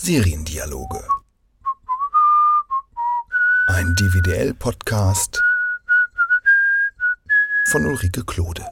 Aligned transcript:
Seriendialoge. 0.00 1.02
Ein 3.66 3.96
DVDL-Podcast 3.96 5.42
von 7.72 7.84
Ulrike 7.84 8.24
Klode. 8.24 8.64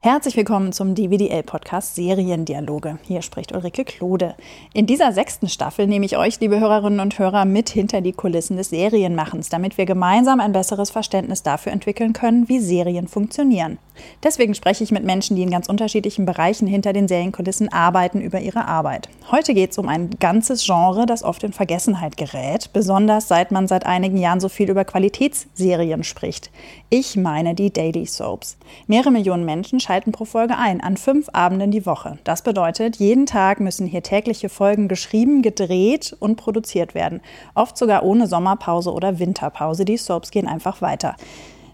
Herzlich 0.00 0.36
willkommen 0.36 0.72
zum 0.72 0.94
DWDL-Podcast 0.94 1.96
Seriendialoge. 1.96 3.00
Hier 3.02 3.20
spricht 3.20 3.50
Ulrike 3.50 3.84
Klode. 3.84 4.36
In 4.72 4.86
dieser 4.86 5.10
sechsten 5.10 5.48
Staffel 5.48 5.88
nehme 5.88 6.06
ich 6.06 6.16
euch, 6.16 6.38
liebe 6.38 6.60
Hörerinnen 6.60 7.00
und 7.00 7.18
Hörer, 7.18 7.44
mit 7.44 7.68
hinter 7.68 8.00
die 8.00 8.12
Kulissen 8.12 8.56
des 8.56 8.70
Serienmachens, 8.70 9.48
damit 9.48 9.76
wir 9.76 9.86
gemeinsam 9.86 10.38
ein 10.38 10.52
besseres 10.52 10.90
Verständnis 10.90 11.42
dafür 11.42 11.72
entwickeln 11.72 12.12
können, 12.12 12.48
wie 12.48 12.60
Serien 12.60 13.08
funktionieren. 13.08 13.78
Deswegen 14.22 14.54
spreche 14.54 14.84
ich 14.84 14.92
mit 14.92 15.02
Menschen, 15.02 15.34
die 15.34 15.42
in 15.42 15.50
ganz 15.50 15.68
unterschiedlichen 15.68 16.26
Bereichen 16.26 16.68
hinter 16.68 16.92
den 16.92 17.08
Serienkulissen 17.08 17.72
arbeiten, 17.72 18.20
über 18.20 18.38
ihre 18.38 18.66
Arbeit. 18.66 19.08
Heute 19.32 19.52
geht 19.52 19.72
es 19.72 19.78
um 19.78 19.88
ein 19.88 20.10
ganzes 20.20 20.64
Genre, 20.64 21.06
das 21.06 21.24
oft 21.24 21.42
in 21.42 21.52
Vergessenheit 21.52 22.16
gerät, 22.16 22.70
besonders 22.72 23.26
seit 23.26 23.50
man 23.50 23.66
seit 23.66 23.84
einigen 23.84 24.16
Jahren 24.16 24.38
so 24.38 24.48
viel 24.48 24.70
über 24.70 24.84
Qualitätsserien 24.84 26.04
spricht. 26.04 26.52
Ich 26.88 27.16
meine 27.16 27.56
die 27.56 27.72
Daily 27.72 28.06
Soaps. 28.06 28.58
Mehrere 28.86 29.10
Millionen 29.10 29.44
Menschen 29.44 29.80
schalten 29.88 30.12
pro 30.12 30.26
Folge 30.26 30.58
ein, 30.58 30.82
an 30.82 30.98
fünf 30.98 31.30
Abenden 31.32 31.70
die 31.70 31.86
Woche. 31.86 32.18
Das 32.24 32.42
bedeutet, 32.42 32.96
jeden 32.96 33.24
Tag 33.24 33.58
müssen 33.58 33.86
hier 33.86 34.02
tägliche 34.02 34.50
Folgen 34.50 34.86
geschrieben, 34.86 35.40
gedreht 35.40 36.14
und 36.20 36.36
produziert 36.36 36.94
werden. 36.94 37.22
Oft 37.54 37.78
sogar 37.78 38.02
ohne 38.02 38.26
Sommerpause 38.26 38.92
oder 38.92 39.18
Winterpause. 39.18 39.86
Die 39.86 39.96
Soaps 39.96 40.30
gehen 40.30 40.46
einfach 40.46 40.82
weiter. 40.82 41.16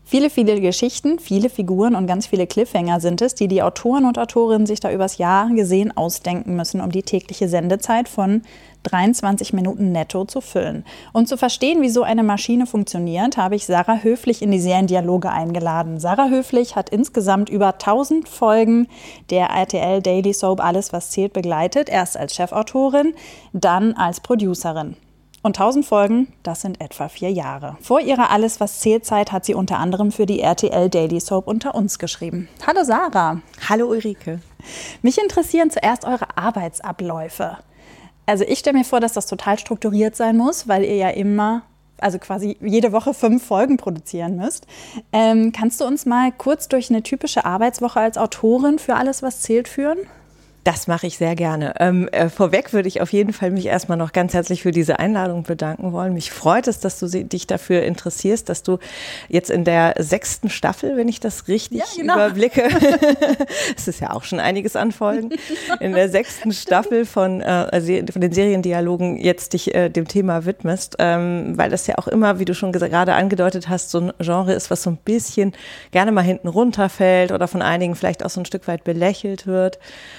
Viele, 0.07 0.29
viele 0.29 0.61
Geschichten, 0.61 1.19
viele 1.19 1.49
Figuren 1.49 1.95
und 1.95 2.07
ganz 2.07 2.27
viele 2.27 2.47
Cliffhanger 2.47 3.01
sind 3.01 3.23
es, 3.23 3.35
die 3.35 3.49
die 3.49 3.63
Autoren 3.63 4.05
und 4.05 4.19
Autorinnen 4.19 4.67
sich 4.67 4.79
da 4.79 4.93
übers 4.93 5.17
Jahr 5.17 5.49
gesehen 5.49 5.97
ausdenken 5.97 6.57
müssen, 6.57 6.83
um 6.83 6.93
die 6.93 7.03
tägliche 7.03 7.49
Sendezeit 7.49 8.11
von 8.11 8.43
23 8.83 9.55
Minuten 9.55 9.93
netto 9.93 10.27
zu 10.27 10.43
füllen. 10.43 10.85
Um 11.15 11.25
zu 11.25 11.39
verstehen, 11.39 11.81
wie 11.81 11.89
so 11.89 12.03
eine 12.03 12.23
Maschine 12.23 12.67
funktioniert, 12.67 13.39
habe 13.39 13.57
ich 13.57 13.65
Sarah 13.65 14.03
Höflich 14.03 14.43
in 14.43 14.51
die 14.51 14.61
Seriendialoge 14.61 15.31
eingeladen. 15.31 15.99
Sarah 15.99 16.29
Höflich 16.29 16.77
hat 16.77 16.91
insgesamt 16.91 17.49
über 17.49 17.69
1000 17.69 18.29
Folgen 18.29 18.89
der 19.31 19.47
RTL 19.47 20.03
Daily 20.03 20.35
Soap 20.35 20.63
Alles, 20.63 20.93
was 20.93 21.13
zählt 21.13 21.33
begleitet. 21.33 21.89
Erst 21.89 22.19
als 22.19 22.35
Chefautorin, 22.35 23.15
dann 23.55 23.95
als 23.95 24.21
Producerin. 24.21 24.97
Und 25.45 25.59
1000 25.59 25.85
Folgen, 25.85 26.33
das 26.43 26.63
sind 26.63 26.81
etwa 26.81 27.11
vier 27.11 27.31
Jahre. 27.31 27.77
Vor 27.83 28.01
ihrer 28.01 28.31
Alles 28.31 28.61
was 28.61 28.81
zählt 28.81 29.05
Zeit 29.05 29.31
hat 29.31 29.45
sie 29.45 29.53
unter 29.53 29.77
anderem 29.77 30.11
für 30.11 30.25
die 30.25 30.41
RTL 30.41 30.89
Daily 30.89 31.21
Soap 31.21 31.47
unter 31.47 31.75
uns 31.75 31.99
geschrieben. 31.99 32.49
Hallo 32.67 32.83
Sarah. 32.83 33.43
Hallo 33.69 33.89
Ulrike. 33.89 34.41
Mich 35.03 35.19
interessieren 35.19 35.71
zuerst 35.71 36.07
eure 36.07 36.39
Arbeitsabläufe. 36.39 37.59
Also 38.25 38.45
ich 38.45 38.61
stelle 38.61 38.79
mir 38.79 38.85
vor, 38.87 39.01
dass 39.01 39.13
das 39.13 39.27
total 39.27 39.59
strukturiert 39.59 40.17
sein 40.17 40.39
muss, 40.39 40.67
weil 40.67 40.83
ihr 40.83 40.97
ja 40.97 41.11
immer 41.11 41.61
also 41.99 42.19
quasi 42.19 42.57
jede 42.63 42.93
Woche 42.93 43.13
fünf 43.13 43.45
Folgen 43.45 43.77
produzieren 43.77 44.37
müsst. 44.37 44.67
Ähm, 45.13 45.53
kannst 45.53 45.79
du 45.79 45.85
uns 45.85 46.07
mal 46.07 46.33
kurz 46.33 46.69
durch 46.69 46.89
eine 46.89 47.03
typische 47.03 47.45
Arbeitswoche 47.45 48.01
als 48.01 48.17
Autorin 48.17 48.79
für 48.79 48.95
alles, 48.95 49.23
was 49.23 49.43
zählt, 49.43 49.69
führen? 49.69 49.99
Das 50.65 50.87
mache 50.87 51.07
ich 51.07 51.19
sehr 51.19 51.37
gerne. 51.37 51.75
Ähm, 51.79 52.09
äh, 52.09 52.31
vorweg 52.31 52.73
würde 52.73 52.89
ich 52.89 53.03
auf 53.03 53.13
jeden 53.13 53.35
Fall 53.35 53.51
mich 53.51 53.67
erstmal 53.67 53.99
noch 53.99 54.13
ganz 54.13 54.33
herzlich 54.33 54.63
für 54.63 54.71
diese 54.71 54.99
Einladung 54.99 55.43
bedanken 55.43 55.93
wollen. 55.93 56.15
Mich 56.15 56.31
freut 56.31 56.69
es, 56.69 56.81
dass 56.81 56.99
du 56.99 57.07
dich 57.07 57.47
dafür 57.47 57.83
interessierst, 57.83 58.49
dass 58.49 58.63
du 58.63 58.79
jetzt 59.29 59.51
in 59.51 59.65
der 59.65 59.95
sechsten 59.99 60.49
Staffel, 60.49 60.97
wenn 60.97 61.07
ich 61.07 61.21
das 61.21 61.49
richtig 61.49 61.81
ja, 61.81 61.85
genau. 61.95 62.15
überblicke, 62.15 62.63
es 63.77 63.89
ist 63.89 64.01
ja 64.01 64.11
auch 64.13 64.25
schon 64.25 64.41
einiges 64.41 64.75
an 64.75 64.93
Folgen, 64.93 65.31
in 65.81 65.93
der 65.93 66.09
sechsten 66.09 66.51
Staffel 66.53 67.05
von, 67.05 67.43
äh, 67.43 68.03
von 68.11 68.23
den 68.23 68.33
Seriendialogen 68.33 69.19
jetzt 69.19 69.53
dich 69.53 69.75
äh, 69.75 69.91
dem 69.91 70.09
Thema 70.09 70.47
widmest, 70.47 70.97
ähm, 70.99 71.59
weil 71.59 71.69
das 71.69 71.87
ja 71.87 71.99
auch 71.99 72.09
immer, 72.09 72.39
wie 72.39 72.47
du 72.47 72.55
schon 72.55 72.73
gerade 72.73 73.13
angedeutet 73.13 73.69
hast, 73.69 73.91
so 73.91 74.01
ein 74.01 74.13
Genre 74.19 74.55
ist, 74.55 74.71
was 74.71 74.83
so 74.83 74.89
ein 74.89 74.97
bisschen 74.97 75.53
gerne 75.91 76.11
mal 76.11 76.23
hinten 76.23 76.49
runterfällt 76.49 77.33
oder 77.33 77.49
von 77.49 77.61
einigen 77.61 77.97
vielleicht 77.97 78.25
auch 78.25 78.31
so 78.31 78.41
ein 78.41 78.47
Stück 78.47 78.67
weit 78.67 78.83
belächelt 78.83 79.47
wird. 79.47 79.79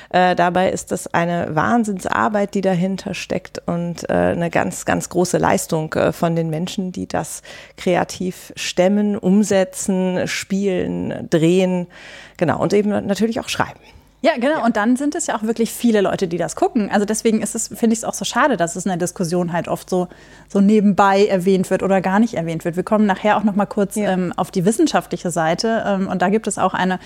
Äh, 0.09 0.34
dabei 0.35 0.69
ist 0.69 0.91
das 0.91 1.13
eine 1.13 1.55
Wahnsinnsarbeit, 1.55 2.53
die 2.53 2.61
dahinter 2.61 3.13
steckt 3.13 3.61
und 3.65 4.09
äh, 4.09 4.13
eine 4.13 4.49
ganz, 4.49 4.85
ganz 4.85 5.09
große 5.09 5.37
Leistung 5.37 5.93
äh, 5.93 6.11
von 6.11 6.35
den 6.35 6.49
Menschen, 6.49 6.91
die 6.91 7.07
das 7.07 7.41
kreativ 7.77 8.53
stemmen, 8.55 9.17
umsetzen, 9.17 10.27
spielen, 10.27 11.27
drehen, 11.29 11.87
genau, 12.37 12.61
und 12.61 12.73
eben 12.73 12.89
natürlich 13.05 13.39
auch 13.39 13.49
schreiben. 13.49 13.79
Ja, 14.25 14.33
genau. 14.35 14.57
Ja. 14.57 14.65
Und 14.65 14.75
dann 14.75 14.95
sind 14.95 15.13
es 15.13 15.27
ja 15.27 15.37
auch 15.37 15.43
wirklich 15.43 15.71
viele 15.71 16.01
Leute, 16.01 16.27
die 16.27 16.37
das 16.37 16.55
gucken. 16.55 16.89
Also 16.89 17.05
deswegen 17.05 17.43
ist 17.43 17.53
es, 17.53 17.67
finde 17.67 17.93
ich 17.93 17.99
es 17.99 18.03
auch 18.03 18.15
so 18.15 18.25
schade, 18.25 18.57
dass 18.57 18.75
es 18.75 18.83
in 18.83 18.89
der 18.89 18.97
Diskussion 18.97 19.53
halt 19.53 19.67
oft 19.67 19.87
so, 19.87 20.07
so 20.47 20.61
nebenbei 20.61 21.27
erwähnt 21.27 21.69
wird 21.69 21.83
oder 21.83 22.01
gar 22.01 22.19
nicht 22.19 22.33
erwähnt 22.33 22.65
wird. 22.65 22.75
Wir 22.75 22.81
kommen 22.81 23.05
nachher 23.05 23.37
auch 23.37 23.43
noch 23.43 23.55
mal 23.55 23.67
kurz 23.67 23.95
ja. 23.95 24.11
ähm, 24.11 24.33
auf 24.35 24.49
die 24.49 24.65
wissenschaftliche 24.65 25.29
Seite. 25.29 25.83
Ähm, 25.85 26.07
und 26.07 26.23
da 26.23 26.29
gibt 26.29 26.47
es 26.47 26.57
auch 26.57 26.73
eine 26.73 26.99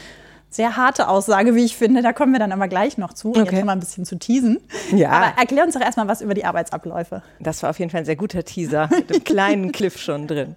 sehr 0.50 0.78
harte 0.78 1.08
Aussage, 1.08 1.54
wie 1.54 1.64
ich 1.64 1.78
finde. 1.78 2.02
Da 2.02 2.12
kommen 2.12 2.34
wir 2.34 2.40
dann 2.40 2.52
aber 2.52 2.68
gleich 2.68 2.98
noch 2.98 3.14
zu, 3.14 3.32
um 3.32 3.42
okay. 3.42 3.56
jetzt 3.56 3.66
mal 3.66 3.74
ein 3.74 3.80
bisschen 3.80 4.06
zu 4.06 4.18
teasen. 4.18 4.58
Ja. 4.96 5.12
Aber 5.12 5.40
erklär 5.40 5.64
uns 5.64 5.76
doch 5.76 5.82
erstmal 5.82 6.08
was 6.08 6.22
über 6.22 6.34
die 6.34 6.44
Arbeitsabläufe. 6.44 7.22
Das 7.40 7.62
war 7.62 7.70
auf 7.70 7.80
jeden 7.80 7.92
Fall 7.92 8.00
ein 8.00 8.06
sehr 8.06 8.16
guter 8.16 8.44
Teaser 8.44 8.90
mit 8.96 9.12
einem 9.12 9.24
kleinen 9.24 9.72
Cliff 9.72 10.00
schon 10.00 10.28
drin. 10.28 10.56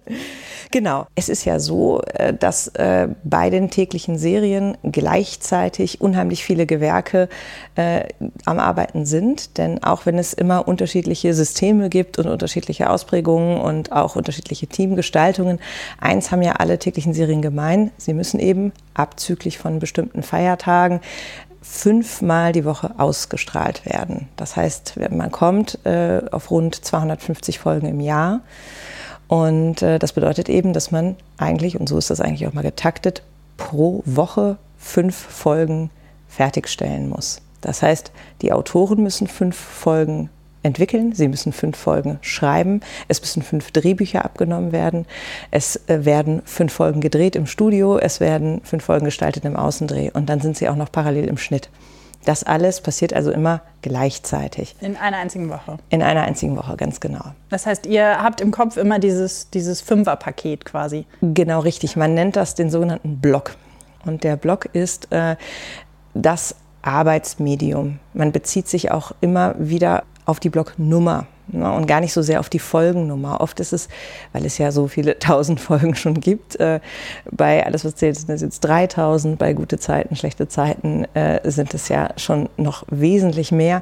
Genau. 0.71 1.05
Es 1.13 1.29
ist 1.29 1.45
ja 1.45 1.59
so, 1.59 2.01
äh, 2.15 2.33
dass 2.33 2.69
äh, 2.69 3.09
bei 3.23 3.51
den 3.51 3.69
täglichen 3.69 4.17
Serien 4.17 4.75
gleichzeitig 4.83 6.01
unheimlich 6.01 6.43
viele 6.43 6.65
Gewerke 6.65 7.29
äh, 7.75 8.05
am 8.45 8.57
Arbeiten 8.57 9.05
sind. 9.05 9.59
Denn 9.59 9.83
auch 9.83 10.07
wenn 10.07 10.17
es 10.17 10.33
immer 10.33 10.67
unterschiedliche 10.67 11.35
Systeme 11.35 11.89
gibt 11.89 12.17
und 12.17 12.27
unterschiedliche 12.27 12.89
Ausprägungen 12.89 13.61
und 13.61 13.91
auch 13.91 14.15
unterschiedliche 14.15 14.65
Teamgestaltungen, 14.65 15.59
eins 15.99 16.31
haben 16.31 16.41
ja 16.41 16.53
alle 16.53 16.79
täglichen 16.79 17.13
Serien 17.13 17.43
gemein. 17.43 17.91
Sie 17.97 18.13
müssen 18.13 18.39
eben 18.39 18.71
abzüglich 18.95 19.57
von 19.57 19.79
bestimmten 19.83 20.23
Feiertagen 20.23 21.01
fünfmal 21.61 22.51
die 22.51 22.65
Woche 22.65 22.91
ausgestrahlt 22.97 23.85
werden. 23.85 24.27
Das 24.35 24.55
heißt, 24.55 24.99
man 25.11 25.31
kommt 25.31 25.79
äh, 25.85 26.21
auf 26.31 26.51
rund 26.51 26.75
250 26.75 27.59
Folgen 27.59 27.87
im 27.87 27.99
Jahr. 27.99 28.41
Und 29.27 29.81
äh, 29.81 29.99
das 29.99 30.13
bedeutet 30.13 30.49
eben, 30.49 30.73
dass 30.73 30.91
man 30.91 31.15
eigentlich, 31.37 31.79
und 31.79 31.87
so 31.87 31.97
ist 31.97 32.09
das 32.09 32.21
eigentlich 32.21 32.47
auch 32.47 32.53
mal 32.53 32.61
getaktet, 32.61 33.23
pro 33.57 34.03
Woche 34.05 34.57
fünf 34.77 35.15
Folgen 35.15 35.89
fertigstellen 36.27 37.09
muss. 37.09 37.41
Das 37.61 37.81
heißt, 37.81 38.11
die 38.41 38.51
Autoren 38.51 39.01
müssen 39.01 39.27
fünf 39.27 39.55
Folgen 39.55 40.29
entwickeln, 40.63 41.13
sie 41.13 41.27
müssen 41.27 41.53
fünf 41.53 41.77
Folgen 41.77 42.17
schreiben, 42.21 42.81
es 43.07 43.21
müssen 43.21 43.43
fünf 43.43 43.71
Drehbücher 43.71 44.25
abgenommen 44.25 44.71
werden, 44.71 45.05
es 45.51 45.75
äh, 45.87 46.05
werden 46.05 46.41
fünf 46.45 46.73
Folgen 46.73 47.01
gedreht 47.01 47.35
im 47.35 47.45
Studio, 47.45 47.97
es 47.97 48.19
werden 48.19 48.61
fünf 48.63 48.85
Folgen 48.85 49.05
gestaltet 49.05 49.45
im 49.45 49.55
Außendreh 49.55 50.11
und 50.13 50.29
dann 50.29 50.39
sind 50.39 50.57
sie 50.57 50.69
auch 50.69 50.75
noch 50.75 50.91
parallel 50.91 51.27
im 51.27 51.37
Schnitt. 51.37 51.69
Das 52.25 52.43
alles 52.43 52.81
passiert 52.81 53.13
also 53.13 53.31
immer 53.31 53.61
gleichzeitig. 53.81 54.75
In 54.79 54.95
einer 54.95 55.17
einzigen 55.17 55.49
Woche. 55.49 55.77
In 55.89 56.01
einer 56.01 56.23
einzigen 56.23 56.55
Woche, 56.55 56.77
ganz 56.77 56.99
genau. 56.99 57.25
Das 57.49 57.65
heißt, 57.65 57.85
ihr 57.85 58.23
habt 58.23 58.39
im 58.39 58.51
Kopf 58.51 58.77
immer 58.77 58.99
dieses, 58.99 59.49
dieses 59.49 59.81
Fünferpaket 59.81 60.63
quasi. 60.63 61.05
Genau, 61.21 61.59
richtig. 61.59 61.97
Man 61.97 62.13
nennt 62.13 62.37
das 62.37 62.55
den 62.55 62.69
sogenannten 62.69 63.19
Block. 63.19 63.55
Und 64.05 64.23
der 64.23 64.37
Block 64.37 64.69
ist 64.71 65.11
äh, 65.11 65.35
das 66.13 66.55
Arbeitsmedium. 66.81 67.99
Man 68.13 68.31
bezieht 68.31 68.67
sich 68.67 68.91
auch 68.91 69.11
immer 69.21 69.55
wieder 69.57 70.03
auf 70.25 70.39
die 70.39 70.49
Blocknummer 70.49 71.27
ne, 71.47 71.71
und 71.71 71.87
gar 71.87 72.01
nicht 72.01 72.13
so 72.13 72.21
sehr 72.21 72.39
auf 72.39 72.49
die 72.49 72.59
Folgennummer. 72.59 73.41
Oft 73.41 73.59
ist 73.59 73.73
es, 73.73 73.89
weil 74.31 74.45
es 74.45 74.57
ja 74.57 74.71
so 74.71 74.87
viele 74.87 75.19
tausend 75.19 75.59
Folgen 75.59 75.95
schon 75.95 76.19
gibt, 76.19 76.59
äh, 76.59 76.79
bei 77.31 77.65
alles, 77.65 77.85
was 77.85 77.95
zählt, 77.95 78.17
sind 78.17 78.29
es 78.29 78.41
jetzt 78.41 78.61
3000, 78.61 79.37
bei 79.37 79.53
gute 79.53 79.79
Zeiten, 79.79 80.15
schlechte 80.15 80.47
Zeiten 80.47 81.05
äh, 81.13 81.39
sind 81.49 81.73
es 81.73 81.89
ja 81.89 82.09
schon 82.17 82.49
noch 82.57 82.85
wesentlich 82.89 83.51
mehr. 83.51 83.81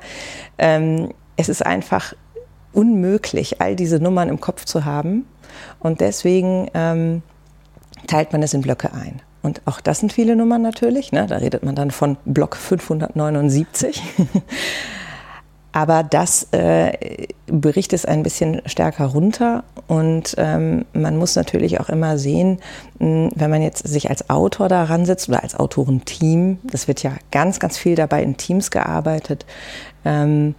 Ähm, 0.57 1.09
es 1.37 1.49
ist 1.49 1.65
einfach 1.65 2.13
unmöglich, 2.73 3.61
all 3.61 3.75
diese 3.75 3.99
Nummern 3.99 4.29
im 4.29 4.39
Kopf 4.39 4.65
zu 4.65 4.85
haben 4.85 5.25
und 5.79 6.01
deswegen 6.01 6.69
ähm, 6.73 7.21
teilt 8.07 8.31
man 8.31 8.41
es 8.43 8.53
in 8.53 8.61
Blöcke 8.61 8.93
ein. 8.93 9.21
Und 9.43 9.61
auch 9.65 9.81
das 9.81 9.99
sind 9.99 10.13
viele 10.13 10.35
Nummern 10.35 10.61
natürlich. 10.61 11.11
Ne? 11.11 11.25
Da 11.27 11.37
redet 11.37 11.63
man 11.63 11.75
dann 11.75 11.91
von 11.91 12.17
Block 12.25 12.55
579. 12.55 14.01
Aber 15.73 16.03
das 16.03 16.47
äh, 16.51 17.27
bricht 17.47 17.93
es 17.93 18.05
ein 18.05 18.23
bisschen 18.23 18.61
stärker 18.65 19.05
runter 19.05 19.63
und 19.87 20.35
ähm, 20.37 20.85
man 20.93 21.17
muss 21.17 21.35
natürlich 21.35 21.79
auch 21.79 21.87
immer 21.87 22.17
sehen, 22.17 22.59
mh, 22.99 23.31
wenn 23.35 23.49
man 23.49 23.61
jetzt 23.61 23.87
sich 23.87 24.09
als 24.09 24.29
Autor 24.29 24.67
daran 24.67 25.05
sitzt 25.05 25.29
oder 25.29 25.43
als 25.43 25.55
Autorenteam, 25.55 26.59
das 26.63 26.87
wird 26.87 27.03
ja 27.03 27.11
ganz, 27.31 27.59
ganz 27.59 27.77
viel 27.77 27.95
dabei 27.95 28.21
in 28.21 28.35
Teams 28.35 28.69
gearbeitet, 28.71 29.45
ähm, 30.03 30.55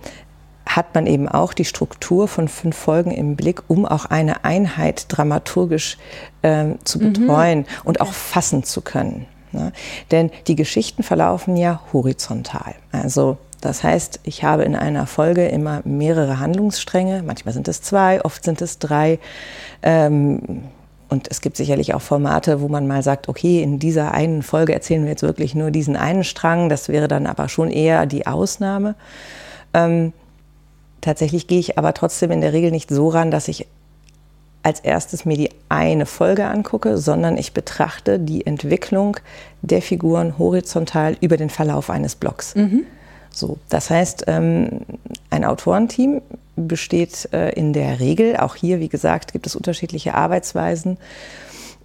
hat 0.64 0.94
man 0.94 1.06
eben 1.06 1.29
auch 1.29 1.53
die 1.53 1.65
Struktur 1.65 2.29
von 2.29 2.49
fünf 2.49 2.76
Folgen 2.76 3.11
im 3.11 3.37
Blick, 3.37 3.62
um 3.69 3.85
auch 3.85 4.06
eine 4.06 4.44
Einheit 4.44 5.06
dramaturgisch 5.08 5.99
ähm, 6.43 6.79
zu 6.85 6.99
mhm. 6.99 7.12
betreuen 7.12 7.58
mhm. 7.58 7.67
und 7.85 8.00
auch 8.00 8.12
fassen 8.12 8.65
zu 8.65 8.81
können. 8.81 9.26
Ne? 9.53 9.73
Denn 10.11 10.31
die 10.47 10.56
Geschichten 10.56 11.03
verlaufen 11.03 11.56
ja 11.56 11.82
horizontal. 11.93 12.75
Also 12.91 13.37
das 13.62 13.85
heißt, 13.85 14.20
ich 14.25 14.43
habe 14.43 14.64
in 14.64 14.75
einer 14.75 15.06
Folge 15.06 15.47
immer 15.47 15.82
mehrere 15.85 16.41
Handlungsstränge. 16.41 17.23
Manchmal 17.25 17.55
sind 17.55 17.69
es 17.69 17.81
zwei, 17.81 18.23
oft 18.25 18.44
sind 18.44 18.61
es 18.61 18.81
drei. 18.81 19.20
Ähm, 19.82 20.64
und 21.09 21.29
es 21.31 21.41
gibt 21.41 21.56
sicherlich 21.56 21.94
auch 21.94 22.03
Formate, 22.03 22.61
wo 22.61 22.67
man 22.67 22.88
mal 22.88 23.05
sagt, 23.05 23.29
okay, 23.29 23.62
in 23.62 23.79
dieser 23.79 24.12
einen 24.12 24.43
Folge 24.43 24.75
erzählen 24.75 25.05
wir 25.05 25.11
jetzt 25.11 25.23
wirklich 25.23 25.55
nur 25.55 25.70
diesen 25.70 25.94
einen 25.94 26.25
Strang. 26.25 26.70
Das 26.70 26.88
wäre 26.88 27.06
dann 27.06 27.29
aber 27.29 27.49
schon 27.49 27.70
eher 27.70 28.05
die 28.06 28.26
Ausnahme. 28.26 28.97
Ähm, 29.75 30.12
tatsächlich 31.00 31.47
gehe 31.47 31.61
ich 31.61 31.79
aber 31.79 31.94
trotzdem 31.94 32.32
in 32.32 32.41
der 32.41 32.53
Regel 32.53 32.73
nicht 32.73 32.91
so 32.91 33.11
ran, 33.11 33.31
dass 33.31 33.47
ich 33.47 33.69
als 34.65 34.81
erstes 34.81 35.25
mir 35.25 35.37
die 35.37 35.50
eine 35.69 36.06
Folge 36.06 36.47
angucke, 36.47 36.99
sondern 36.99 37.37
ich 37.37 37.53
betrachte 37.53 38.19
die 38.19 38.44
Entwicklung 38.44 39.19
der 39.61 39.82
Figuren 39.82 40.37
horizontal 40.37 41.17
über 41.20 41.37
den 41.37 41.50
Verlauf 41.50 41.91
eines 41.91 42.17
Blocks. 42.17 42.56
Mhm. 42.56 42.87
So, 43.32 43.58
das 43.69 43.90
heißt, 43.90 44.25
ähm, 44.26 44.81
ein 45.31 45.44
Autorenteam 45.44 46.23
besteht 46.56 47.29
äh, 47.32 47.50
in 47.50 47.73
der 47.73 47.99
Regel, 47.99 48.37
auch 48.37 48.55
hier, 48.55 48.79
wie 48.81 48.88
gesagt, 48.88 49.32
gibt 49.32 49.46
es 49.46 49.56
unterschiedliche 49.56 50.14
Arbeitsweisen. 50.14 50.99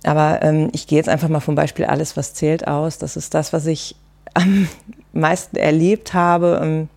Aber 0.04 0.42
ähm, 0.44 0.70
ich 0.74 0.88
gehe 0.88 0.98
jetzt 0.98 1.10
einfach 1.10 1.30
mal 1.30 1.40
vom 1.40 1.56
Beispiel 1.56 1.86
alles, 1.86 2.18
was 2.18 2.34
zählt 2.34 2.68
aus. 2.68 2.98
Das 2.98 3.18
ist 3.18 3.34
das, 3.34 3.54
was 3.54 3.66
ich 3.66 3.96
am 4.34 4.68
meisten 5.14 5.56
erlebt 5.56 6.14
habe 6.14 6.60
ähm, 6.62 6.90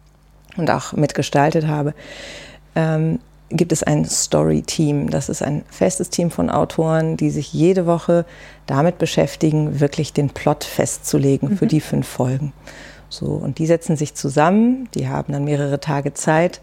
und 0.57 0.71
auch 0.71 0.93
mitgestaltet 0.93 1.67
habe. 1.67 1.95
Gibt 3.53 3.73
es 3.73 3.83
ein 3.83 4.05
Story-Team. 4.05 5.11
Das 5.11 5.29
ist 5.29 5.43
ein 5.43 5.65
festes 5.71 6.09
Team 6.09 6.31
von 6.31 6.51
Autoren, 6.51 7.17
die 7.17 7.31
sich 7.31 7.53
jede 7.53 7.85
Woche 7.85 8.25
damit 8.67 8.99
beschäftigen, 8.99 9.81
wirklich 9.81 10.13
den 10.13 10.31
Plot 10.31 10.63
festzulegen 10.63 11.51
mhm. 11.51 11.59
für 11.59 11.67
die 11.67 11.81
fünf 11.81 12.07
Folgen. 12.07 12.53
So, 13.11 13.27
und 13.27 13.59
die 13.59 13.67
setzen 13.67 13.97
sich 13.97 14.15
zusammen, 14.15 14.89
die 14.95 15.09
haben 15.09 15.33
dann 15.33 15.45
mehrere 15.45 15.81
Tage 15.81 16.15
Zeit 16.15 16.61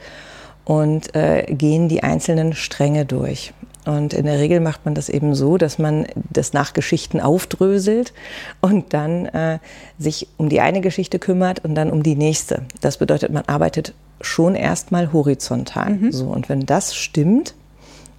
und 0.65 1.15
äh, 1.15 1.45
gehen 1.47 1.89
die 1.89 2.01
einzelnen 2.01 2.53
Stränge 2.53 3.05
durch. 3.05 3.53
Und 3.85 4.13
in 4.13 4.25
der 4.25 4.39
Regel 4.39 4.59
macht 4.59 4.83
man 4.83 4.95
das 4.95 5.07
eben 5.07 5.33
so, 5.33 5.57
dass 5.57 5.79
man 5.79 6.07
das 6.29 6.51
nach 6.51 6.73
Geschichten 6.73 7.21
aufdröselt 7.21 8.13
und 8.59 8.94
dann 8.94 9.27
äh, 9.27 9.59
sich 9.97 10.27
um 10.35 10.49
die 10.49 10.59
eine 10.59 10.81
Geschichte 10.81 11.19
kümmert 11.19 11.63
und 11.63 11.75
dann 11.75 11.89
um 11.89 12.03
die 12.03 12.15
nächste. 12.15 12.63
Das 12.81 12.97
bedeutet, 12.97 13.31
man 13.31 13.44
arbeitet 13.47 13.94
schon 14.19 14.55
erstmal 14.55 15.13
horizontal. 15.13 15.91
Mhm. 15.91 16.11
So, 16.11 16.25
und 16.25 16.49
wenn 16.49 16.65
das 16.65 16.95
stimmt, 16.95 17.53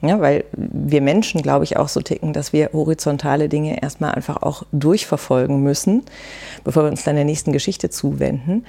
ja, 0.01 0.21
weil 0.21 0.45
wir 0.53 1.01
Menschen, 1.01 1.43
glaube 1.43 1.65
ich, 1.65 1.77
auch 1.77 1.89
so 1.89 2.01
ticken, 2.01 2.33
dass 2.33 2.53
wir 2.53 2.71
horizontale 2.73 3.49
Dinge 3.49 3.83
erstmal 3.83 4.13
einfach 4.13 4.43
auch 4.43 4.63
durchverfolgen 4.71 5.63
müssen, 5.63 6.05
bevor 6.63 6.85
wir 6.85 6.91
uns 6.91 7.03
dann 7.03 7.17
der 7.17 7.25
nächsten 7.25 7.53
Geschichte 7.53 7.91
zuwenden. 7.91 8.65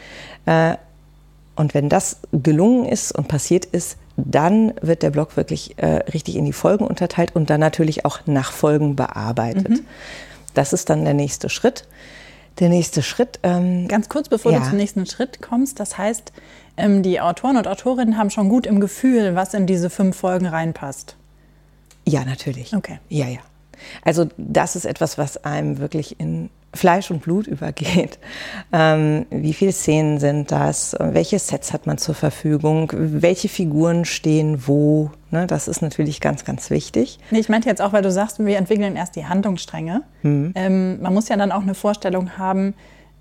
Äh, 0.45 0.75
und 1.55 1.73
wenn 1.73 1.89
das 1.89 2.17
gelungen 2.31 2.85
ist 2.85 3.11
und 3.11 3.27
passiert 3.27 3.65
ist, 3.65 3.97
dann 4.15 4.73
wird 4.81 5.03
der 5.03 5.11
Blog 5.11 5.37
wirklich 5.37 5.77
äh, 5.77 5.97
richtig 6.13 6.35
in 6.35 6.45
die 6.45 6.53
Folgen 6.53 6.85
unterteilt 6.85 7.35
und 7.35 7.49
dann 7.49 7.59
natürlich 7.59 8.05
auch 8.05 8.19
nach 8.25 8.51
Folgen 8.51 8.95
bearbeitet. 8.95 9.69
Mhm. 9.69 9.85
Das 10.53 10.73
ist 10.73 10.89
dann 10.89 11.05
der 11.05 11.13
nächste 11.13 11.49
Schritt. 11.49 11.85
Der 12.59 12.69
nächste 12.69 13.03
Schritt. 13.03 13.39
Ähm, 13.43 13.87
Ganz 13.87 14.09
kurz, 14.09 14.29
bevor 14.29 14.51
ja. 14.51 14.59
du 14.59 14.65
zum 14.65 14.77
nächsten 14.77 15.05
Schritt 15.05 15.41
kommst, 15.41 15.79
das 15.79 15.97
heißt, 15.97 16.33
ähm, 16.77 17.03
die 17.03 17.21
Autoren 17.21 17.57
und 17.57 17.67
Autorinnen 17.67 18.17
haben 18.17 18.29
schon 18.29 18.49
gut 18.49 18.65
im 18.65 18.79
Gefühl, 18.79 19.35
was 19.35 19.53
in 19.53 19.67
diese 19.67 19.89
fünf 19.89 20.17
Folgen 20.17 20.47
reinpasst. 20.47 21.15
Ja, 22.07 22.25
natürlich. 22.25 22.75
Okay. 22.75 22.99
Ja, 23.09 23.27
ja. 23.27 23.39
Also 24.03 24.27
das 24.37 24.75
ist 24.75 24.85
etwas, 24.85 25.17
was 25.17 25.43
einem 25.43 25.79
wirklich 25.79 26.19
in 26.19 26.49
Fleisch 26.73 27.09
und 27.11 27.21
Blut 27.21 27.47
übergeht. 27.47 28.19
Ähm, 28.71 29.25
wie 29.29 29.53
viele 29.53 29.71
Szenen 29.71 30.19
sind 30.19 30.51
das? 30.51 30.95
Welche 30.99 31.39
Sets 31.39 31.73
hat 31.73 31.87
man 31.87 31.97
zur 31.97 32.15
Verfügung? 32.15 32.91
Welche 32.93 33.49
Figuren 33.49 34.05
stehen 34.05 34.67
wo? 34.67 35.11
Ne, 35.31 35.47
das 35.47 35.67
ist 35.67 35.81
natürlich 35.81 36.21
ganz, 36.21 36.43
ganz 36.45 36.69
wichtig. 36.69 37.19
Nee, 37.31 37.39
ich 37.39 37.49
meinte 37.49 37.69
jetzt 37.69 37.81
auch, 37.81 37.93
weil 37.93 38.01
du 38.01 38.11
sagst, 38.11 38.43
wir 38.43 38.57
entwickeln 38.57 38.95
erst 38.95 39.15
die 39.15 39.25
Handlungsstränge. 39.25 40.03
Mhm. 40.23 40.53
Ähm, 40.55 41.01
man 41.01 41.13
muss 41.13 41.29
ja 41.29 41.37
dann 41.37 41.51
auch 41.51 41.61
eine 41.61 41.75
Vorstellung 41.75 42.37
haben, 42.37 42.73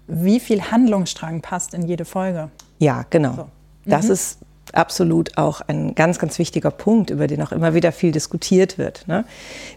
wie 0.07 0.41
viel 0.41 0.63
Handlungsstrang 0.71 1.43
passt 1.43 1.75
in 1.75 1.83
jede 1.83 2.07
Folge. 2.07 2.51
Ja, 2.79 3.05
genau. 3.11 3.35
So. 3.35 3.49
Das 3.85 4.07
mhm. 4.07 4.13
ist 4.13 4.39
absolut 4.75 5.37
auch 5.39 5.61
ein 5.61 5.95
ganz, 5.95 6.19
ganz 6.19 6.39
wichtiger 6.39 6.71
Punkt, 6.71 7.11
über 7.11 7.27
den 7.27 7.43
auch 7.43 7.53
immer 7.53 7.75
wieder 7.75 7.93
viel 7.93 8.13
diskutiert 8.13 8.79
wird. 8.79 9.07
Ne? 9.09 9.25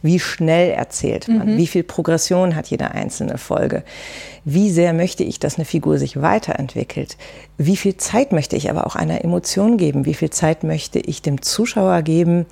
Wie 0.02 0.20
schnell 0.20 0.72
erzählt 0.72 1.28
man? 1.28 1.54
Mhm. 1.54 1.58
Wie 1.58 1.68
viel 1.68 1.84
Progression 1.84 2.56
hat 2.56 2.68
jede 2.68 2.92
einzelne 2.92 3.38
Folge? 3.38 3.84
Wie 4.46 4.70
sehr 4.70 4.94
möchte 4.94 5.24
ich, 5.24 5.40
dass 5.40 5.56
eine 5.56 5.66
Figur 5.66 5.98
sich 5.98 6.22
weiterentwickelt? 6.22 7.18
Wie 7.58 7.78
viel 7.78 7.98
Zeit 7.98 8.32
möchte 8.32 8.56
ich 8.56 8.70
aber 8.70 8.88
auch 8.88 8.96
einer 8.96 9.24
Emotion 9.24 9.78
geben? 9.78 10.06
Wie 10.06 10.14
viel 10.14 10.30
Zeit 10.30 10.64
möchte 10.64 11.00
ich 11.00 11.22
dem 11.22 11.42
Zuschauer 11.42 12.02
geben, 12.02 12.46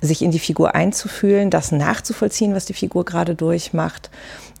sich 0.00 0.22
in 0.22 0.30
die 0.30 0.38
Figur 0.38 0.74
einzufühlen, 0.74 1.50
das 1.50 1.72
nachzuvollziehen, 1.72 2.54
was 2.54 2.66
die 2.66 2.74
Figur 2.74 3.04
gerade 3.04 3.34
durchmacht? 3.34 4.10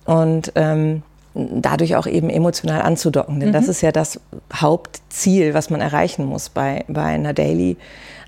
Und 0.04 0.52
ähm, 0.54 1.02
dadurch 1.34 1.96
auch 1.96 2.06
eben 2.06 2.30
emotional 2.30 2.82
anzudocken. 2.82 3.40
Denn 3.40 3.50
mhm. 3.50 3.52
das 3.52 3.68
ist 3.68 3.80
ja 3.80 3.92
das 3.92 4.20
Hauptziel, 4.52 5.54
was 5.54 5.70
man 5.70 5.80
erreichen 5.80 6.24
muss 6.24 6.48
bei, 6.48 6.84
bei 6.88 7.04
einer 7.04 7.32
Daily. 7.32 7.76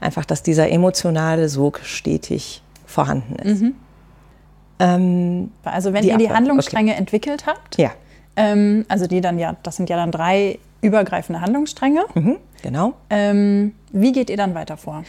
Einfach, 0.00 0.24
dass 0.24 0.42
dieser 0.42 0.70
emotionale 0.70 1.48
Sog 1.48 1.80
stetig 1.82 2.62
vorhanden 2.86 3.36
ist. 3.36 3.62
Mhm. 3.62 3.74
Ähm, 4.78 5.50
also 5.64 5.92
wenn 5.92 6.04
ihr 6.04 6.18
die 6.18 6.30
Handlungsstränge 6.30 6.92
okay. 6.92 7.00
entwickelt 7.00 7.46
habt, 7.46 7.78
ja. 7.78 7.90
Ähm, 8.36 8.84
also 8.88 9.06
die 9.06 9.20
dann 9.20 9.38
ja, 9.38 9.56
das 9.62 9.76
sind 9.76 9.88
ja 9.88 9.96
dann 9.96 10.10
drei 10.10 10.58
übergreifende 10.82 11.40
Handlungsstränge. 11.40 12.04
Mhm, 12.14 12.36
genau. 12.62 12.94
Ähm, 13.10 13.74
wie 13.92 14.12
geht 14.12 14.30
ihr 14.30 14.36
dann 14.36 14.54
weiter 14.54 14.76
vor? 14.76 15.04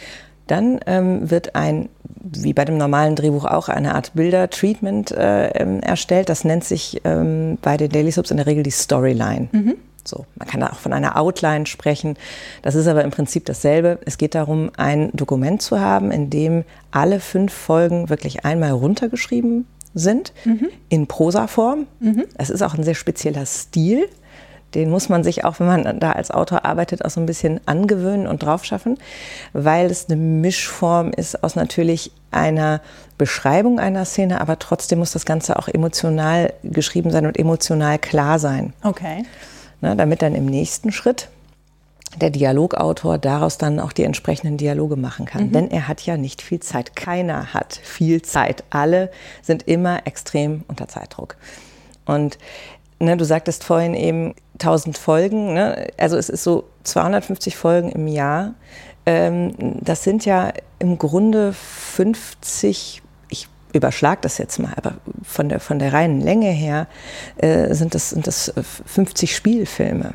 Dann 0.46 0.80
ähm, 0.86 1.30
wird 1.30 1.56
ein, 1.56 1.88
wie 2.32 2.52
bei 2.52 2.64
dem 2.64 2.78
normalen 2.78 3.16
Drehbuch 3.16 3.44
auch, 3.44 3.68
eine 3.68 3.94
Art 3.94 4.12
Bilder-Treatment 4.14 5.12
äh, 5.12 5.48
ähm, 5.50 5.80
erstellt. 5.80 6.28
Das 6.28 6.44
nennt 6.44 6.64
sich 6.64 7.00
ähm, 7.04 7.58
bei 7.62 7.76
den 7.76 7.90
Daily 7.90 8.10
Soaps 8.10 8.30
in 8.30 8.36
der 8.36 8.46
Regel 8.46 8.62
die 8.62 8.70
Storyline. 8.70 9.48
Mhm. 9.52 9.74
So, 10.04 10.24
man 10.36 10.46
kann 10.46 10.60
da 10.60 10.68
auch 10.68 10.78
von 10.78 10.92
einer 10.92 11.16
Outline 11.16 11.66
sprechen. 11.66 12.16
Das 12.62 12.74
ist 12.74 12.86
aber 12.86 13.02
im 13.02 13.10
Prinzip 13.10 13.44
dasselbe. 13.44 13.98
Es 14.04 14.18
geht 14.18 14.34
darum, 14.34 14.70
ein 14.76 15.10
Dokument 15.12 15.62
zu 15.62 15.80
haben, 15.80 16.10
in 16.10 16.30
dem 16.30 16.64
alle 16.92 17.20
fünf 17.20 17.52
Folgen 17.52 18.08
wirklich 18.08 18.44
einmal 18.44 18.70
runtergeschrieben 18.70 19.66
sind, 19.94 20.32
mhm. 20.44 20.68
in 20.88 21.06
Prosaform. 21.06 21.86
Mhm. 22.00 22.24
Es 22.36 22.50
ist 22.50 22.62
auch 22.62 22.74
ein 22.74 22.84
sehr 22.84 22.94
spezieller 22.94 23.46
Stil 23.46 24.08
den 24.76 24.90
muss 24.90 25.08
man 25.08 25.24
sich 25.24 25.44
auch, 25.44 25.58
wenn 25.58 25.66
man 25.66 26.00
da 26.00 26.12
als 26.12 26.30
Autor 26.30 26.64
arbeitet, 26.64 27.04
auch 27.04 27.10
so 27.10 27.18
ein 27.20 27.26
bisschen 27.26 27.60
angewöhnen 27.66 28.26
und 28.26 28.42
drauf 28.42 28.64
schaffen, 28.64 28.98
weil 29.52 29.90
es 29.90 30.08
eine 30.08 30.16
Mischform 30.16 31.12
ist 31.12 31.42
aus 31.42 31.56
natürlich 31.56 32.12
einer 32.30 32.82
Beschreibung 33.16 33.80
einer 33.80 34.04
Szene, 34.04 34.40
aber 34.40 34.58
trotzdem 34.58 34.98
muss 34.98 35.12
das 35.12 35.24
Ganze 35.24 35.58
auch 35.58 35.68
emotional 35.68 36.52
geschrieben 36.62 37.10
sein 37.10 37.26
und 37.26 37.38
emotional 37.38 37.98
klar 37.98 38.38
sein. 38.38 38.74
Okay. 38.82 39.24
Na, 39.80 39.94
damit 39.94 40.22
dann 40.22 40.34
im 40.34 40.46
nächsten 40.46 40.92
Schritt 40.92 41.28
der 42.20 42.30
Dialogautor 42.30 43.18
daraus 43.18 43.58
dann 43.58 43.80
auch 43.80 43.92
die 43.92 44.04
entsprechenden 44.04 44.56
Dialoge 44.56 44.96
machen 44.96 45.26
kann. 45.26 45.48
Mhm. 45.48 45.52
Denn 45.52 45.70
er 45.70 45.88
hat 45.88 46.02
ja 46.02 46.16
nicht 46.16 46.42
viel 46.42 46.60
Zeit. 46.60 46.96
Keiner 46.96 47.54
hat 47.54 47.80
viel 47.82 48.22
Zeit. 48.22 48.64
Alle 48.70 49.10
sind 49.42 49.66
immer 49.66 50.06
extrem 50.06 50.64
unter 50.68 50.88
Zeitdruck. 50.88 51.36
Und 52.04 52.38
ne, 52.98 53.16
du 53.16 53.24
sagtest 53.24 53.64
vorhin 53.64 53.94
eben 53.94 54.34
1000 54.56 54.96
Folgen, 54.98 55.54
ne? 55.54 55.88
also 55.98 56.16
es 56.16 56.28
ist 56.28 56.42
so 56.42 56.64
250 56.84 57.56
Folgen 57.56 57.90
im 57.90 58.08
Jahr. 58.08 58.54
Ähm, 59.04 59.54
das 59.80 60.02
sind 60.02 60.24
ja 60.24 60.52
im 60.78 60.98
Grunde 60.98 61.52
50, 61.52 63.02
ich 63.28 63.48
überschlag 63.72 64.22
das 64.22 64.38
jetzt 64.38 64.58
mal, 64.58 64.72
aber 64.76 64.94
von 65.22 65.48
der, 65.48 65.60
von 65.60 65.78
der 65.78 65.92
reinen 65.92 66.20
Länge 66.20 66.50
her 66.50 66.86
äh, 67.36 67.74
sind, 67.74 67.94
das, 67.94 68.10
sind 68.10 68.26
das 68.26 68.52
50 68.86 69.34
Spielfilme. 69.34 70.14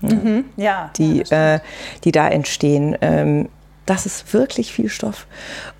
Ne? 0.00 0.14
Mhm, 0.14 0.44
ja, 0.56 0.90
die, 0.96 1.22
ja, 1.30 1.54
äh, 1.54 1.60
die 2.04 2.12
da 2.12 2.28
entstehen. 2.28 2.96
Ähm, 3.00 3.48
das 3.86 4.06
ist 4.06 4.32
wirklich 4.32 4.72
viel 4.72 4.88
Stoff. 4.88 5.26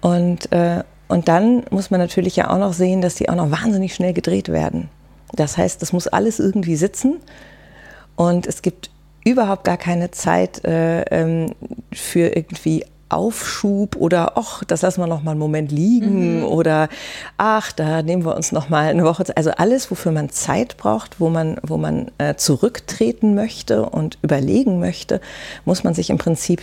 Und, 0.00 0.50
äh, 0.52 0.82
und 1.08 1.28
dann 1.28 1.64
muss 1.70 1.90
man 1.90 2.00
natürlich 2.00 2.36
ja 2.36 2.50
auch 2.50 2.58
noch 2.58 2.72
sehen, 2.72 3.00
dass 3.00 3.14
die 3.16 3.28
auch 3.28 3.34
noch 3.34 3.50
wahnsinnig 3.50 3.94
schnell 3.94 4.12
gedreht 4.12 4.48
werden. 4.48 4.88
Das 5.32 5.56
heißt, 5.56 5.80
das 5.80 5.92
muss 5.92 6.08
alles 6.08 6.38
irgendwie 6.38 6.76
sitzen 6.76 7.20
und 8.16 8.46
es 8.46 8.62
gibt 8.62 8.90
überhaupt 9.24 9.64
gar 9.64 9.76
keine 9.76 10.10
Zeit 10.10 10.64
äh, 10.64 11.02
ähm, 11.02 11.54
für 11.92 12.28
irgendwie 12.34 12.84
Aufschub 13.10 13.96
oder 13.96 14.38
ach, 14.38 14.62
das 14.64 14.82
lassen 14.82 15.00
wir 15.00 15.06
noch 15.08 15.22
mal 15.22 15.32
einen 15.32 15.40
Moment 15.40 15.72
liegen 15.72 16.38
mhm. 16.38 16.44
oder 16.44 16.88
ach, 17.36 17.72
da 17.72 18.02
nehmen 18.02 18.24
wir 18.24 18.36
uns 18.36 18.52
noch 18.52 18.68
mal 18.68 18.88
eine 18.88 19.04
Woche. 19.04 19.24
Also 19.34 19.50
alles, 19.50 19.90
wofür 19.90 20.12
man 20.12 20.30
Zeit 20.30 20.76
braucht, 20.76 21.20
wo 21.20 21.28
man, 21.28 21.58
wo 21.62 21.76
man 21.76 22.10
äh, 22.18 22.36
zurücktreten 22.36 23.34
möchte 23.34 23.84
und 23.84 24.18
überlegen 24.22 24.78
möchte, 24.78 25.20
muss 25.64 25.82
man 25.82 25.92
sich 25.92 26.10
im 26.10 26.18
Prinzip 26.18 26.62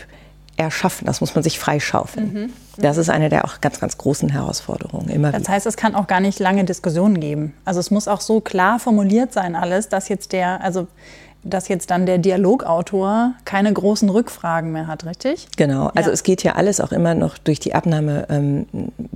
erschaffen, 0.56 1.06
das 1.06 1.22
muss 1.22 1.36
man 1.36 1.44
sich 1.44 1.60
freischaufeln. 1.60 2.34
Mhm. 2.34 2.54
Das 2.77 2.98
ist 2.98 3.10
eine 3.10 3.30
der 3.30 3.46
auch 3.46 3.62
ganz, 3.62 3.80
ganz 3.80 3.98
großen 3.98 4.30
Herausforderungen. 4.30 5.10
Immer 5.10 5.32
das 5.32 5.42
wieder. 5.42 5.54
heißt, 5.54 5.66
es 5.68 5.77
kann 5.77 5.94
auch 5.94 6.08
gar 6.08 6.20
nicht 6.20 6.39
lange 6.39 6.63
Diskussionen 6.63 7.20
geben. 7.20 7.54
Also 7.63 7.80
es 7.80 7.92
muss 7.92 8.08
auch 8.08 8.22
so 8.22 8.42
klar 8.42 8.80
formuliert 8.80 9.34
sein 9.34 9.56
alles, 9.56 9.89
dass 9.89 10.10
jetzt 10.10 10.32
der, 10.32 10.62
also 10.62 10.88
dass 11.50 11.68
jetzt 11.68 11.89
dann 11.92 12.06
der 12.06 12.18
Dialogautor 12.18 13.34
keine 13.46 13.72
großen 13.72 14.10
Rückfragen 14.10 14.72
mehr 14.72 14.88
hat, 14.88 15.06
richtig? 15.06 15.48
Genau. 15.58 15.92
Also 15.96 16.10
ja. 16.10 16.13
es 16.13 16.24
geht 16.24 16.44
ja 16.44 16.54
alles 16.56 16.80
auch 16.80 16.92
immer 16.92 17.16
noch 17.16 17.38
durch 17.38 17.60
die 17.60 17.74
Abnahme 17.74 18.27
ähm, 18.30 18.66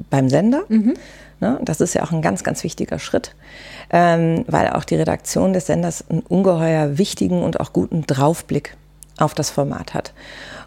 beim 0.10 0.30
Sender. 0.30 0.64
Mhm. 0.70 0.96
Ne? 1.40 1.60
Das 1.64 1.82
ist 1.82 1.94
ja 1.94 2.04
auch 2.04 2.12
ein 2.12 2.22
ganz, 2.22 2.44
ganz 2.44 2.64
wichtiger 2.64 3.00
Schritt, 3.00 3.36
ähm, 3.90 4.46
weil 4.48 4.70
auch 4.70 4.84
die 4.84 4.96
Redaktion 4.96 5.54
des 5.54 5.66
Senders 5.66 6.06
einen 6.10 6.22
ungeheuer 6.22 6.98
wichtigen 6.98 7.44
und 7.44 7.60
auch 7.60 7.74
guten 7.74 8.06
Draufblick 8.06 8.78
auf 9.18 9.34
das 9.34 9.50
Format 9.50 9.94
hat. 9.94 10.14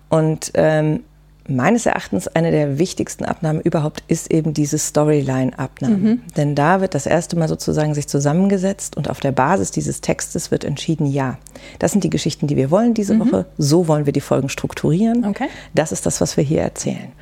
Und 0.09 0.50
ähm, 0.54 1.04
meines 1.46 1.86
Erachtens 1.86 2.28
eine 2.28 2.50
der 2.50 2.78
wichtigsten 2.78 3.24
Abnahmen 3.24 3.60
überhaupt 3.60 4.02
ist 4.08 4.30
eben 4.30 4.54
diese 4.54 4.78
Storyline-Abnahme. 4.78 5.96
Mhm. 5.96 6.22
Denn 6.36 6.54
da 6.54 6.80
wird 6.80 6.94
das 6.94 7.06
erste 7.06 7.36
Mal 7.36 7.48
sozusagen 7.48 7.94
sich 7.94 8.08
zusammengesetzt 8.08 8.96
und 8.96 9.10
auf 9.10 9.20
der 9.20 9.32
Basis 9.32 9.70
dieses 9.70 10.00
Textes 10.00 10.50
wird 10.50 10.64
entschieden, 10.64 11.06
ja, 11.06 11.38
das 11.78 11.92
sind 11.92 12.04
die 12.04 12.10
Geschichten, 12.10 12.46
die 12.46 12.56
wir 12.56 12.70
wollen 12.70 12.94
diese 12.94 13.14
mhm. 13.14 13.20
Woche, 13.20 13.46
so 13.58 13.88
wollen 13.88 14.06
wir 14.06 14.12
die 14.12 14.20
Folgen 14.20 14.48
strukturieren. 14.48 15.24
Okay. 15.24 15.48
Das 15.74 15.92
ist 15.92 16.06
das, 16.06 16.20
was 16.20 16.36
wir 16.36 16.44
hier 16.44 16.62
erzählen. 16.62 17.12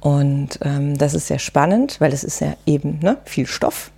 Und 0.00 0.58
ähm, 0.62 0.98
das 0.98 1.14
ist 1.14 1.28
sehr 1.28 1.38
spannend, 1.38 2.00
weil 2.00 2.12
es 2.12 2.24
ist 2.24 2.40
ja 2.40 2.54
eben 2.66 2.98
ne, 3.02 3.18
viel 3.24 3.46
Stoff, 3.46 3.90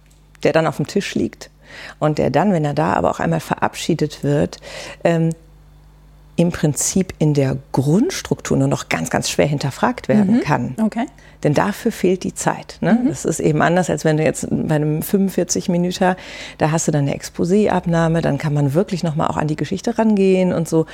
der 0.43 0.53
dann 0.53 0.67
auf 0.67 0.77
dem 0.77 0.87
Tisch 0.87 1.15
liegt 1.15 1.51
und 1.99 2.19
der 2.19 2.31
dann, 2.31 2.53
wenn 2.53 2.65
er 2.65 2.75
da 2.75 2.93
aber 2.93 3.11
auch 3.11 3.21
einmal 3.21 3.41
verabschiedet 3.41 4.23
wird, 4.23 4.59
ähm, 5.03 5.31
im 6.37 6.51
Prinzip 6.51 7.15
in 7.19 7.33
der 7.33 7.57
Grundstruktur 7.73 8.57
nur 8.57 8.67
noch 8.67 8.89
ganz, 8.89 9.11
ganz 9.11 9.31
schwer 9.31 9.47
hinterfragt 9.47 10.09
werden 10.09 10.37
mhm. 10.37 10.41
kann. 10.41 10.77
Okay. 10.83 11.07
Denn 11.45 11.55
dafür 11.55 11.93
fehlt 11.93 12.25
die 12.25 12.35
Zeit. 12.35 12.79
Ne? 12.81 13.01
Mhm. 13.03 13.09
Das 13.09 13.25
ist 13.25 13.39
eben 13.39 13.63
anders, 13.63 13.91
als 13.91 14.05
wenn 14.05 14.17
du 14.17 14.25
jetzt 14.25 14.49
bei 14.51 14.75
einem 14.75 15.03
45 15.03 15.69
Minuten, 15.69 16.17
da 16.59 16.71
hast 16.71 16.89
du 16.89 16.93
dann 16.93 17.03
eine 17.03 17.15
Exposé-Abnahme, 17.15 18.23
dann 18.23 18.39
kann 18.39 18.55
man 18.55 18.75
wirklich 18.75 19.05
nochmal 19.05 19.29
auch 19.29 19.37
an 19.37 19.47
die 19.47 19.57
Geschichte 19.57 19.97
rangehen 19.99 20.53
und 20.53 20.69
so. 20.69 20.87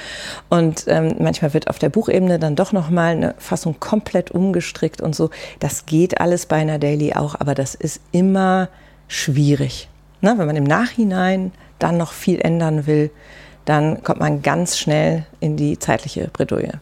Und 0.51 0.85
ähm, 0.89 1.15
manchmal 1.21 1.55
wird 1.55 1.69
auf 1.69 1.79
der 1.79 1.89
Buchebene 1.89 2.39
dann 2.39 2.57
doch 2.57 2.73
nochmal 2.73 3.13
eine 3.13 3.35
Fassung 3.39 3.81
komplett 3.81 4.33
umgestrickt 4.33 5.01
und 5.01 5.15
so. 5.15 5.31
Das 5.61 5.87
geht 5.87 6.21
alles 6.21 6.47
bei 6.47 6.57
einer 6.57 6.79
Daily 6.79 7.15
auch, 7.15 7.37
aber 7.39 7.55
das 7.55 7.75
ist 7.75 8.01
immer 8.13 8.69
schwierig. 9.09 9.89
Ne? 10.21 10.35
Wenn 10.37 10.47
man 10.47 10.57
im 10.57 10.65
Nachhinein 10.65 11.53
dann 11.79 11.97
noch 11.97 12.13
viel 12.13 12.41
ändern 12.41 12.87
will, 12.87 13.11
dann 13.65 14.03
kommt 14.03 14.21
man 14.21 14.43
ganz 14.43 14.79
schnell 14.79 15.27
in 15.41 15.57
die 15.57 15.79
zeitliche 15.79 16.29
Bredouille. 16.33 16.81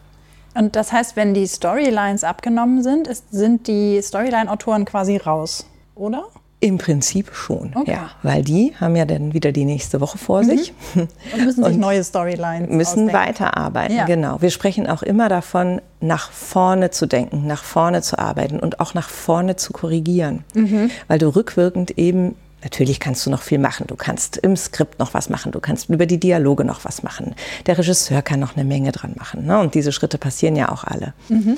Und 0.55 0.75
das 0.75 0.91
heißt, 0.91 1.15
wenn 1.15 1.33
die 1.33 1.47
Storylines 1.47 2.23
abgenommen 2.23 2.83
sind, 2.83 3.07
ist, 3.07 3.31
sind 3.31 3.67
die 3.67 4.01
Storyline-Autoren 4.01 4.85
quasi 4.85 5.17
raus, 5.17 5.65
oder? 5.95 6.25
Im 6.61 6.77
Prinzip 6.77 7.33
schon, 7.33 7.71
okay. 7.73 7.91
ja. 7.91 8.09
Weil 8.21 8.43
die 8.43 8.73
haben 8.81 8.97
ja 8.97 9.05
dann 9.05 9.33
wieder 9.33 9.53
die 9.53 9.63
nächste 9.63 10.01
Woche 10.01 10.17
vor 10.17 10.41
mhm. 10.41 10.45
sich. 10.45 10.73
Und 10.95 11.45
müssen 11.45 11.63
sich 11.63 11.73
Und 11.73 11.79
neue 11.79 12.03
Storylines 12.03 12.69
Müssen 12.69 13.07
ausdenken. 13.07 13.13
weiterarbeiten, 13.13 13.95
ja. 13.95 14.05
genau. 14.05 14.41
Wir 14.41 14.49
sprechen 14.49 14.85
auch 14.87 15.01
immer 15.01 15.29
davon, 15.29 15.81
nach 16.01 16.31
vorne 16.31 16.91
zu 16.91 17.05
denken, 17.05 17.47
nach 17.47 17.63
vorne 17.63 18.01
zu 18.01 18.19
arbeiten 18.19 18.59
und 18.59 18.81
auch 18.81 18.93
nach 18.93 19.07
vorne 19.07 19.55
zu 19.55 19.71
korrigieren. 19.71 20.43
Mhm. 20.53 20.91
Weil 21.07 21.19
du 21.19 21.29
rückwirkend 21.33 21.91
eben 21.97 22.35
Natürlich 22.63 22.99
kannst 22.99 23.25
du 23.25 23.29
noch 23.29 23.41
viel 23.41 23.57
machen. 23.57 23.87
Du 23.87 23.95
kannst 23.95 24.37
im 24.37 24.55
Skript 24.57 24.99
noch 24.99 25.13
was 25.13 25.29
machen. 25.29 25.51
Du 25.51 25.59
kannst 25.59 25.89
über 25.89 26.05
die 26.05 26.19
Dialoge 26.19 26.65
noch 26.65 26.83
was 26.83 27.03
machen. 27.03 27.35
Der 27.65 27.77
Regisseur 27.77 28.21
kann 28.21 28.39
noch 28.39 28.55
eine 28.55 28.65
Menge 28.65 28.91
dran 28.91 29.13
machen. 29.17 29.45
Ne? 29.45 29.59
Und 29.59 29.75
diese 29.75 29.91
Schritte 29.91 30.17
passieren 30.17 30.55
ja 30.55 30.69
auch 30.69 30.83
alle. 30.83 31.13
Mhm. 31.29 31.57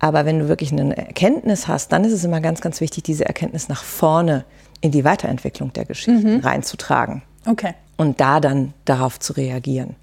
Aber 0.00 0.26
wenn 0.26 0.38
du 0.38 0.48
wirklich 0.48 0.70
eine 0.70 0.96
Erkenntnis 0.96 1.66
hast, 1.66 1.92
dann 1.92 2.04
ist 2.04 2.12
es 2.12 2.24
immer 2.24 2.40
ganz, 2.40 2.60
ganz 2.60 2.80
wichtig, 2.80 3.02
diese 3.04 3.24
Erkenntnis 3.24 3.68
nach 3.68 3.82
vorne 3.82 4.44
in 4.80 4.92
die 4.92 5.04
Weiterentwicklung 5.04 5.72
der 5.72 5.86
Geschichten 5.86 6.36
mhm. 6.36 6.40
reinzutragen. 6.40 7.22
Okay. 7.46 7.74
Und 7.96 8.20
da 8.20 8.38
dann 8.38 8.74
darauf 8.84 9.18
zu 9.18 9.32
reagieren. 9.32 9.96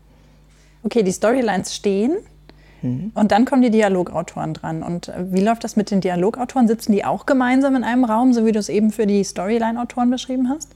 Okay, 0.83 1.01
die 1.01 1.13
Storylines 1.13 1.73
stehen. 1.75 2.17
Mhm. 2.85 3.11
Und 3.13 3.31
dann 3.31 3.45
kommen 3.45 3.61
die 3.61 3.71
Dialogautoren 3.71 4.53
dran. 4.53 4.83
Und 4.83 5.09
äh, 5.09 5.31
wie 5.31 5.41
läuft 5.41 5.63
das 5.63 5.75
mit 5.75 5.91
den 5.91 6.01
Dialogautoren? 6.01 6.67
Sitzen 6.67 6.91
die 6.91 7.05
auch 7.05 7.25
gemeinsam 7.25 7.75
in 7.75 7.83
einem 7.83 8.03
Raum, 8.03 8.33
so 8.33 8.45
wie 8.45 8.51
du 8.51 8.59
es 8.59 8.69
eben 8.69 8.91
für 8.91 9.07
die 9.07 9.23
Storyline-Autoren 9.23 10.09
beschrieben 10.09 10.49
hast? 10.49 10.69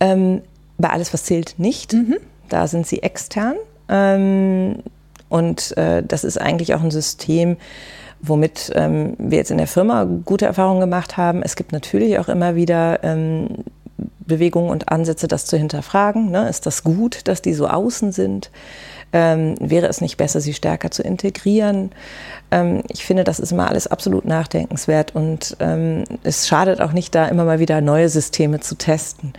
Ähm, 0.00 0.42
bei 0.78 0.90
Alles, 0.90 1.12
was 1.12 1.24
zählt, 1.24 1.54
nicht. 1.58 1.92
Mhm. 1.92 2.16
Da 2.48 2.66
sind 2.66 2.86
sie 2.86 3.02
extern. 3.02 3.56
Ähm, 3.88 4.76
und 5.28 5.76
äh, 5.76 6.02
das 6.02 6.24
ist 6.24 6.40
eigentlich 6.40 6.74
auch 6.74 6.82
ein 6.82 6.90
System, 6.90 7.56
womit 8.20 8.72
ähm, 8.74 9.14
wir 9.18 9.38
jetzt 9.38 9.50
in 9.50 9.58
der 9.58 9.66
Firma 9.66 10.04
gute 10.04 10.46
Erfahrungen 10.46 10.80
gemacht 10.80 11.16
haben. 11.16 11.42
Es 11.42 11.56
gibt 11.56 11.72
natürlich 11.72 12.18
auch 12.18 12.28
immer 12.28 12.54
wieder 12.54 13.02
ähm, 13.04 13.48
Bewegungen 14.18 14.70
und 14.70 14.88
Ansätze, 14.90 15.28
das 15.28 15.46
zu 15.46 15.56
hinterfragen. 15.56 16.30
Ne? 16.30 16.48
Ist 16.48 16.66
das 16.66 16.84
gut, 16.84 17.28
dass 17.28 17.42
die 17.42 17.54
so 17.54 17.66
außen 17.66 18.12
sind? 18.12 18.50
Ähm, 19.12 19.56
wäre 19.58 19.88
es 19.88 20.00
nicht 20.00 20.16
besser, 20.16 20.40
sie 20.40 20.54
stärker 20.54 20.90
zu 20.90 21.02
integrieren? 21.02 21.90
Ähm, 22.50 22.82
ich 22.88 23.04
finde, 23.04 23.24
das 23.24 23.40
ist 23.40 23.50
immer 23.50 23.68
alles 23.68 23.88
absolut 23.88 24.24
nachdenkenswert 24.24 25.14
und 25.16 25.56
ähm, 25.58 26.04
es 26.22 26.46
schadet 26.46 26.80
auch 26.80 26.92
nicht, 26.92 27.14
da 27.14 27.26
immer 27.26 27.44
mal 27.44 27.58
wieder 27.58 27.80
neue 27.80 28.08
Systeme 28.08 28.60
zu 28.60 28.76
testen. 28.76 29.32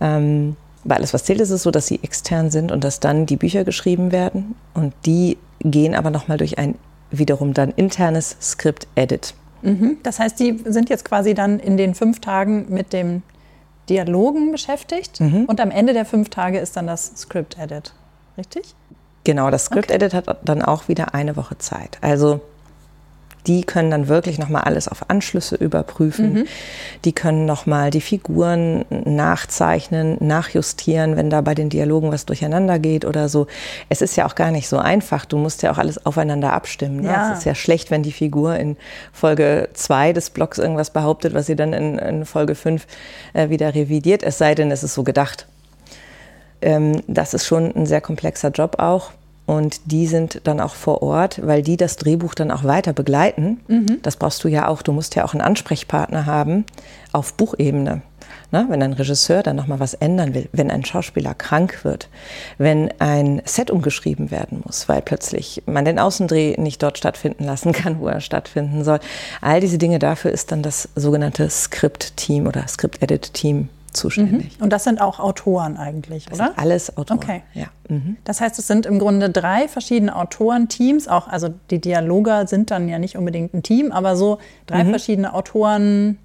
Ähm, 0.00 0.56
bei 0.84 0.96
alles, 0.96 1.12
was 1.14 1.24
zählt, 1.24 1.40
ist 1.40 1.50
es 1.50 1.62
so, 1.62 1.70
dass 1.70 1.86
sie 1.86 2.00
extern 2.02 2.50
sind 2.50 2.72
und 2.72 2.84
dass 2.84 3.00
dann 3.00 3.26
die 3.26 3.36
Bücher 3.36 3.64
geschrieben 3.64 4.12
werden 4.12 4.54
und 4.74 4.94
die 5.06 5.36
gehen 5.60 5.94
aber 5.94 6.10
nochmal 6.10 6.38
durch 6.38 6.58
ein 6.58 6.74
wiederum 7.10 7.54
dann 7.54 7.70
internes 7.72 8.36
Skript-Edit. 8.40 9.34
Mhm. 9.60 9.98
Das 10.02 10.18
heißt, 10.18 10.40
die 10.40 10.58
sind 10.64 10.90
jetzt 10.90 11.04
quasi 11.04 11.34
dann 11.34 11.60
in 11.60 11.76
den 11.76 11.94
fünf 11.94 12.20
Tagen 12.20 12.66
mit 12.68 12.92
dem 12.92 13.22
Dialogen 13.88 14.52
beschäftigt 14.52 15.20
mhm. 15.20 15.44
und 15.44 15.60
am 15.60 15.70
Ende 15.70 15.92
der 15.92 16.04
fünf 16.04 16.30
Tage 16.30 16.58
ist 16.58 16.76
dann 16.76 16.86
das 16.86 17.12
Script-Edit. 17.16 17.94
Richtig? 18.38 18.74
Genau, 19.24 19.50
das 19.50 19.66
Script-Edit 19.66 20.14
okay. 20.14 20.26
hat 20.26 20.38
dann 20.44 20.62
auch 20.62 20.88
wieder 20.88 21.14
eine 21.14 21.36
Woche 21.36 21.58
Zeit. 21.58 21.98
Also 22.00 22.40
die 23.46 23.62
können 23.62 23.90
dann 23.90 24.08
wirklich 24.08 24.38
nochmal 24.38 24.62
alles 24.62 24.88
auf 24.88 25.10
Anschlüsse 25.10 25.56
überprüfen. 25.56 26.32
Mhm. 26.32 26.44
Die 27.04 27.12
können 27.12 27.44
nochmal 27.44 27.90
die 27.90 28.00
Figuren 28.00 28.84
nachzeichnen, 28.90 30.16
nachjustieren, 30.20 31.16
wenn 31.16 31.28
da 31.28 31.40
bei 31.40 31.54
den 31.54 31.68
Dialogen 31.68 32.12
was 32.12 32.24
durcheinander 32.24 32.78
geht 32.78 33.04
oder 33.04 33.28
so. 33.28 33.48
Es 33.88 34.00
ist 34.00 34.16
ja 34.16 34.26
auch 34.26 34.36
gar 34.36 34.52
nicht 34.52 34.68
so 34.68 34.78
einfach. 34.78 35.24
Du 35.24 35.38
musst 35.38 35.62
ja 35.62 35.72
auch 35.72 35.78
alles 35.78 36.04
aufeinander 36.06 36.52
abstimmen. 36.52 37.00
Ne? 37.00 37.08
Ja. 37.08 37.32
Es 37.32 37.38
ist 37.38 37.44
ja 37.44 37.54
schlecht, 37.54 37.90
wenn 37.90 38.04
die 38.04 38.12
Figur 38.12 38.56
in 38.56 38.76
Folge 39.12 39.68
2 39.72 40.12
des 40.12 40.30
Blogs 40.30 40.58
irgendwas 40.58 40.90
behauptet, 40.90 41.34
was 41.34 41.46
sie 41.46 41.56
dann 41.56 41.72
in, 41.72 41.98
in 41.98 42.24
Folge 42.24 42.54
5 42.54 42.86
äh, 43.32 43.48
wieder 43.48 43.74
revidiert. 43.74 44.22
Es 44.22 44.38
sei 44.38 44.54
denn, 44.54 44.70
es 44.70 44.84
ist 44.84 44.94
so 44.94 45.02
gedacht. 45.02 45.48
Ähm, 46.62 47.02
das 47.06 47.34
ist 47.34 47.46
schon 47.46 47.74
ein 47.74 47.86
sehr 47.86 48.00
komplexer 48.00 48.50
Job 48.50 48.76
auch. 48.78 49.10
Und 49.44 49.80
die 49.86 50.06
sind 50.06 50.40
dann 50.44 50.60
auch 50.60 50.74
vor 50.74 51.02
Ort, 51.02 51.40
weil 51.44 51.62
die 51.62 51.76
das 51.76 51.96
Drehbuch 51.96 52.34
dann 52.34 52.50
auch 52.50 52.64
weiter 52.64 52.92
begleiten. 52.92 53.60
Mhm. 53.66 53.98
Das 54.02 54.16
brauchst 54.16 54.42
du 54.44 54.48
ja 54.48 54.68
auch. 54.68 54.82
Du 54.82 54.92
musst 54.92 55.16
ja 55.16 55.24
auch 55.24 55.34
einen 55.34 55.42
Ansprechpartner 55.42 56.26
haben 56.26 56.64
auf 57.12 57.34
Buchebene. 57.34 58.02
Ne? 58.52 58.66
Wenn 58.68 58.82
ein 58.82 58.92
Regisseur 58.92 59.42
dann 59.42 59.56
nochmal 59.56 59.80
was 59.80 59.94
ändern 59.94 60.34
will, 60.34 60.48
wenn 60.52 60.70
ein 60.70 60.84
Schauspieler 60.84 61.34
krank 61.34 61.84
wird, 61.84 62.08
wenn 62.58 62.90
ein 63.00 63.42
Set 63.44 63.70
umgeschrieben 63.70 64.30
werden 64.30 64.62
muss, 64.64 64.88
weil 64.88 65.02
plötzlich 65.02 65.62
man 65.66 65.84
den 65.84 65.98
Außendreh 65.98 66.56
nicht 66.58 66.82
dort 66.82 66.98
stattfinden 66.98 67.44
lassen 67.44 67.72
kann, 67.72 67.98
wo 67.98 68.06
er 68.06 68.20
stattfinden 68.20 68.84
soll. 68.84 69.00
All 69.40 69.60
diese 69.60 69.78
Dinge 69.78 69.98
dafür 69.98 70.30
ist 70.30 70.52
dann 70.52 70.62
das 70.62 70.88
sogenannte 70.94 71.48
Script-Team 71.50 72.46
oder 72.46 72.68
Script-Edit-Team 72.68 73.68
zuständig. 73.92 74.58
Mhm. 74.58 74.64
Und 74.64 74.72
das 74.72 74.84
sind 74.84 75.00
auch 75.00 75.20
Autoren 75.20 75.76
eigentlich, 75.76 76.26
das 76.26 76.38
oder? 76.38 76.48
Sind 76.48 76.58
alles 76.58 76.96
Autoren. 76.96 77.18
Okay. 77.18 77.42
Ja. 77.54 77.66
Mhm. 77.88 78.16
Das 78.24 78.40
heißt, 78.40 78.58
es 78.58 78.66
sind 78.66 78.86
im 78.86 78.98
Grunde 78.98 79.30
drei 79.30 79.68
verschiedene 79.68 80.14
Autorenteams. 80.16 81.08
Auch, 81.08 81.28
also 81.28 81.48
die 81.70 81.80
Dialoger 81.80 82.46
sind 82.46 82.70
dann 82.70 82.88
ja 82.88 82.98
nicht 82.98 83.16
unbedingt 83.16 83.54
ein 83.54 83.62
Team, 83.62 83.92
aber 83.92 84.16
so 84.16 84.38
drei 84.66 84.84
mhm. 84.84 84.90
verschiedene 84.90 85.34
Autoren. 85.34 86.18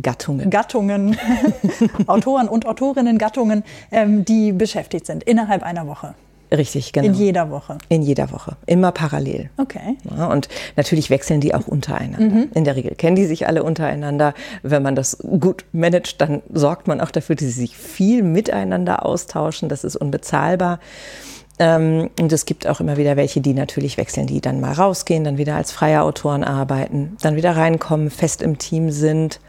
Gattungen. 0.00 0.50
Gattungen, 0.50 1.16
Autoren 2.06 2.48
und 2.48 2.66
Autorinnen, 2.66 3.18
Gattungen, 3.18 3.64
ähm, 3.90 4.24
die 4.24 4.52
beschäftigt 4.52 5.06
sind 5.06 5.24
innerhalb 5.24 5.64
einer 5.64 5.88
Woche. 5.88 6.14
Richtig, 6.50 6.92
genau. 6.92 7.06
In 7.06 7.14
jeder 7.14 7.50
Woche. 7.50 7.78
In 7.88 8.02
jeder 8.02 8.32
Woche. 8.32 8.56
Immer 8.66 8.92
parallel. 8.92 9.50
Okay. 9.58 9.96
Ja, 10.16 10.26
und 10.26 10.48
natürlich 10.76 11.10
wechseln 11.10 11.40
die 11.40 11.54
auch 11.54 11.66
untereinander. 11.66 12.34
Mhm. 12.34 12.48
In 12.54 12.64
der 12.64 12.76
Regel 12.76 12.94
kennen 12.94 13.16
die 13.16 13.26
sich 13.26 13.46
alle 13.46 13.62
untereinander. 13.62 14.34
Wenn 14.62 14.82
man 14.82 14.94
das 14.94 15.18
gut 15.18 15.64
managt, 15.72 16.20
dann 16.20 16.42
sorgt 16.52 16.88
man 16.88 17.00
auch 17.00 17.10
dafür, 17.10 17.36
dass 17.36 17.44
sie 17.44 17.52
sich 17.52 17.76
viel 17.76 18.22
miteinander 18.22 19.04
austauschen. 19.04 19.68
Das 19.68 19.84
ist 19.84 19.96
unbezahlbar. 19.96 20.80
Ähm, 21.58 22.10
und 22.18 22.32
es 22.32 22.46
gibt 22.46 22.66
auch 22.66 22.80
immer 22.80 22.96
wieder 22.96 23.16
welche, 23.16 23.40
die 23.40 23.52
natürlich 23.52 23.96
wechseln, 23.96 24.26
die 24.26 24.40
dann 24.40 24.60
mal 24.60 24.72
rausgehen, 24.72 25.24
dann 25.24 25.38
wieder 25.38 25.56
als 25.56 25.72
freie 25.72 26.02
Autoren 26.02 26.44
arbeiten, 26.44 27.16
dann 27.20 27.36
wieder 27.36 27.56
reinkommen, 27.56 28.10
fest 28.10 28.42
im 28.42 28.58
Team 28.58 28.90
sind. 28.90 29.40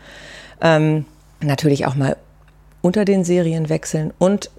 Ähm, 0.61 1.05
natürlich 1.39 1.85
auch 1.85 1.95
mal 1.95 2.17
unter 2.81 3.05
den 3.05 3.23
Serien 3.23 3.69
wechseln 3.69 4.11
und 4.17 4.49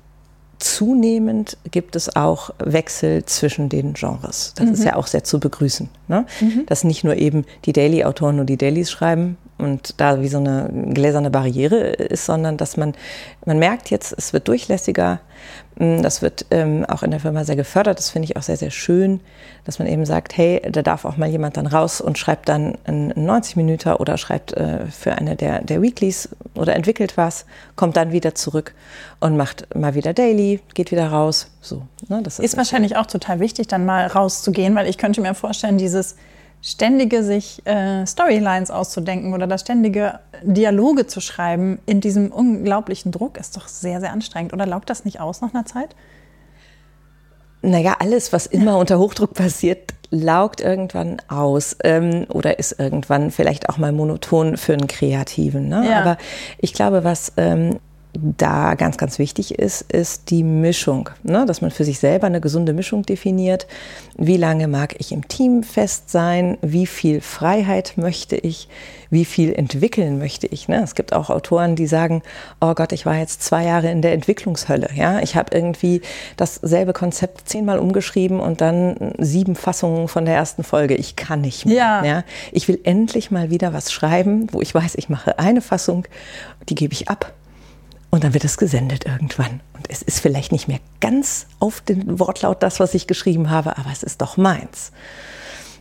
zunehmend 0.60 1.56
gibt 1.70 1.96
es 1.96 2.14
auch 2.14 2.50
Wechsel 2.58 3.24
zwischen 3.24 3.68
den 3.68 3.94
Genres. 3.94 4.52
Das 4.56 4.66
mhm. 4.66 4.72
ist 4.72 4.84
ja 4.84 4.96
auch 4.96 5.06
sehr 5.06 5.24
zu 5.24 5.40
begrüßen. 5.40 5.88
Ne? 6.08 6.26
Mhm. 6.40 6.66
Dass 6.66 6.84
nicht 6.84 7.02
nur 7.02 7.16
eben 7.16 7.44
die 7.64 7.72
Daily-Autoren 7.72 8.36
nur 8.36 8.44
die 8.44 8.56
Dailies 8.56 8.90
schreiben 8.90 9.36
und 9.60 10.00
da 10.00 10.20
wie 10.20 10.28
so 10.28 10.38
eine 10.38 10.70
gläserne 10.92 11.30
Barriere 11.30 11.76
ist, 11.76 12.26
sondern 12.26 12.56
dass 12.56 12.76
man, 12.76 12.94
man 13.44 13.58
merkt 13.58 13.90
jetzt, 13.90 14.14
es 14.16 14.32
wird 14.32 14.48
durchlässiger, 14.48 15.20
Mm, 15.80 16.02
das 16.02 16.20
wird 16.20 16.46
ähm, 16.50 16.84
auch 16.84 17.02
in 17.02 17.10
der 17.10 17.20
Firma 17.20 17.44
sehr 17.44 17.56
gefördert. 17.56 17.98
Das 17.98 18.10
finde 18.10 18.26
ich 18.26 18.36
auch 18.36 18.42
sehr, 18.42 18.56
sehr 18.56 18.70
schön, 18.70 19.20
dass 19.64 19.78
man 19.78 19.88
eben 19.88 20.04
sagt, 20.04 20.36
hey, 20.36 20.60
da 20.70 20.82
darf 20.82 21.04
auch 21.04 21.16
mal 21.16 21.28
jemand 21.28 21.56
dann 21.56 21.66
raus 21.66 22.00
und 22.00 22.18
schreibt 22.18 22.48
dann 22.48 22.76
einen 22.84 23.12
90 23.16 23.56
Minuten 23.56 23.92
oder 23.94 24.18
schreibt 24.18 24.52
äh, 24.52 24.86
für 24.86 25.12
eine 25.12 25.36
der, 25.36 25.62
der 25.62 25.80
Weeklies 25.80 26.28
oder 26.54 26.76
entwickelt 26.76 27.16
was, 27.16 27.46
kommt 27.76 27.96
dann 27.96 28.12
wieder 28.12 28.34
zurück 28.34 28.74
und 29.20 29.36
macht 29.36 29.74
mal 29.74 29.94
wieder 29.94 30.12
Daily, 30.12 30.60
geht 30.74 30.90
wieder 30.90 31.08
raus. 31.08 31.50
So, 31.62 31.82
ne, 32.08 32.20
das 32.22 32.38
ist, 32.38 32.44
ist 32.44 32.56
wahrscheinlich 32.58 32.96
auch 32.96 33.06
total 33.06 33.40
wichtig, 33.40 33.66
dann 33.68 33.86
mal 33.86 34.06
rauszugehen, 34.06 34.74
weil 34.74 34.86
ich 34.86 34.98
könnte 34.98 35.22
mir 35.22 35.34
vorstellen, 35.34 35.78
dieses 35.78 36.16
ständige 36.62 37.22
sich 37.22 37.66
äh, 37.66 38.06
Storylines 38.06 38.70
auszudenken 38.70 39.32
oder 39.32 39.46
das 39.46 39.62
ständige 39.62 40.20
Dialoge 40.42 41.06
zu 41.06 41.20
schreiben 41.20 41.78
in 41.86 42.00
diesem 42.00 42.30
unglaublichen 42.30 43.12
Druck 43.12 43.38
ist 43.38 43.56
doch 43.56 43.68
sehr, 43.68 44.00
sehr 44.00 44.12
anstrengend. 44.12 44.52
Oder 44.52 44.66
laugt 44.66 44.90
das 44.90 45.04
nicht 45.04 45.20
aus 45.20 45.40
nach 45.40 45.54
einer 45.54 45.64
Zeit? 45.64 45.94
Naja, 47.62 47.96
alles, 47.98 48.32
was 48.32 48.46
immer 48.46 48.78
unter 48.78 48.98
Hochdruck 48.98 49.34
passiert, 49.34 49.94
laugt 50.10 50.60
irgendwann 50.60 51.22
aus 51.28 51.76
ähm, 51.84 52.26
oder 52.28 52.58
ist 52.58 52.78
irgendwann 52.78 53.30
vielleicht 53.30 53.68
auch 53.68 53.78
mal 53.78 53.92
monoton 53.92 54.56
für 54.56 54.72
einen 54.72 54.86
Kreativen. 54.88 55.68
Ne? 55.68 55.86
Ja. 55.88 56.00
Aber 56.00 56.18
ich 56.58 56.72
glaube, 56.72 57.04
was 57.04 57.32
ähm, 57.36 57.78
da 58.12 58.74
ganz, 58.74 58.96
ganz 58.96 59.18
wichtig 59.18 59.58
ist, 59.58 59.82
ist 59.82 60.30
die 60.30 60.42
Mischung, 60.42 61.10
ne? 61.22 61.46
dass 61.46 61.60
man 61.60 61.70
für 61.70 61.84
sich 61.84 61.98
selber 62.00 62.26
eine 62.26 62.40
gesunde 62.40 62.72
Mischung 62.72 63.04
definiert. 63.04 63.66
Wie 64.16 64.36
lange 64.36 64.68
mag 64.68 64.96
ich 64.98 65.12
im 65.12 65.28
Team 65.28 65.62
fest 65.62 66.10
sein? 66.10 66.58
Wie 66.60 66.86
viel 66.86 67.20
Freiheit 67.20 67.94
möchte 67.96 68.36
ich? 68.36 68.68
Wie 69.10 69.24
viel 69.24 69.52
entwickeln 69.52 70.18
möchte 70.18 70.46
ich? 70.46 70.68
Ne? 70.68 70.82
Es 70.82 70.94
gibt 70.94 71.12
auch 71.12 71.30
Autoren, 71.30 71.76
die 71.76 71.86
sagen, 71.86 72.22
oh 72.60 72.74
Gott, 72.74 72.92
ich 72.92 73.06
war 73.06 73.16
jetzt 73.16 73.42
zwei 73.42 73.64
Jahre 73.64 73.90
in 73.90 74.02
der 74.02 74.12
Entwicklungshölle. 74.12 74.90
Ja? 74.94 75.20
Ich 75.20 75.36
habe 75.36 75.54
irgendwie 75.54 76.00
dasselbe 76.36 76.92
Konzept 76.92 77.48
zehnmal 77.48 77.78
umgeschrieben 77.78 78.40
und 78.40 78.60
dann 78.60 79.14
sieben 79.18 79.56
Fassungen 79.56 80.08
von 80.08 80.24
der 80.24 80.34
ersten 80.34 80.64
Folge. 80.64 80.94
Ich 80.94 81.16
kann 81.16 81.40
nicht 81.40 81.66
mehr. 81.66 81.76
Ja. 81.76 82.04
ja? 82.04 82.24
Ich 82.52 82.66
will 82.68 82.80
endlich 82.84 83.30
mal 83.30 83.50
wieder 83.50 83.72
was 83.72 83.92
schreiben, 83.92 84.48
wo 84.52 84.60
ich 84.60 84.74
weiß, 84.74 84.94
ich 84.96 85.08
mache 85.08 85.38
eine 85.38 85.60
Fassung, 85.60 86.06
die 86.68 86.74
gebe 86.74 86.92
ich 86.92 87.08
ab 87.08 87.32
und 88.10 88.24
dann 88.24 88.34
wird 88.34 88.44
es 88.44 88.58
gesendet 88.58 89.06
irgendwann. 89.06 89.60
Und 89.74 89.88
es 89.88 90.02
ist 90.02 90.20
vielleicht 90.20 90.52
nicht 90.52 90.68
mehr 90.68 90.80
ganz 91.00 91.46
auf 91.58 91.80
den 91.80 92.18
Wortlaut 92.18 92.62
das, 92.62 92.80
was 92.80 92.94
ich 92.94 93.06
geschrieben 93.06 93.50
habe, 93.50 93.78
aber 93.78 93.90
es 93.92 94.02
ist 94.02 94.20
doch 94.20 94.36
meins. 94.36 94.92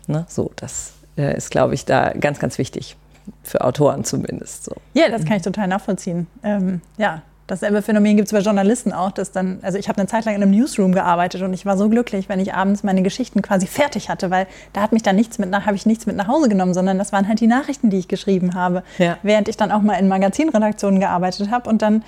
Ne? 0.08 0.26
So, 0.28 0.52
das 0.56 0.94
äh, 1.18 1.36
ist, 1.36 1.52
glaube 1.52 1.74
ich, 1.74 1.86
da 1.86 2.12
ganz, 2.14 2.40
ganz 2.40 2.58
wichtig. 2.58 2.96
Für 3.44 3.62
Autoren 3.62 4.04
zumindest. 4.04 4.64
So. 4.64 4.76
Ja, 4.96 5.10
das 5.10 5.24
kann 5.24 5.38
ich 5.38 5.44
total 5.44 5.68
nachvollziehen. 5.68 6.26
Ähm, 6.42 6.82
ja, 6.98 7.22
dasselbe 7.50 7.82
Phänomen 7.82 8.16
gibt 8.16 8.28
es 8.28 8.32
bei 8.32 8.40
Journalisten 8.40 8.94
auch, 8.94 9.12
dass 9.12 9.32
dann, 9.32 9.60
also 9.62 9.78
ich 9.78 9.90
habe 9.90 10.00
eine 10.00 10.08
Zeit 10.08 10.26
lang 10.26 10.36
in 10.36 10.44
einem 10.44 10.52
Newsroom 10.52 10.94
gearbeitet 10.94 11.42
und 11.42 11.54
ich 11.54 11.66
war 11.66 11.78
so 11.78 11.90
glücklich, 11.90 12.30
wenn 12.30 12.40
ich 12.40 12.54
abends 12.54 12.84
meine 12.84 13.02
Geschichten 13.02 13.42
quasi 13.42 13.68
fertig 13.68 14.10
hatte, 14.10 14.30
weil 14.30 14.48
da 14.74 14.82
hat 14.82 14.92
mich 14.92 15.04
dann 15.04 15.16
nichts 15.16 15.40
mit, 15.40 15.54
habe 15.54 15.76
ich 15.76 15.86
nichts 15.86 16.06
mit 16.06 16.16
nach 16.16 16.28
Hause 16.28 16.50
genommen, 16.50 16.74
sondern 16.74 16.98
das 16.98 17.12
waren 17.12 17.28
halt 17.28 17.40
die 17.40 17.48
Nachrichten, 17.48 17.90
die 17.90 17.98
ich 17.98 18.08
geschrieben 18.08 18.56
habe, 18.56 18.84
ja. 18.98 19.18
während 19.24 19.48
ich 19.48 19.58
dann 19.58 19.72
auch 19.72 19.82
mal 19.82 19.96
in 19.96 20.08
Magazinredaktionen 20.08 21.00
gearbeitet 21.00 21.52
habe 21.52 21.70
und 21.70 21.82
dann 21.82 22.04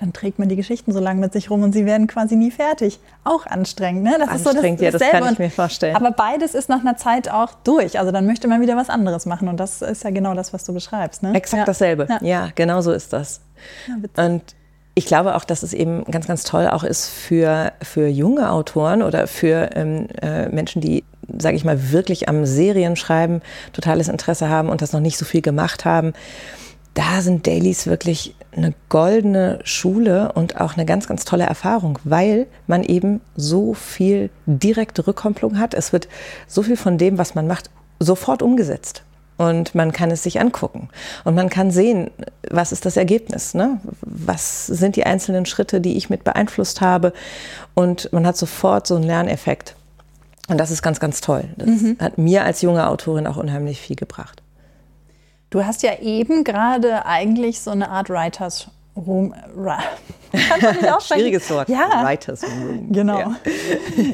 dann 0.00 0.14
trägt 0.14 0.38
man 0.38 0.48
die 0.48 0.56
Geschichten 0.56 0.92
so 0.92 0.98
lange 0.98 1.20
mit 1.20 1.34
sich 1.34 1.50
rum 1.50 1.62
und 1.62 1.72
sie 1.72 1.84
werden 1.84 2.06
quasi 2.06 2.34
nie 2.34 2.50
fertig. 2.50 2.98
Auch 3.22 3.44
anstrengend, 3.44 4.02
ne? 4.02 4.16
Das 4.18 4.30
anstrengend, 4.30 4.80
ist 4.80 4.92
so 4.92 4.98
das, 4.98 5.02
ja, 5.02 5.12
das 5.12 5.20
kann 5.20 5.32
ich 5.34 5.38
mir 5.38 5.50
vorstellen. 5.50 5.94
Aber 5.94 6.10
beides 6.10 6.54
ist 6.54 6.70
nach 6.70 6.80
einer 6.80 6.96
Zeit 6.96 7.30
auch 7.30 7.52
durch. 7.64 7.98
Also 7.98 8.10
dann 8.10 8.24
möchte 8.24 8.48
man 8.48 8.62
wieder 8.62 8.76
was 8.76 8.88
anderes 8.88 9.26
machen 9.26 9.48
und 9.48 9.60
das 9.60 9.82
ist 9.82 10.02
ja 10.02 10.08
genau 10.08 10.32
das, 10.32 10.54
was 10.54 10.64
du 10.64 10.72
beschreibst. 10.72 11.22
Ne? 11.22 11.34
Exakt 11.34 11.60
ja. 11.60 11.64
dasselbe. 11.66 12.06
Ja. 12.08 12.18
ja, 12.22 12.48
genau 12.54 12.80
so 12.80 12.92
ist 12.92 13.12
das. 13.12 13.42
und 14.16 14.42
ich 15.00 15.06
glaube 15.06 15.34
auch, 15.34 15.44
dass 15.44 15.62
es 15.62 15.72
eben 15.72 16.04
ganz, 16.04 16.26
ganz 16.26 16.44
toll 16.44 16.68
auch 16.68 16.84
ist 16.84 17.08
für, 17.08 17.72
für 17.82 18.06
junge 18.06 18.52
Autoren 18.52 19.02
oder 19.02 19.26
für 19.26 19.70
ähm, 19.74 20.08
äh, 20.20 20.48
Menschen, 20.50 20.80
die, 20.80 21.04
sage 21.38 21.56
ich 21.56 21.64
mal, 21.64 21.90
wirklich 21.90 22.28
am 22.28 22.44
Serienschreiben 22.44 23.40
totales 23.72 24.08
Interesse 24.08 24.48
haben 24.48 24.68
und 24.68 24.82
das 24.82 24.92
noch 24.92 25.00
nicht 25.00 25.16
so 25.16 25.24
viel 25.24 25.42
gemacht 25.42 25.84
haben 25.84 26.12
da 26.94 27.22
sind 27.22 27.46
Dailies 27.46 27.86
wirklich 27.86 28.34
eine 28.54 28.74
goldene 28.88 29.60
Schule 29.64 30.32
und 30.32 30.60
auch 30.60 30.74
eine 30.74 30.84
ganz, 30.84 31.06
ganz 31.06 31.24
tolle 31.24 31.44
Erfahrung, 31.44 31.98
weil 32.04 32.46
man 32.66 32.82
eben 32.82 33.20
so 33.36 33.74
viel 33.74 34.30
direkte 34.46 35.06
Rückkopplung 35.06 35.58
hat. 35.58 35.74
Es 35.74 35.92
wird 35.92 36.08
so 36.48 36.62
viel 36.62 36.76
von 36.76 36.98
dem, 36.98 37.16
was 37.16 37.34
man 37.34 37.46
macht, 37.46 37.70
sofort 38.00 38.42
umgesetzt. 38.42 39.04
Und 39.40 39.74
man 39.74 39.90
kann 39.92 40.10
es 40.10 40.22
sich 40.22 40.38
angucken. 40.38 40.90
Und 41.24 41.34
man 41.34 41.48
kann 41.48 41.70
sehen, 41.70 42.10
was 42.50 42.72
ist 42.72 42.84
das 42.84 42.98
Ergebnis? 42.98 43.54
Ne? 43.54 43.80
Was 44.02 44.66
sind 44.66 44.96
die 44.96 45.06
einzelnen 45.06 45.46
Schritte, 45.46 45.80
die 45.80 45.96
ich 45.96 46.10
mit 46.10 46.24
beeinflusst 46.24 46.82
habe? 46.82 47.14
Und 47.72 48.12
man 48.12 48.26
hat 48.26 48.36
sofort 48.36 48.86
so 48.86 48.96
einen 48.96 49.04
Lerneffekt. 49.04 49.76
Und 50.48 50.58
das 50.58 50.70
ist 50.70 50.82
ganz, 50.82 51.00
ganz 51.00 51.22
toll. 51.22 51.48
Das 51.56 51.68
mhm. 51.70 51.96
hat 51.98 52.18
mir 52.18 52.44
als 52.44 52.60
junge 52.60 52.86
Autorin 52.86 53.26
auch 53.26 53.38
unheimlich 53.38 53.80
viel 53.80 53.96
gebracht. 53.96 54.42
Du 55.48 55.64
hast 55.64 55.82
ja 55.82 55.98
eben 56.00 56.44
gerade 56.44 57.06
eigentlich 57.06 57.62
so 57.62 57.70
eine 57.70 57.88
Art 57.88 58.10
Writers 58.10 58.68
Room. 58.94 59.34
Schwieriges 61.00 61.48
Wort. 61.48 61.70
Ja. 61.70 62.04
Writers 62.04 62.42
Room. 62.44 62.92
Genau. 62.92 63.20
Ja. 63.20 63.36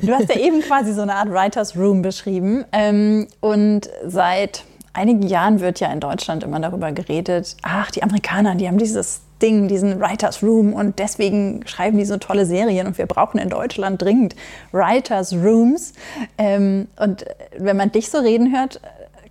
Du 0.02 0.12
hast 0.14 0.28
ja 0.28 0.40
eben 0.40 0.60
quasi 0.60 0.92
so 0.92 1.02
eine 1.02 1.16
Art 1.16 1.30
Writers 1.30 1.76
Room 1.76 2.02
beschrieben. 2.02 2.64
Ähm, 2.70 3.26
und 3.40 3.90
seit 4.06 4.62
einigen 4.96 5.22
Jahren 5.22 5.61
wird 5.61 5.80
ja 5.80 5.92
in 5.92 6.00
Deutschland 6.00 6.42
immer 6.42 6.59
darüber 6.61 6.92
geredet, 6.92 7.56
ach, 7.62 7.90
die 7.90 8.02
Amerikaner, 8.02 8.54
die 8.54 8.66
haben 8.66 8.78
dieses 8.78 9.20
Ding, 9.40 9.68
diesen 9.68 10.00
Writers 10.00 10.42
Room 10.42 10.72
und 10.72 10.98
deswegen 10.98 11.66
schreiben 11.66 11.98
die 11.98 12.04
so 12.04 12.16
tolle 12.16 12.46
Serien 12.46 12.87
und 12.87 12.98
wir 12.98 13.06
brauchen 13.06 13.38
in 13.38 13.50
Deutschland 13.50 14.00
dringend 14.00 14.35
Writers 14.72 15.35
Rooms. 15.35 15.92
Ähm, 16.38 16.88
und 16.98 17.26
wenn 17.59 17.76
man 17.76 17.92
dich 17.92 18.11
so 18.11 18.18
reden 18.18 18.56
hört, 18.56 18.80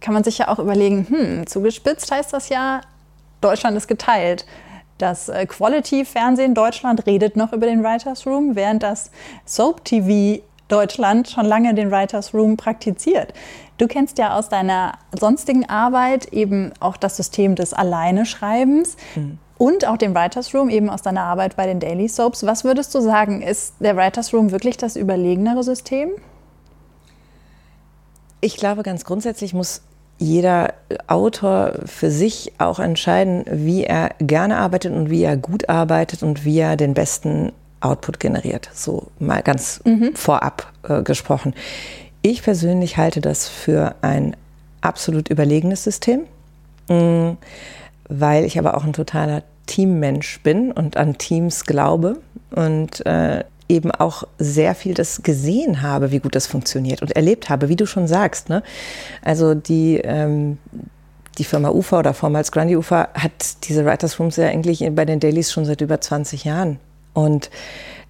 kann 0.02 0.14
man 0.14 0.24
sich 0.24 0.38
ja 0.38 0.48
auch 0.50 0.60
überlegen, 0.60 1.08
hm, 1.10 1.48
zugespitzt 1.48 2.12
heißt 2.12 2.32
das 2.34 2.50
ja, 2.50 2.82
Deutschland 3.42 3.76
ist 3.76 3.88
geteilt. 3.88 4.46
Das 4.98 5.28
äh, 5.30 5.46
Quality-Fernsehen 5.46 6.54
Deutschland 6.54 7.06
redet 7.06 7.36
noch 7.36 7.52
über 7.52 7.66
den 7.66 7.84
Writers 7.84 8.26
Room, 8.28 8.56
während 8.56 8.84
das 8.84 9.12
Soap-TV 9.46 10.42
Deutschland 10.68 11.30
schon 11.30 11.46
lange 11.46 11.74
den 11.74 11.92
Writers 11.92 12.34
Room 12.34 12.58
praktiziert. 12.58 13.34
Du 13.78 13.88
kennst 13.88 14.18
ja 14.18 14.38
aus 14.38 14.48
deiner 14.48 14.94
sonstigen 15.18 15.68
Arbeit 15.70 16.32
eben 16.32 16.72
auch 16.80 16.96
das 16.96 17.18
System 17.18 17.56
des 17.56 17.74
Alleineschreibens 17.74 18.96
mhm. 19.16 19.38
und 19.58 19.86
auch 19.86 19.98
den 19.98 20.16
Writers 20.16 20.54
Room 20.54 20.70
eben 20.70 20.90
aus 20.90 21.02
deiner 21.02 21.24
Arbeit 21.24 21.58
bei 21.58 21.66
den 21.66 21.80
Daily 21.80 22.08
Soaps. 22.08 22.46
Was 22.46 22.64
würdest 22.64 22.96
du 22.96 23.02
sagen, 23.02 23.42
ist 23.42 23.74
der 23.80 23.98
Writers 23.98 24.34
Room 24.34 24.52
wirklich 24.52 24.78
das 24.78 24.96
überlegenere 24.96 25.64
System? 25.64 26.10
Ich 28.40 28.58
glaube, 28.58 28.84
ganz 28.84 29.04
grundsätzlich 29.04 29.54
muss 29.54 29.82
jeder 30.18 30.74
Autor 31.08 31.74
für 31.86 32.10
sich 32.10 32.54
auch 32.58 32.80
entscheiden, 32.80 33.44
wie 33.50 33.84
er 33.84 34.12
gerne 34.20 34.58
arbeitet 34.58 34.94
und 34.94 35.10
wie 35.10 35.24
er 35.24 35.36
gut 35.36 35.68
arbeitet 35.68 36.24
und 36.24 36.46
wie 36.46 36.60
er 36.60 36.78
den 36.78 36.94
besten 36.94 37.52
Output 37.82 38.20
generiert. 38.20 38.70
So 38.74 39.08
mal 39.20 39.42
ganz 39.42 39.82
mhm. 39.84 40.16
vorab 40.16 40.72
äh, 40.84 41.02
gesprochen. 41.04 41.54
Ich 42.28 42.42
persönlich 42.42 42.98
halte 42.98 43.22
das 43.22 43.48
für 43.48 43.94
ein 44.02 44.36
absolut 44.82 45.30
überlegenes 45.30 45.84
System, 45.84 46.22
mm, 46.90 47.38
weil 48.10 48.46
ich 48.46 48.58
aber 48.58 48.76
auch 48.76 48.84
ein 48.84 48.94
totaler 48.94 49.44
Teammensch 49.68 50.42
bin 50.42 50.72
und 50.72 50.98
an 50.98 51.20
Teams 51.20 51.66
glaube 51.66 52.18
und 52.50 53.06
äh, 53.06 53.44
eben 53.70 53.92
auch 53.92 54.24
sehr 54.40 54.74
viel 54.74 54.96
das 54.96 55.22
gesehen 55.22 55.84
habe, 55.84 56.10
wie 56.10 56.18
gut 56.18 56.34
das 56.34 56.48
funktioniert 56.48 57.04
und 57.04 57.16
erlebt 57.16 57.50
habe, 57.50 57.70
wie 57.70 57.76
du 57.76 57.86
schon 57.86 58.08
sagst. 58.08 58.50
Ne? 58.50 58.64
Also 59.22 59.54
die, 59.54 59.98
ähm, 59.98 60.58
die 61.38 61.44
Firma 61.44 61.70
UFA 61.70 62.00
oder 62.00 62.16
vormals 62.16 62.52
Grundy 62.52 62.76
UFA 62.76 63.10
hat 63.14 63.68
diese 63.68 63.86
Writers 63.86 64.20
Rooms 64.20 64.38
ja 64.38 64.48
eigentlich 64.48 64.84
bei 64.96 65.06
den 65.06 65.20
Dailies 65.20 65.52
schon 65.52 65.66
seit 65.66 65.82
über 65.82 66.02
20 66.02 66.44
Jahren. 66.44 66.80
Und 67.14 67.52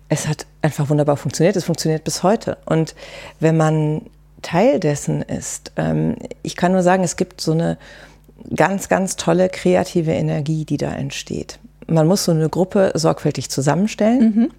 es 0.09 0.27
hat 0.27 0.45
einfach 0.61 0.89
wunderbar 0.89 1.17
funktioniert. 1.17 1.55
Es 1.55 1.65
funktioniert 1.65 2.03
bis 2.03 2.23
heute. 2.23 2.57
Und 2.65 2.95
wenn 3.39 3.57
man 3.57 4.01
Teil 4.41 4.79
dessen 4.79 5.21
ist, 5.21 5.71
ähm, 5.77 6.15
ich 6.43 6.55
kann 6.55 6.71
nur 6.71 6.83
sagen, 6.83 7.03
es 7.03 7.15
gibt 7.15 7.41
so 7.41 7.51
eine 7.51 7.77
ganz, 8.55 8.89
ganz 8.89 9.15
tolle 9.15 9.49
kreative 9.49 10.11
Energie, 10.11 10.65
die 10.65 10.77
da 10.77 10.91
entsteht. 10.91 11.59
Man 11.87 12.07
muss 12.07 12.25
so 12.25 12.31
eine 12.31 12.49
Gruppe 12.49 12.91
sorgfältig 12.95 13.49
zusammenstellen. 13.49 14.35
Mhm 14.35 14.51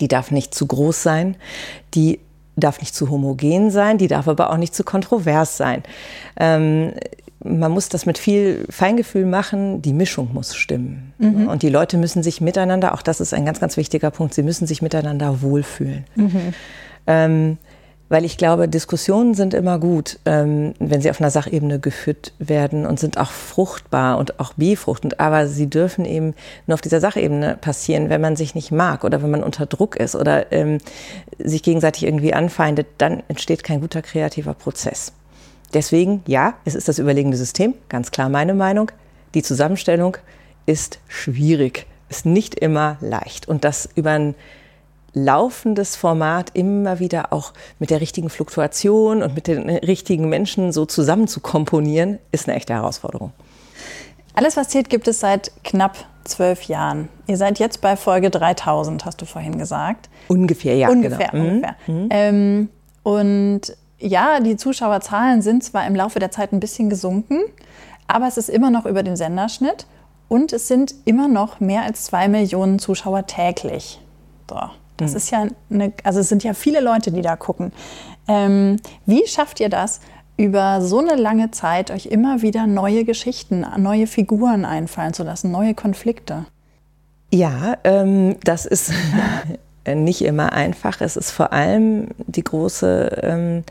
die 0.00 0.08
darf 0.08 0.30
nicht 0.30 0.54
zu 0.54 0.66
groß 0.66 1.02
sein, 1.02 1.36
die 1.94 2.20
darf 2.56 2.80
nicht 2.80 2.94
zu 2.94 3.10
homogen 3.10 3.70
sein, 3.70 3.98
die 3.98 4.08
darf 4.08 4.28
aber 4.28 4.50
auch 4.50 4.56
nicht 4.56 4.74
zu 4.74 4.84
kontrovers 4.84 5.56
sein. 5.56 5.82
Ähm, 6.38 6.92
man 7.42 7.72
muss 7.72 7.88
das 7.88 8.06
mit 8.06 8.18
viel 8.18 8.66
Feingefühl 8.68 9.24
machen, 9.24 9.80
die 9.82 9.92
Mischung 9.92 10.30
muss 10.32 10.54
stimmen. 10.54 11.14
Mhm. 11.18 11.48
Und 11.48 11.62
die 11.62 11.70
Leute 11.70 11.96
müssen 11.96 12.22
sich 12.22 12.40
miteinander, 12.40 12.94
auch 12.94 13.02
das 13.02 13.20
ist 13.20 13.32
ein 13.32 13.46
ganz, 13.46 13.60
ganz 13.60 13.76
wichtiger 13.76 14.10
Punkt, 14.10 14.34
sie 14.34 14.42
müssen 14.42 14.66
sich 14.66 14.82
miteinander 14.82 15.40
wohlfühlen. 15.40 16.04
Mhm. 16.16 16.54
Ähm, 17.06 17.58
weil 18.10 18.24
ich 18.24 18.36
glaube, 18.36 18.68
Diskussionen 18.68 19.34
sind 19.34 19.54
immer 19.54 19.78
gut, 19.78 20.18
ähm, 20.26 20.74
wenn 20.80 21.00
sie 21.00 21.10
auf 21.10 21.20
einer 21.20 21.30
Sachebene 21.30 21.78
geführt 21.78 22.32
werden 22.40 22.84
und 22.84 22.98
sind 22.98 23.18
auch 23.18 23.30
fruchtbar 23.30 24.18
und 24.18 24.40
auch 24.40 24.54
befruchtend. 24.54 25.20
Aber 25.20 25.46
sie 25.46 25.70
dürfen 25.70 26.04
eben 26.04 26.34
nur 26.66 26.74
auf 26.74 26.80
dieser 26.80 27.00
Sachebene 27.00 27.56
passieren, 27.60 28.10
wenn 28.10 28.20
man 28.20 28.34
sich 28.34 28.56
nicht 28.56 28.72
mag 28.72 29.04
oder 29.04 29.22
wenn 29.22 29.30
man 29.30 29.44
unter 29.44 29.64
Druck 29.64 29.94
ist 29.94 30.16
oder 30.16 30.50
ähm, 30.50 30.78
sich 31.38 31.62
gegenseitig 31.62 32.02
irgendwie 32.02 32.34
anfeindet. 32.34 32.88
Dann 32.98 33.22
entsteht 33.28 33.62
kein 33.62 33.80
guter 33.80 34.02
kreativer 34.02 34.54
Prozess. 34.54 35.12
Deswegen, 35.72 36.22
ja, 36.26 36.54
es 36.64 36.74
ist 36.74 36.88
das 36.88 36.98
überlegene 36.98 37.36
System, 37.36 37.74
ganz 37.88 38.10
klar 38.10 38.28
meine 38.28 38.54
Meinung. 38.54 38.90
Die 39.34 39.42
Zusammenstellung 39.42 40.16
ist 40.66 40.98
schwierig, 41.06 41.86
ist 42.08 42.26
nicht 42.26 42.56
immer 42.56 42.96
leicht. 43.00 43.48
Und 43.48 43.64
das 43.64 43.88
über 43.94 44.10
ein 44.10 44.34
laufendes 45.12 45.96
Format 45.96 46.50
immer 46.54 46.98
wieder 46.98 47.32
auch 47.32 47.52
mit 47.78 47.90
der 47.90 48.00
richtigen 48.00 48.30
Fluktuation 48.30 49.22
und 49.22 49.34
mit 49.34 49.46
den 49.46 49.68
richtigen 49.68 50.28
Menschen 50.28 50.72
so 50.72 50.86
zusammen 50.86 51.28
zu 51.28 51.40
komponieren, 51.40 52.18
ist 52.32 52.48
eine 52.48 52.56
echte 52.56 52.74
Herausforderung. 52.74 53.32
Alles, 54.34 54.56
was 54.56 54.68
zählt, 54.68 54.88
gibt 54.88 55.08
es 55.08 55.20
seit 55.20 55.50
knapp 55.64 55.96
zwölf 56.24 56.64
Jahren. 56.64 57.08
Ihr 57.26 57.36
seid 57.36 57.58
jetzt 57.58 57.80
bei 57.80 57.96
Folge 57.96 58.30
3000, 58.30 59.04
hast 59.04 59.20
du 59.20 59.26
vorhin 59.26 59.58
gesagt. 59.58 60.08
Ungefähr, 60.28 60.76
ja. 60.76 60.88
Ungefähr, 60.88 61.28
genau. 61.32 61.44
ungefähr. 61.44 61.76
Mhm. 61.86 62.08
Ähm, 62.10 62.68
und 63.02 63.76
ja, 64.00 64.40
die 64.40 64.56
Zuschauerzahlen 64.56 65.42
sind 65.42 65.62
zwar 65.62 65.86
im 65.86 65.94
Laufe 65.94 66.18
der 66.18 66.30
Zeit 66.30 66.52
ein 66.52 66.60
bisschen 66.60 66.90
gesunken, 66.90 67.40
aber 68.06 68.26
es 68.26 68.36
ist 68.36 68.48
immer 68.48 68.70
noch 68.70 68.86
über 68.86 69.02
dem 69.02 69.16
Senderschnitt 69.16 69.86
und 70.28 70.52
es 70.52 70.68
sind 70.68 70.94
immer 71.04 71.28
noch 71.28 71.60
mehr 71.60 71.82
als 71.82 72.04
zwei 72.04 72.28
Millionen 72.28 72.78
Zuschauer 72.78 73.26
täglich. 73.26 74.00
So. 74.48 74.58
Das 74.96 75.12
mhm. 75.12 75.16
ist 75.16 75.30
ja 75.30 75.46
eine, 75.70 75.92
also 76.04 76.20
es 76.20 76.28
sind 76.28 76.44
ja 76.44 76.54
viele 76.54 76.80
Leute, 76.80 77.10
die 77.10 77.22
da 77.22 77.36
gucken. 77.36 77.72
Ähm, 78.28 78.76
wie 79.06 79.26
schafft 79.26 79.60
ihr 79.60 79.68
das, 79.68 80.00
über 80.36 80.80
so 80.80 81.00
eine 81.00 81.16
lange 81.16 81.50
Zeit 81.50 81.90
euch 81.90 82.06
immer 82.06 82.42
wieder 82.42 82.66
neue 82.66 83.04
Geschichten, 83.04 83.66
neue 83.76 84.06
Figuren 84.06 84.64
einfallen 84.64 85.12
zu 85.12 85.22
lassen, 85.22 85.50
neue 85.50 85.74
Konflikte? 85.74 86.46
Ja, 87.32 87.76
ähm, 87.84 88.36
das 88.44 88.66
ist 88.66 88.92
nicht 89.86 90.22
immer 90.22 90.52
einfach. 90.52 91.00
Es 91.00 91.16
ist 91.16 91.30
vor 91.30 91.52
allem 91.52 92.08
die 92.26 92.44
große 92.44 93.20
ähm, 93.22 93.64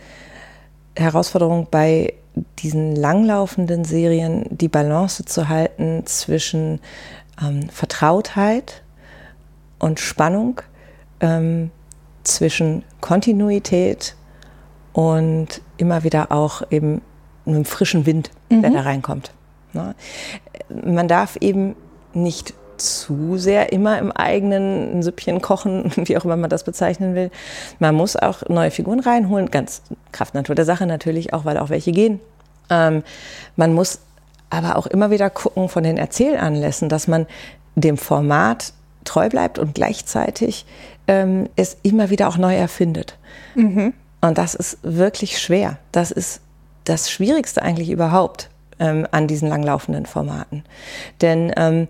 Herausforderung 0.95 1.67
bei 1.69 2.13
diesen 2.59 2.95
langlaufenden 2.95 3.83
Serien, 3.83 4.45
die 4.49 4.67
Balance 4.67 5.25
zu 5.25 5.49
halten 5.49 6.05
zwischen 6.05 6.79
ähm, 7.41 7.69
Vertrautheit 7.69 8.83
und 9.77 9.99
Spannung 9.99 10.61
ähm, 11.19 11.71
zwischen 12.23 12.83
Kontinuität 13.01 14.15
und 14.93 15.61
immer 15.77 16.03
wieder 16.03 16.31
auch 16.31 16.63
eben 16.71 17.01
einem 17.45 17.65
frischen 17.65 18.05
Wind, 18.05 18.31
mhm. 18.49 18.61
der 18.61 18.71
da 18.71 18.81
reinkommt. 18.81 19.31
Ne? 19.73 19.95
Man 20.69 21.07
darf 21.07 21.37
eben 21.37 21.75
nicht 22.13 22.53
zu 22.79 23.37
sehr 23.37 23.71
immer 23.71 23.99
im 23.99 24.11
eigenen 24.11 25.03
Süppchen 25.03 25.41
kochen, 25.41 25.91
wie 25.95 26.17
auch 26.17 26.25
immer 26.25 26.37
man 26.37 26.49
das 26.49 26.63
bezeichnen 26.63 27.15
will. 27.15 27.31
Man 27.79 27.95
muss 27.95 28.15
auch 28.15 28.47
neue 28.47 28.71
Figuren 28.71 28.99
reinholen, 28.99 29.51
ganz 29.51 29.81
Kraft 30.11 30.33
Natur 30.33 30.55
der 30.55 30.65
Sache 30.65 30.85
natürlich 30.85 31.33
auch, 31.33 31.45
weil 31.45 31.57
auch 31.57 31.69
welche 31.69 31.91
gehen. 31.91 32.19
Ähm, 32.69 33.03
man 33.55 33.73
muss 33.73 33.99
aber 34.49 34.77
auch 34.77 34.87
immer 34.87 35.11
wieder 35.11 35.29
gucken 35.29 35.69
von 35.69 35.83
den 35.83 35.97
Erzählanlässen, 35.97 36.89
dass 36.89 37.07
man 37.07 37.27
dem 37.75 37.97
Format 37.97 38.73
treu 39.03 39.29
bleibt 39.29 39.59
und 39.59 39.75
gleichzeitig 39.75 40.65
ähm, 41.07 41.49
es 41.55 41.77
immer 41.83 42.09
wieder 42.09 42.27
auch 42.27 42.37
neu 42.37 42.55
erfindet. 42.55 43.17
Mhm. 43.55 43.93
Und 44.21 44.37
das 44.37 44.55
ist 44.55 44.79
wirklich 44.83 45.39
schwer. 45.39 45.77
Das 45.91 46.11
ist 46.11 46.41
das 46.83 47.09
Schwierigste 47.09 47.61
eigentlich 47.61 47.89
überhaupt 47.89 48.49
ähm, 48.79 49.07
an 49.11 49.27
diesen 49.27 49.49
langlaufenden 49.49 50.05
Formaten. 50.05 50.63
Denn 51.21 51.53
ähm, 51.55 51.87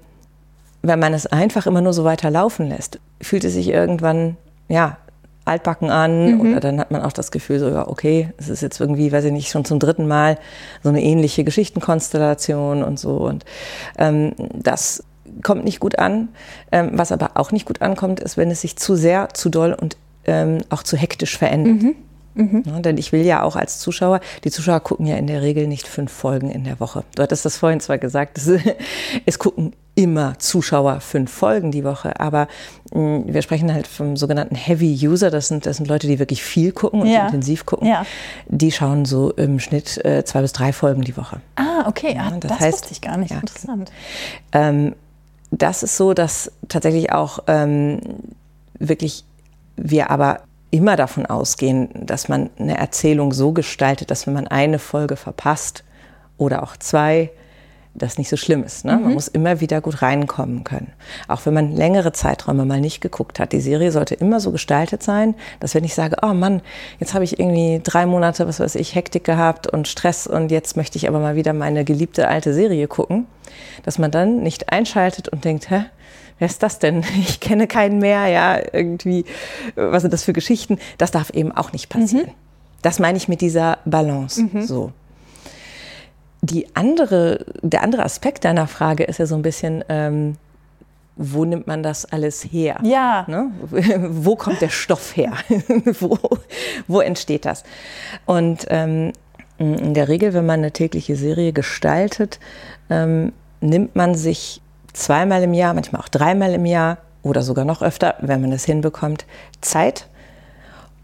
wenn 0.81 0.99
man 0.99 1.13
es 1.13 1.27
einfach 1.27 1.67
immer 1.67 1.81
nur 1.81 1.93
so 1.93 2.03
weiter 2.03 2.29
laufen 2.31 2.69
lässt, 2.69 2.99
fühlt 3.21 3.43
es 3.43 3.53
sich 3.53 3.69
irgendwann, 3.69 4.37
ja, 4.67 4.97
altbacken 5.45 5.89
an 5.89 6.35
mhm. 6.35 6.41
oder 6.41 6.59
dann 6.59 6.79
hat 6.79 6.91
man 6.91 7.01
auch 7.01 7.11
das 7.11 7.31
Gefühl 7.31 7.59
so, 7.59 7.69
ja, 7.69 7.87
okay, 7.87 8.29
es 8.37 8.49
ist 8.49 8.61
jetzt 8.61 8.79
irgendwie, 8.79 9.11
weiß 9.11 9.25
ich 9.25 9.31
nicht, 9.31 9.49
schon 9.49 9.65
zum 9.65 9.79
dritten 9.79 10.07
Mal 10.07 10.37
so 10.83 10.89
eine 10.89 11.01
ähnliche 11.01 11.43
Geschichtenkonstellation 11.43 12.83
und 12.83 12.99
so 12.99 13.17
und 13.17 13.45
ähm, 13.97 14.33
das 14.53 15.03
kommt 15.43 15.63
nicht 15.63 15.79
gut 15.79 15.97
an. 15.97 16.29
Ähm, 16.71 16.91
was 16.93 17.11
aber 17.11 17.31
auch 17.35 17.51
nicht 17.51 17.65
gut 17.65 17.81
ankommt, 17.81 18.19
ist, 18.19 18.37
wenn 18.37 18.51
es 18.51 18.61
sich 18.61 18.77
zu 18.77 18.95
sehr, 18.95 19.29
zu 19.33 19.49
doll 19.49 19.73
und 19.73 19.97
ähm, 20.25 20.59
auch 20.69 20.83
zu 20.83 20.97
hektisch 20.97 21.37
verändert. 21.37 21.81
Mhm. 21.81 21.95
Mhm. 22.35 22.63
Ja, 22.65 22.79
denn 22.79 22.97
ich 22.97 23.11
will 23.11 23.25
ja 23.25 23.43
auch 23.43 23.55
als 23.55 23.79
Zuschauer, 23.79 24.21
die 24.43 24.51
Zuschauer 24.51 24.79
gucken 24.79 25.05
ja 25.07 25.17
in 25.17 25.27
der 25.27 25.41
Regel 25.41 25.67
nicht 25.67 25.87
fünf 25.87 26.11
Folgen 26.11 26.49
in 26.49 26.63
der 26.63 26.79
Woche. 26.79 27.03
Du 27.15 27.23
hattest 27.23 27.43
das 27.43 27.57
vorhin 27.57 27.79
zwar 27.79 27.97
gesagt, 27.97 28.37
es, 28.37 28.49
es 29.25 29.39
gucken 29.39 29.73
immer 29.99 30.39
Zuschauer 30.39 31.01
fünf 31.01 31.29
Folgen 31.29 31.71
die 31.71 31.83
Woche, 31.83 32.17
aber 32.21 32.47
mh, 32.93 33.01
mm, 33.01 33.33
wir 33.33 33.41
sprechen 33.41 33.73
halt 33.73 33.85
vom 33.85 34.15
sogenannten 34.15 34.55
Heavy 34.55 34.97
User, 35.05 35.29
das 35.29 35.49
sind, 35.49 35.65
das 35.65 35.75
sind 35.75 35.87
Leute, 35.87 36.07
die 36.07 36.19
wirklich 36.19 36.41
viel 36.41 36.71
gucken 36.71 37.01
und 37.01 37.07
ja. 37.07 37.25
intensiv 37.25 37.65
gucken. 37.65 37.85
Ja. 37.85 38.05
Die 38.47 38.71
schauen 38.71 39.03
so 39.03 39.31
im 39.31 39.59
Schnitt 39.59 40.03
äh, 40.05 40.23
zwei 40.23 40.41
bis 40.41 40.53
drei 40.53 40.71
Folgen 40.71 41.01
die 41.01 41.17
Woche. 41.17 41.41
Ah, 41.57 41.85
okay, 41.85 42.15
ja, 42.15 42.31
das, 42.31 42.49
das 42.49 42.59
heißt, 42.61 42.81
wusste 42.81 42.93
ich 42.93 43.01
gar 43.01 43.17
nicht. 43.17 43.31
Interessant. 43.31 43.91
Ähm, 44.53 44.95
das 45.51 45.83
ist 45.83 45.97
so, 45.97 46.13
dass 46.13 46.49
tatsächlich 46.69 47.11
auch 47.11 47.39
ähm, 47.47 47.99
wirklich 48.77 49.25
wir 49.75 50.11
aber 50.11 50.43
immer 50.71 50.95
davon 50.95 51.25
ausgehen, 51.25 51.89
dass 51.93 52.29
man 52.29 52.51
eine 52.57 52.77
Erzählung 52.77 53.33
so 53.33 53.51
gestaltet, 53.51 54.11
dass 54.11 54.27
wenn 54.27 54.33
man 54.33 54.47
eine 54.47 54.79
Folge 54.79 55.17
verpasst 55.17 55.83
oder 56.37 56.63
auch 56.63 56.77
zwei, 56.77 57.31
das 58.01 58.17
nicht 58.17 58.29
so 58.29 58.37
schlimm 58.37 58.63
ist. 58.63 58.85
Ne? 58.85 58.95
Mhm. 58.95 59.03
Man 59.03 59.13
muss 59.13 59.27
immer 59.27 59.59
wieder 59.59 59.81
gut 59.81 60.01
reinkommen 60.01 60.63
können. 60.63 60.91
Auch 61.27 61.45
wenn 61.45 61.53
man 61.53 61.75
längere 61.75 62.11
Zeiträume 62.11 62.65
mal 62.65 62.81
nicht 62.81 63.01
geguckt 63.01 63.39
hat. 63.39 63.51
Die 63.51 63.61
Serie 63.61 63.91
sollte 63.91 64.15
immer 64.15 64.39
so 64.39 64.51
gestaltet 64.51 65.03
sein, 65.03 65.35
dass 65.59 65.75
wenn 65.75 65.83
ich 65.83 65.93
sage, 65.93 66.17
oh 66.21 66.33
Mann, 66.33 66.61
jetzt 66.99 67.13
habe 67.13 67.23
ich 67.23 67.39
irgendwie 67.39 67.81
drei 67.83 68.05
Monate, 68.05 68.47
was 68.47 68.59
weiß 68.59 68.75
ich, 68.75 68.95
Hektik 68.95 69.23
gehabt 69.23 69.67
und 69.67 69.87
Stress 69.87 70.27
und 70.27 70.51
jetzt 70.51 70.75
möchte 70.75 70.97
ich 70.97 71.07
aber 71.07 71.19
mal 71.19 71.35
wieder 71.35 71.53
meine 71.53 71.85
geliebte 71.85 72.27
alte 72.27 72.53
Serie 72.53 72.87
gucken, 72.87 73.27
dass 73.83 73.99
man 73.99 74.11
dann 74.11 74.41
nicht 74.41 74.71
einschaltet 74.71 75.29
und 75.29 75.45
denkt, 75.45 75.69
hä? 75.69 75.85
Wer 76.39 76.47
ist 76.47 76.63
das 76.63 76.79
denn? 76.79 77.03
Ich 77.19 77.39
kenne 77.41 77.67
keinen 77.67 77.99
mehr, 77.99 78.27
ja, 78.27 78.59
irgendwie, 78.71 79.25
was 79.75 80.01
sind 80.01 80.13
das 80.13 80.23
für 80.23 80.33
Geschichten? 80.33 80.79
Das 80.97 81.11
darf 81.11 81.29
eben 81.31 81.51
auch 81.51 81.73
nicht 81.73 81.89
passieren. 81.89 82.27
Mhm. 82.27 82.33
Das 82.81 82.99
meine 82.99 83.17
ich 83.17 83.27
mit 83.27 83.41
dieser 83.41 83.79
Balance, 83.85 84.41
mhm. 84.41 84.61
so. 84.61 84.93
Die 86.49 86.75
andere, 86.75 87.45
der 87.61 87.83
andere 87.83 88.03
Aspekt 88.03 88.45
deiner 88.45 88.67
Frage 88.67 89.03
ist 89.03 89.19
ja 89.19 89.25
so 89.25 89.35
ein 89.35 89.41
bisschen, 89.41 89.83
ähm, 89.89 90.37
wo 91.15 91.43
nimmt 91.43 91.67
man 91.67 91.83
das 91.83 92.05
alles 92.05 92.43
her? 92.43 92.79
Ja. 92.81 93.25
Ne? 93.27 93.51
Wo 94.09 94.37
kommt 94.37 94.61
der 94.61 94.69
Stoff 94.69 95.17
her? 95.17 95.33
wo, 95.99 96.17
wo 96.87 97.01
entsteht 97.01 97.43
das? 97.43 97.63
Und 98.25 98.65
ähm, 98.69 99.11
in 99.57 99.93
der 99.93 100.07
Regel, 100.07 100.33
wenn 100.33 100.45
man 100.45 100.61
eine 100.61 100.71
tägliche 100.71 101.17
Serie 101.17 101.51
gestaltet, 101.51 102.39
ähm, 102.89 103.33
nimmt 103.59 103.97
man 103.97 104.15
sich 104.15 104.61
zweimal 104.93 105.43
im 105.43 105.53
Jahr, 105.53 105.73
manchmal 105.73 106.01
auch 106.01 106.07
dreimal 106.07 106.53
im 106.53 106.65
Jahr 106.65 106.99
oder 107.21 107.41
sogar 107.41 107.65
noch 107.65 107.81
öfter, 107.81 108.15
wenn 108.21 108.39
man 108.39 108.53
es 108.53 108.63
hinbekommt, 108.63 109.25
Zeit 109.59 110.07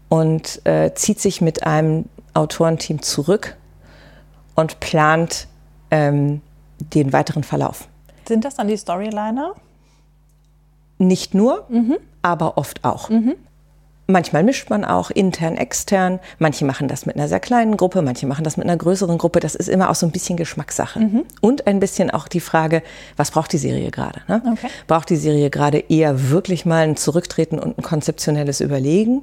und 0.08 0.62
äh, 0.64 0.94
zieht 0.94 1.20
sich 1.20 1.42
mit 1.42 1.66
einem 1.66 2.06
Autorenteam 2.32 3.02
zurück 3.02 3.56
und 4.56 4.80
plant 4.80 5.46
ähm, 5.90 6.40
den 6.78 7.12
weiteren 7.12 7.44
Verlauf. 7.44 7.88
Sind 8.26 8.44
das 8.44 8.56
dann 8.56 8.66
die 8.66 8.76
Storyliner? 8.76 9.54
Nicht 10.98 11.34
nur, 11.34 11.66
mhm. 11.68 11.96
aber 12.22 12.58
oft 12.58 12.84
auch. 12.84 13.10
Mhm. 13.10 13.34
Manchmal 14.08 14.44
mischt 14.44 14.70
man 14.70 14.84
auch 14.84 15.10
intern, 15.10 15.56
extern. 15.56 16.20
Manche 16.38 16.64
machen 16.64 16.86
das 16.86 17.06
mit 17.06 17.16
einer 17.16 17.26
sehr 17.26 17.40
kleinen 17.40 17.76
Gruppe, 17.76 18.02
manche 18.02 18.26
machen 18.26 18.44
das 18.44 18.56
mit 18.56 18.64
einer 18.64 18.76
größeren 18.76 19.18
Gruppe. 19.18 19.40
Das 19.40 19.56
ist 19.56 19.68
immer 19.68 19.90
auch 19.90 19.96
so 19.96 20.06
ein 20.06 20.12
bisschen 20.12 20.36
Geschmackssache. 20.36 21.00
Mhm. 21.00 21.24
Und 21.40 21.66
ein 21.66 21.80
bisschen 21.80 22.10
auch 22.12 22.28
die 22.28 22.40
Frage, 22.40 22.82
was 23.16 23.32
braucht 23.32 23.52
die 23.52 23.58
Serie 23.58 23.90
gerade? 23.90 24.20
Ne? 24.28 24.42
Okay. 24.52 24.68
Braucht 24.86 25.10
die 25.10 25.16
Serie 25.16 25.50
gerade 25.50 25.78
eher 25.78 26.30
wirklich 26.30 26.64
mal 26.64 26.84
ein 26.84 26.96
Zurücktreten 26.96 27.58
und 27.58 27.78
ein 27.78 27.82
konzeptionelles 27.82 28.60
Überlegen? 28.60 29.22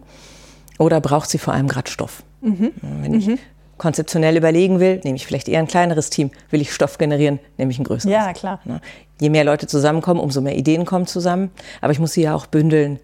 Oder 0.79 0.99
braucht 0.99 1.29
sie 1.29 1.37
vor 1.37 1.53
allem 1.53 1.69
gerade 1.69 1.89
Stoff? 1.89 2.23
Mhm. 2.41 2.71
Wenn 2.81 3.13
ich 3.13 3.27
mhm 3.27 3.39
konzeptionell 3.77 4.37
überlegen 4.37 4.79
will, 4.79 5.01
nehme 5.03 5.15
ich 5.15 5.25
vielleicht 5.25 5.49
eher 5.49 5.59
ein 5.59 5.67
kleineres 5.67 6.09
Team. 6.09 6.31
Will 6.49 6.61
ich 6.61 6.73
Stoff 6.73 6.97
generieren, 6.97 7.39
nehme 7.57 7.71
ich 7.71 7.79
ein 7.79 7.83
größeres. 7.83 8.13
Ja, 8.13 8.33
klar. 8.33 8.59
Ne? 8.65 8.81
Je 9.19 9.29
mehr 9.29 9.43
Leute 9.43 9.67
zusammenkommen, 9.67 10.19
umso 10.19 10.41
mehr 10.41 10.55
Ideen 10.55 10.85
kommen 10.85 11.07
zusammen. 11.07 11.51
Aber 11.81 11.91
ich 11.91 11.99
muss 11.99 12.13
sie 12.13 12.21
ja 12.21 12.35
auch 12.35 12.45
bündeln 12.45 12.99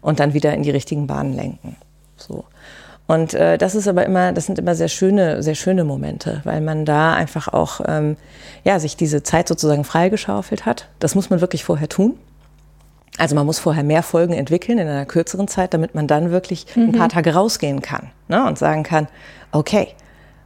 und 0.00 0.20
dann 0.20 0.34
wieder 0.34 0.54
in 0.54 0.62
die 0.62 0.70
richtigen 0.70 1.06
Bahnen 1.06 1.34
lenken. 1.34 1.76
So. 2.16 2.44
Und 3.06 3.34
äh, 3.34 3.56
das 3.56 3.74
ist 3.74 3.86
aber 3.86 4.04
immer, 4.04 4.32
das 4.32 4.46
sind 4.46 4.58
immer 4.58 4.74
sehr 4.74 4.88
schöne, 4.88 5.42
sehr 5.42 5.54
schöne 5.54 5.84
Momente, 5.84 6.40
weil 6.44 6.60
man 6.60 6.84
da 6.84 7.14
einfach 7.14 7.48
auch 7.48 7.80
ähm, 7.86 8.16
ja, 8.64 8.80
sich 8.80 8.96
diese 8.96 9.22
Zeit 9.22 9.46
sozusagen 9.46 9.84
freigeschaufelt 9.84 10.66
hat. 10.66 10.88
Das 10.98 11.14
muss 11.14 11.30
man 11.30 11.40
wirklich 11.40 11.64
vorher 11.64 11.88
tun. 11.88 12.14
Also 13.18 13.34
man 13.34 13.46
muss 13.46 13.58
vorher 13.58 13.84
mehr 13.84 14.02
Folgen 14.02 14.34
entwickeln 14.34 14.78
in 14.78 14.88
einer 14.88 15.06
kürzeren 15.06 15.48
Zeit, 15.48 15.72
damit 15.72 15.94
man 15.94 16.06
dann 16.06 16.30
wirklich 16.30 16.66
mhm. 16.74 16.84
ein 16.84 16.92
paar 16.92 17.08
Tage 17.08 17.32
rausgehen 17.32 17.80
kann 17.80 18.10
ne, 18.28 18.44
und 18.46 18.58
sagen 18.58 18.82
kann, 18.82 19.08
okay, 19.52 19.88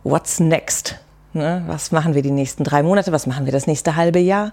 what's 0.04 0.40
next? 0.40 0.96
Ne, 1.32 1.62
was 1.66 1.92
machen 1.92 2.14
wir 2.14 2.22
die 2.22 2.32
nächsten 2.32 2.64
drei 2.64 2.82
Monate? 2.82 3.12
Was 3.12 3.26
machen 3.26 3.44
wir 3.44 3.52
das 3.52 3.66
nächste 3.66 3.96
halbe 3.96 4.18
Jahr? 4.18 4.52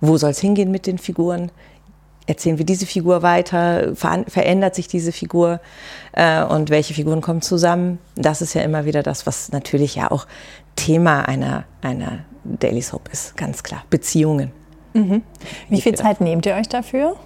Wo 0.00 0.16
soll 0.16 0.30
es 0.30 0.38
hingehen 0.38 0.70
mit 0.70 0.86
den 0.86 0.98
Figuren? 0.98 1.50
Erzählen 2.26 2.58
wir 2.58 2.64
diese 2.64 2.86
Figur 2.86 3.22
weiter? 3.22 3.94
Ver 3.94 4.24
verändert 4.28 4.74
sich 4.74 4.88
diese 4.88 5.12
Figur? 5.12 5.60
Äh, 6.12 6.42
und 6.44 6.70
welche 6.70 6.94
Figuren 6.94 7.20
kommen 7.20 7.42
zusammen? 7.42 7.98
Das 8.16 8.42
ist 8.42 8.54
ja 8.54 8.62
immer 8.62 8.84
wieder 8.84 9.02
das, 9.02 9.26
was 9.26 9.52
natürlich 9.52 9.96
ja 9.96 10.10
auch 10.10 10.26
Thema 10.76 11.28
einer, 11.28 11.64
einer 11.82 12.20
Daily 12.44 12.82
Soap 12.82 13.10
ist, 13.12 13.36
ganz 13.36 13.62
klar. 13.62 13.84
Beziehungen. 13.90 14.52
Mhm. 14.94 15.22
Wie 15.68 15.80
viel 15.80 15.94
Zeit 15.94 16.20
nehmt 16.20 16.46
ihr 16.46 16.54
euch 16.54 16.68
dafür? 16.68 17.16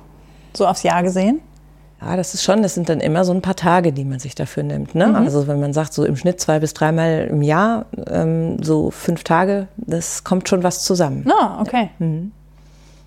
So 0.55 0.67
aufs 0.67 0.83
Jahr 0.83 1.03
gesehen? 1.03 1.41
Ja, 2.05 2.17
das 2.17 2.35
ist 2.35 2.43
schon, 2.43 2.63
das 2.63 2.75
sind 2.75 2.89
dann 2.89 3.01
immer 3.01 3.25
so 3.25 3.33
ein 3.33 3.43
paar 3.43 3.55
Tage, 3.55 3.93
die 3.93 4.05
man 4.05 4.19
sich 4.19 4.35
dafür 4.35 4.63
nimmt. 4.63 4.95
Ne? 4.95 5.07
Mhm. 5.07 5.15
Also 5.15 5.47
wenn 5.47 5.61
man 5.61 5.73
sagt, 5.73 5.93
so 5.93 6.05
im 6.05 6.17
Schnitt 6.17 6.41
zwei 6.41 6.59
bis 6.59 6.75
dreimal 6.75 7.29
im 7.31 7.43
Jahr, 7.43 7.87
ähm, 8.11 8.63
so 8.63 8.91
fünf 8.91 9.25
Tage, 9.25 9.69
das 9.77 10.25
kommt 10.25 10.49
schon 10.49 10.63
was 10.63 10.83
zusammen. 10.83 11.31
Ah, 11.31 11.61
okay. 11.61 11.91
Mhm. 11.99 12.33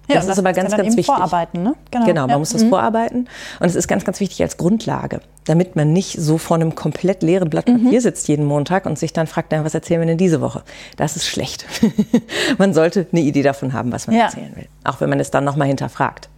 Ja, 0.07 0.15
das, 0.15 0.27
das, 0.27 0.37
ist 0.37 0.39
aber 0.39 0.53
ganz, 0.53 0.71
ganz 0.71 0.89
wichtig. 0.89 1.07
Vorarbeiten, 1.07 1.63
ne? 1.63 1.73
Genau, 1.89 2.05
genau 2.05 2.21
man 2.21 2.29
ja. 2.29 2.37
muss 2.37 2.51
das 2.51 2.63
mhm. 2.63 2.69
vorarbeiten. 2.69 3.27
Und 3.59 3.65
es 3.65 3.75
ist 3.75 3.87
ganz, 3.87 4.05
ganz 4.05 4.19
wichtig 4.19 4.41
als 4.43 4.57
Grundlage, 4.57 5.19
damit 5.45 5.75
man 5.75 5.93
nicht 5.93 6.21
so 6.21 6.37
vor 6.37 6.55
einem 6.55 6.75
komplett 6.75 7.23
leeren 7.23 7.49
Blatt 7.49 7.65
Papier 7.65 7.91
mhm. 7.91 7.99
sitzt 7.99 8.27
jeden 8.27 8.45
Montag 8.45 8.85
und 8.85 8.99
sich 8.99 9.13
dann 9.13 9.25
fragt, 9.25 9.51
na, 9.51 9.65
was 9.65 9.73
erzählen 9.73 10.01
wir 10.01 10.07
denn 10.07 10.19
diese 10.19 10.41
Woche? 10.41 10.61
Das 10.95 11.15
ist 11.15 11.25
schlecht. 11.25 11.65
man 12.59 12.73
sollte 12.75 13.07
eine 13.11 13.21
Idee 13.21 13.41
davon 13.41 13.73
haben, 13.73 13.91
was 13.91 14.05
man 14.05 14.15
ja. 14.15 14.25
erzählen 14.25 14.55
will. 14.55 14.67
Auch 14.83 15.01
wenn 15.01 15.09
man 15.09 15.19
es 15.19 15.31
dann 15.31 15.43
nochmal 15.43 15.67
hinterfragt. 15.67 16.29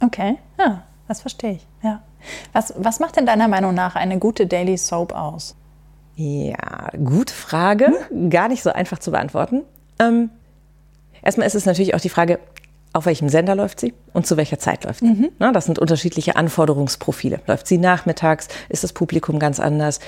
Okay, 0.00 0.36
ja, 0.58 0.84
das 1.08 1.20
verstehe 1.20 1.52
ich. 1.52 1.66
Ja. 1.82 2.02
Was, 2.52 2.74
was 2.76 3.00
macht 3.00 3.16
denn 3.16 3.26
deiner 3.26 3.48
Meinung 3.48 3.74
nach 3.74 3.96
eine 3.96 4.18
gute 4.18 4.46
Daily 4.46 4.76
Soap 4.76 5.14
aus? 5.14 5.54
Ja, 6.16 6.90
gute 6.92 7.34
Frage. 7.34 7.92
Hm? 8.08 8.30
Gar 8.30 8.48
nicht 8.48 8.62
so 8.62 8.72
einfach 8.72 8.98
zu 8.98 9.10
beantworten. 9.10 9.62
Ähm, 9.98 10.30
erstmal 11.22 11.46
ist 11.46 11.54
es 11.54 11.66
natürlich 11.66 11.94
auch 11.94 12.00
die 12.00 12.08
Frage, 12.08 12.38
auf 12.92 13.06
welchem 13.06 13.28
Sender 13.28 13.56
läuft 13.56 13.80
sie 13.80 13.92
und 14.12 14.24
zu 14.24 14.36
welcher 14.36 14.60
Zeit 14.60 14.84
läuft 14.84 15.00
sie. 15.00 15.06
Mhm. 15.06 15.30
Na, 15.40 15.50
das 15.50 15.64
sind 15.64 15.80
unterschiedliche 15.80 16.36
Anforderungsprofile. 16.36 17.40
Läuft 17.46 17.66
sie 17.66 17.78
nachmittags? 17.78 18.46
Ist 18.68 18.84
das 18.84 18.92
Publikum 18.92 19.40
ganz 19.40 19.58
anders? 19.58 19.98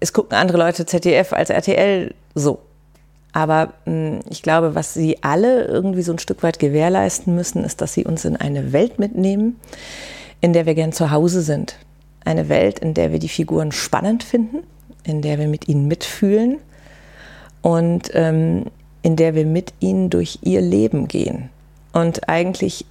Es 0.00 0.12
gucken 0.12 0.36
andere 0.36 0.58
Leute 0.58 0.84
ZDF 0.84 1.32
als 1.32 1.50
RTL 1.50 2.12
so. 2.34 2.58
Aber 3.32 3.74
mh, 3.84 3.92
hm, 3.92 4.20
ich 4.30 4.42
glaube, 4.42 4.74
was 4.74 4.94
sie 4.94 5.22
alle 5.22 5.64
irgendwie 5.64 6.02
so 6.02 6.12
ein 6.12 6.18
Stück 6.18 6.42
weit 6.42 6.58
gewährleisten 6.58 7.34
müssen, 7.36 7.62
ist, 7.64 7.80
dass 7.80 7.94
sie 7.94 8.04
uns 8.04 8.24
in 8.24 8.36
eine 8.36 8.72
Welt 8.72 8.98
mitnehmen, 8.98 9.60
in 10.44 10.52
der 10.52 10.66
wir 10.66 10.74
gern 10.74 10.92
zu 10.92 11.10
Hause 11.10 11.40
sind. 11.40 11.78
Eine 12.22 12.50
Welt, 12.50 12.78
in 12.78 12.92
der 12.92 13.12
wir 13.12 13.18
die 13.18 13.30
Figuren 13.30 13.72
spannend 13.72 14.22
finden, 14.22 14.58
in 15.02 15.22
der 15.22 15.38
wir 15.38 15.48
mit 15.48 15.68
ihnen 15.68 15.88
mitfühlen 15.88 16.58
und 17.62 18.10
ähm, 18.12 18.66
in 19.00 19.16
der 19.16 19.34
wir 19.34 19.46
mit 19.46 19.72
ihnen 19.80 20.10
durch 20.10 20.40
ihr 20.42 20.60
Leben 20.60 21.08
gehen. 21.08 21.48
Und 21.94 22.28
eigentlich 22.28 22.84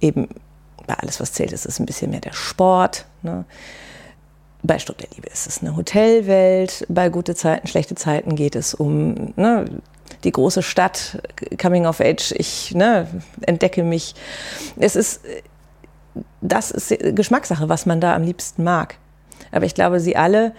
eben 0.00 0.28
bei 0.86 0.94
alles, 0.94 1.18
was 1.18 1.32
zählt, 1.32 1.50
ist 1.50 1.66
es 1.66 1.80
ein 1.80 1.86
bisschen 1.86 2.12
mehr 2.12 2.20
der 2.20 2.32
Sport. 2.32 3.06
Ne? 3.22 3.44
Bei 4.62 4.78
Stutt 4.78 5.00
der 5.00 5.08
Liebe 5.16 5.26
ist 5.26 5.48
es 5.48 5.62
eine 5.62 5.74
Hotelwelt. 5.74 6.86
Bei 6.88 7.08
gute 7.08 7.34
Zeiten, 7.34 7.66
schlechte 7.66 7.96
Zeiten 7.96 8.36
geht 8.36 8.54
es 8.54 8.72
um 8.72 9.34
ne, 9.34 9.64
die 10.22 10.30
große 10.30 10.62
Stadt, 10.62 11.20
Coming 11.60 11.86
of 11.86 12.00
Age. 12.00 12.32
Ich 12.36 12.72
ne, 12.72 13.08
entdecke 13.40 13.82
mich. 13.82 14.14
Es 14.76 14.94
ist, 14.94 15.22
das 16.40 16.70
ist 16.70 16.94
Geschmackssache, 17.14 17.68
was 17.68 17.86
man 17.86 18.00
da 18.00 18.14
am 18.14 18.22
liebsten 18.22 18.64
mag. 18.64 18.96
Aber 19.52 19.66
ich 19.66 19.74
glaube, 19.74 20.00
sie 20.00 20.16
alle 20.16 20.52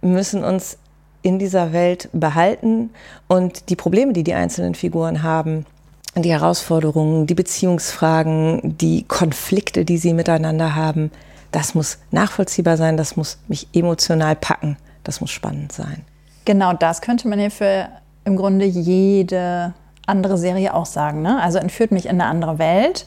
müssen 0.00 0.44
uns 0.44 0.78
in 1.22 1.38
dieser 1.38 1.72
Welt 1.72 2.08
behalten 2.12 2.90
und 3.26 3.68
die 3.68 3.76
Probleme, 3.76 4.12
die 4.12 4.22
die 4.22 4.34
einzelnen 4.34 4.74
Figuren 4.74 5.22
haben, 5.22 5.66
die 6.14 6.30
Herausforderungen, 6.30 7.26
die 7.26 7.34
Beziehungsfragen, 7.34 8.76
die 8.78 9.02
Konflikte, 9.02 9.84
die 9.84 9.98
sie 9.98 10.14
miteinander 10.14 10.74
haben, 10.74 11.10
das 11.50 11.74
muss 11.74 11.98
nachvollziehbar 12.10 12.76
sein, 12.76 12.96
das 12.96 13.16
muss 13.16 13.38
mich 13.48 13.68
emotional 13.72 14.36
packen, 14.36 14.76
das 15.04 15.20
muss 15.20 15.30
spannend 15.30 15.72
sein. 15.72 16.02
Genau 16.44 16.72
das 16.72 17.00
könnte 17.00 17.28
man 17.28 17.40
ja 17.40 17.50
für 17.50 17.88
im 18.24 18.36
Grunde 18.36 18.64
jede 18.64 19.74
andere 20.06 20.38
Serie 20.38 20.74
auch 20.74 20.86
sagen. 20.86 21.22
Ne? 21.22 21.40
Also 21.42 21.58
entführt 21.58 21.90
mich 21.90 22.06
in 22.06 22.20
eine 22.20 22.26
andere 22.26 22.58
Welt 22.58 23.06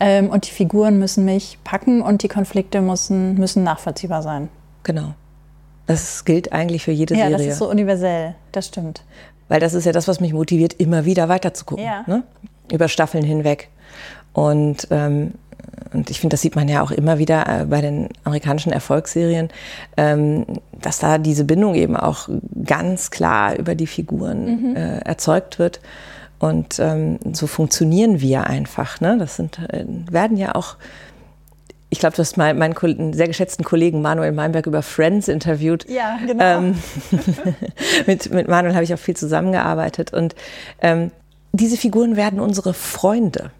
ähm, 0.00 0.30
und 0.30 0.46
die 0.46 0.52
Figuren 0.52 0.98
müssen 0.98 1.24
mich 1.24 1.58
packen 1.62 2.00
und 2.02 2.22
die 2.22 2.28
Konflikte 2.28 2.80
müssen, 2.80 3.34
müssen 3.34 3.62
nachvollziehbar 3.62 4.22
sein. 4.22 4.48
Genau. 4.82 5.14
Das 5.86 6.24
gilt 6.24 6.52
eigentlich 6.52 6.84
für 6.84 6.92
jede 6.92 7.14
ja, 7.14 7.22
Serie. 7.26 7.32
Ja, 7.32 7.38
das 7.38 7.46
ist 7.46 7.58
so 7.58 7.68
universell, 7.68 8.34
das 8.52 8.66
stimmt. 8.66 9.02
Weil 9.48 9.60
das 9.60 9.74
ist 9.74 9.84
ja 9.84 9.92
das, 9.92 10.08
was 10.08 10.20
mich 10.20 10.32
motiviert, 10.32 10.74
immer 10.74 11.04
wieder 11.04 11.28
weiterzugucken. 11.28 11.84
Ja. 11.84 12.04
Ne? 12.06 12.22
Über 12.72 12.88
Staffeln 12.88 13.24
hinweg. 13.24 13.68
Und, 14.32 14.86
ähm, 14.90 15.32
und 15.92 16.08
ich 16.08 16.20
finde, 16.20 16.34
das 16.34 16.40
sieht 16.40 16.54
man 16.54 16.68
ja 16.68 16.82
auch 16.82 16.92
immer 16.92 17.18
wieder 17.18 17.62
äh, 17.62 17.64
bei 17.64 17.80
den 17.80 18.08
amerikanischen 18.22 18.72
Erfolgsserien, 18.72 19.48
ähm, 19.96 20.46
dass 20.80 21.00
da 21.00 21.18
diese 21.18 21.44
Bindung 21.44 21.74
eben 21.74 21.96
auch 21.96 22.28
ganz 22.64 23.10
klar 23.10 23.56
über 23.56 23.74
die 23.74 23.88
Figuren 23.88 24.70
mhm. 24.70 24.76
äh, 24.76 24.98
erzeugt 25.00 25.58
wird. 25.58 25.80
Und 26.40 26.80
ähm, 26.80 27.20
so 27.32 27.46
funktionieren 27.46 28.20
wir 28.20 28.46
einfach. 28.46 29.00
Ne? 29.00 29.16
Das 29.18 29.36
sind, 29.36 29.58
äh, 29.58 29.84
werden 30.10 30.36
ja 30.36 30.54
auch 30.56 30.76
ich 31.92 31.98
glaube, 31.98 32.14
du 32.14 32.22
hast 32.22 32.36
mal 32.36 32.54
meinen, 32.54 32.74
meinen 32.80 33.12
sehr 33.12 33.26
geschätzten 33.26 33.64
Kollegen 33.64 34.00
Manuel 34.00 34.30
Meinberg 34.30 34.66
über 34.66 34.80
Friends 34.80 35.26
interviewt. 35.26 35.86
Ja, 35.88 36.18
genau. 36.24 36.58
Ähm, 36.58 36.78
mit, 38.06 38.32
mit 38.32 38.48
Manuel 38.48 38.74
habe 38.74 38.84
ich 38.84 38.94
auch 38.94 38.98
viel 38.98 39.16
zusammengearbeitet. 39.16 40.12
Und 40.12 40.36
ähm, 40.80 41.10
diese 41.52 41.76
Figuren 41.76 42.14
werden 42.14 42.38
unsere 42.38 42.74
Freunde. 42.74 43.50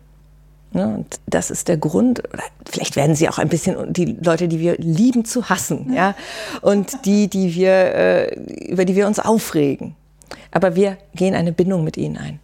Ne? 0.73 0.87
und 0.87 1.19
das 1.27 1.51
ist 1.51 1.67
der 1.67 1.79
Grund, 1.79 2.23
oder 2.33 2.45
vielleicht 2.71 2.95
werden 2.95 3.17
sie 3.17 3.29
auch 3.29 3.39
ein 3.39 3.49
bisschen 3.49 3.93
die 3.93 4.17
Leute, 4.23 4.47
die 4.47 4.61
wir 4.61 4.77
lieben 4.79 5.25
zu 5.25 5.49
hassen, 5.49 5.93
ja, 5.93 6.15
und 6.61 7.05
die, 7.07 7.27
die 7.27 7.57
wir, 7.57 7.73
äh, 7.73 8.35
über 8.69 8.85
die 8.85 8.95
wir 8.95 9.09
uns 9.09 9.19
aufregen. 9.19 9.97
Aber 10.53 10.77
wir 10.77 10.97
gehen 11.17 11.35
eine 11.35 11.51
Bindung 11.51 11.83
mit 11.83 11.97
ihnen 11.97 12.17
ein. 12.19 12.39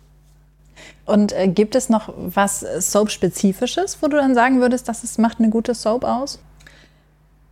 Und 1.06 1.32
äh, 1.32 1.48
gibt 1.48 1.74
es 1.74 1.88
noch 1.88 2.12
was 2.16 2.60
Soap-spezifisches, 2.60 3.98
wo 4.02 4.08
du 4.08 4.16
dann 4.16 4.34
sagen 4.34 4.60
würdest, 4.60 4.88
dass 4.88 5.04
es 5.04 5.18
macht 5.18 5.38
eine 5.38 5.50
gute 5.50 5.74
Soap 5.74 6.04
aus? 6.04 6.40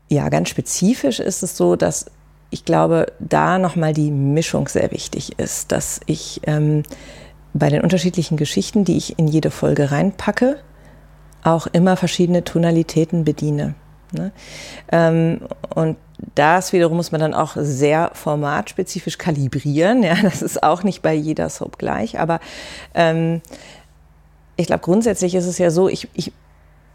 Ja, 0.08 0.28
ganz 0.28 0.48
spezifisch 0.48 1.20
ist 1.20 1.42
es 1.42 1.56
so, 1.56 1.76
dass 1.76 2.06
ich 2.50 2.64
glaube, 2.64 3.06
da 3.18 3.58
nochmal 3.58 3.92
die 3.92 4.10
Mischung 4.10 4.68
sehr 4.68 4.90
wichtig 4.92 5.38
ist, 5.38 5.72
dass 5.72 6.00
ich 6.06 6.40
ähm, 6.44 6.82
bei 7.52 7.68
den 7.68 7.82
unterschiedlichen 7.82 8.36
Geschichten, 8.36 8.84
die 8.84 8.96
ich 8.96 9.18
in 9.18 9.26
jede 9.26 9.50
Folge 9.50 9.90
reinpacke, 9.90 10.58
auch 11.42 11.66
immer 11.68 11.96
verschiedene 11.96 12.44
Tonalitäten 12.44 13.24
bediene. 13.24 13.74
Ne? 14.12 14.32
Ähm, 14.90 15.40
und 15.74 15.96
das 16.34 16.72
wiederum 16.72 16.96
muss 16.96 17.12
man 17.12 17.20
dann 17.20 17.34
auch 17.34 17.56
sehr 17.56 18.10
formatspezifisch 18.14 19.18
kalibrieren. 19.18 20.02
Ja, 20.02 20.16
das 20.22 20.42
ist 20.42 20.62
auch 20.62 20.82
nicht 20.82 21.02
bei 21.02 21.14
jeder 21.14 21.48
Soap 21.48 21.78
gleich. 21.78 22.18
Aber 22.18 22.40
ähm, 22.94 23.40
ich 24.56 24.66
glaube, 24.66 24.82
grundsätzlich 24.82 25.34
ist 25.34 25.46
es 25.46 25.58
ja 25.58 25.70
so, 25.70 25.88
ich, 25.88 26.08
ich 26.14 26.32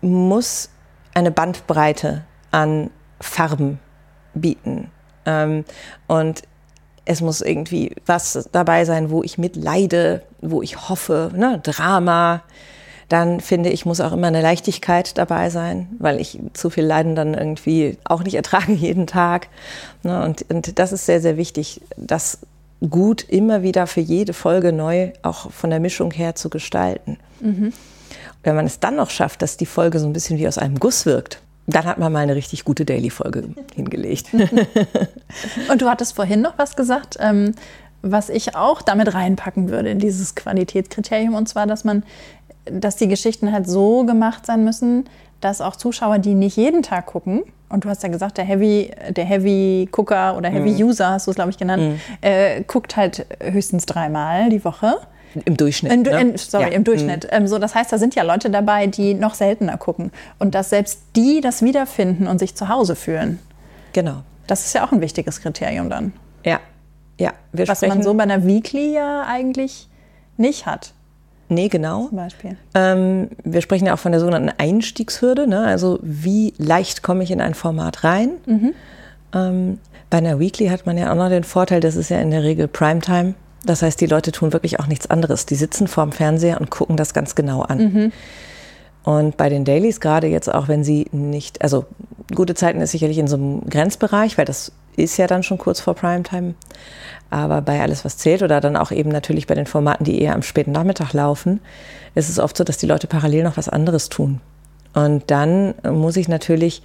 muss 0.01 0.69
eine 1.13 1.31
Bandbreite 1.31 2.23
an 2.51 2.89
Farben 3.19 3.79
bieten. 4.33 4.91
Ähm, 5.25 5.65
und 6.07 6.43
es 7.05 7.21
muss 7.21 7.41
irgendwie 7.41 7.95
was 8.05 8.47
dabei 8.51 8.85
sein, 8.85 9.09
wo 9.09 9.23
ich 9.23 9.37
mitleide, 9.37 10.23
wo 10.41 10.61
ich 10.61 10.89
hoffe, 10.89 11.31
ne? 11.35 11.59
Drama, 11.63 12.43
dann 13.09 13.39
finde 13.39 13.69
ich, 13.69 13.85
muss 13.85 14.01
auch 14.01 14.13
immer 14.13 14.27
eine 14.27 14.41
Leichtigkeit 14.41 15.17
dabei 15.17 15.49
sein, 15.49 15.89
weil 15.97 16.19
ich 16.21 16.39
zu 16.53 16.69
viel 16.69 16.85
Leiden 16.85 17.15
dann 17.15 17.33
irgendwie 17.33 17.97
auch 18.05 18.23
nicht 18.23 18.35
ertrage 18.35 18.73
jeden 18.73 19.07
Tag. 19.07 19.47
Ne? 20.03 20.23
Und, 20.23 20.45
und 20.49 20.79
das 20.79 20.91
ist 20.91 21.05
sehr, 21.05 21.19
sehr 21.19 21.35
wichtig, 21.35 21.81
das 21.97 22.39
gut 22.87 23.27
immer 23.27 23.61
wieder 23.61 23.87
für 23.87 23.99
jede 23.99 24.33
Folge 24.33 24.71
neu 24.71 25.11
auch 25.21 25.51
von 25.51 25.69
der 25.69 25.79
Mischung 25.79 26.11
her 26.11 26.35
zu 26.35 26.49
gestalten. 26.49 27.17
Mhm. 27.41 27.73
Wenn 28.43 28.55
man 28.55 28.65
es 28.65 28.79
dann 28.79 28.95
noch 28.95 29.09
schafft, 29.09 29.41
dass 29.41 29.57
die 29.57 29.65
Folge 29.65 29.99
so 29.99 30.05
ein 30.05 30.13
bisschen 30.13 30.37
wie 30.37 30.47
aus 30.47 30.57
einem 30.57 30.79
Guss 30.79 31.05
wirkt, 31.05 31.41
dann 31.67 31.85
hat 31.85 31.97
man 31.97 32.11
mal 32.11 32.19
eine 32.19 32.35
richtig 32.35 32.63
gute 32.63 32.85
Daily-Folge 32.85 33.49
hingelegt. 33.75 34.27
Und 35.71 35.81
du 35.81 35.89
hattest 35.89 36.15
vorhin 36.15 36.41
noch 36.41 36.57
was 36.57 36.75
gesagt, 36.75 37.17
ähm, 37.19 37.53
was 38.01 38.29
ich 38.29 38.55
auch 38.55 38.81
damit 38.81 39.13
reinpacken 39.13 39.69
würde 39.69 39.89
in 39.89 39.99
dieses 39.99 40.35
Qualitätskriterium, 40.35 41.35
und 41.35 41.49
zwar, 41.49 41.67
dass 41.67 41.83
man 41.83 42.03
dass 42.71 42.95
die 42.95 43.07
Geschichten 43.07 43.51
halt 43.51 43.67
so 43.67 44.05
gemacht 44.05 44.45
sein 44.45 44.63
müssen, 44.63 45.05
dass 45.41 45.61
auch 45.61 45.75
Zuschauer, 45.75 46.19
die 46.19 46.35
nicht 46.35 46.57
jeden 46.57 46.83
Tag 46.83 47.05
gucken, 47.07 47.43
und 47.69 47.85
du 47.85 47.89
hast 47.89 48.01
ja 48.01 48.09
gesagt, 48.09 48.37
der 48.39 48.45
Heavy, 48.45 48.91
der 49.11 49.25
Heavy 49.25 49.87
Gucker 49.91 50.35
oder 50.35 50.49
Heavy 50.49 50.71
Mhm. 50.71 50.87
User, 50.89 51.11
hast 51.11 51.27
du 51.27 51.31
es, 51.31 51.35
glaube 51.35 51.51
ich, 51.51 51.57
genannt, 51.59 51.99
äh, 52.21 52.63
guckt 52.63 52.97
halt 52.97 53.27
höchstens 53.41 53.85
dreimal 53.85 54.49
die 54.49 54.65
Woche. 54.65 54.95
Im 55.45 55.55
Durchschnitt. 55.55 55.91
In, 55.93 56.01
ne? 56.01 56.19
in, 56.19 56.37
sorry, 56.37 56.63
Ja. 56.63 56.69
im 56.69 56.83
Durchschnitt. 56.83 57.27
Ähm, 57.29 57.47
so, 57.47 57.59
das 57.59 57.75
heißt, 57.75 57.91
da 57.93 57.99
sind 57.99 58.15
ja 58.15 58.23
Leute 58.23 58.49
dabei, 58.49 58.87
die 58.87 59.13
noch 59.13 59.35
seltener 59.35 59.77
gucken. 59.77 60.11
Und 60.39 60.55
dass 60.55 60.71
selbst 60.71 61.01
die 61.15 61.41
das 61.41 61.61
wiederfinden 61.61 62.25
und 62.25 62.39
sich 62.39 62.55
zu 62.55 62.67
Hause 62.69 62.95
fühlen. 62.95 63.37
Genau. 63.93 64.23
Das 64.47 64.65
ist 64.65 64.73
ja 64.73 64.83
auch 64.83 64.91
ein 64.91 65.01
wichtiges 65.01 65.39
Kriterium 65.39 65.91
dann. 65.91 66.13
Ja. 66.43 66.59
Ja. 67.19 67.33
Wir 67.51 67.67
Was 67.67 67.83
man 67.83 68.01
so 68.01 68.15
bei 68.15 68.23
einer 68.23 68.47
Weekly 68.47 68.95
ja 68.95 69.23
eigentlich 69.27 69.87
nicht 70.37 70.65
hat, 70.65 70.93
Nee, 71.49 71.67
genau. 71.67 72.07
zum 72.07 72.17
Beispiel. 72.17 72.57
Ähm, 72.75 73.29
wir 73.43 73.61
sprechen 73.61 73.87
ja 73.87 73.95
auch 73.95 73.99
von 73.99 74.11
der 74.11 74.21
sogenannten 74.21 74.51
Einstiegshürde. 74.57 75.47
Ne? 75.47 75.65
Also 75.65 75.99
wie 76.01 76.53
leicht 76.57 77.01
komme 77.01 77.23
ich 77.23 77.31
in 77.31 77.41
ein 77.41 77.55
Format 77.55 78.03
rein? 78.03 78.29
Ähm, 79.33 79.79
bei 80.09 80.19
einer 80.19 80.39
Weekly 80.39 80.67
hat 80.67 80.85
man 80.85 80.97
ja 80.97 81.11
auch 81.11 81.15
noch 81.15 81.29
den 81.29 81.43
Vorteil, 81.43 81.81
das 81.81 81.95
ist 81.95 82.09
ja 82.09 82.19
in 82.19 82.31
der 82.31 82.43
Regel 82.43 82.67
Primetime. 82.67 83.33
Das 83.65 83.81
heißt, 83.81 83.99
die 83.99 84.05
Leute 84.05 84.31
tun 84.31 84.53
wirklich 84.53 84.79
auch 84.79 84.87
nichts 84.87 85.09
anderes. 85.09 85.45
Die 85.45 85.55
sitzen 85.55 85.87
vorm 85.87 86.11
Fernseher 86.11 86.61
und 86.61 86.69
gucken 86.69 86.97
das 86.97 87.13
ganz 87.13 87.35
genau 87.35 87.61
an. 87.61 87.79
Und 89.03 89.37
bei 89.37 89.49
den 89.49 89.65
Dailies, 89.65 89.99
gerade 89.99 90.27
jetzt 90.27 90.53
auch, 90.53 90.67
wenn 90.67 90.83
sie 90.83 91.07
nicht, 91.11 91.61
also 91.61 91.85
gute 92.35 92.53
Zeiten 92.55 92.79
ist 92.79 92.91
sicherlich 92.91 93.17
in 93.17 93.27
so 93.27 93.35
einem 93.35 93.61
Grenzbereich, 93.69 94.37
weil 94.37 94.45
das 94.45 94.71
ist 95.03 95.17
ja 95.17 95.27
dann 95.27 95.43
schon 95.43 95.57
kurz 95.57 95.79
vor 95.79 95.93
Primetime. 95.95 96.53
Aber 97.29 97.61
bei 97.61 97.81
alles, 97.81 98.05
was 98.05 98.17
zählt 98.17 98.41
oder 98.41 98.59
dann 98.61 98.75
auch 98.75 98.91
eben 98.91 99.09
natürlich 99.11 99.45
bei 99.47 99.55
den 99.55 99.65
Formaten, 99.67 100.03
die 100.03 100.21
eher 100.21 100.33
am 100.33 100.41
späten 100.41 100.71
Nachmittag 100.71 101.13
laufen, 101.13 101.59
ist 102.15 102.29
es 102.29 102.39
oft 102.39 102.57
so, 102.57 102.63
dass 102.63 102.77
die 102.77 102.87
Leute 102.87 103.07
parallel 103.07 103.43
noch 103.43 103.57
was 103.57 103.69
anderes 103.69 104.09
tun. 104.09 104.41
Und 104.93 105.29
dann 105.29 105.75
muss 105.83 106.17
ich 106.17 106.27
natürlich 106.27 106.81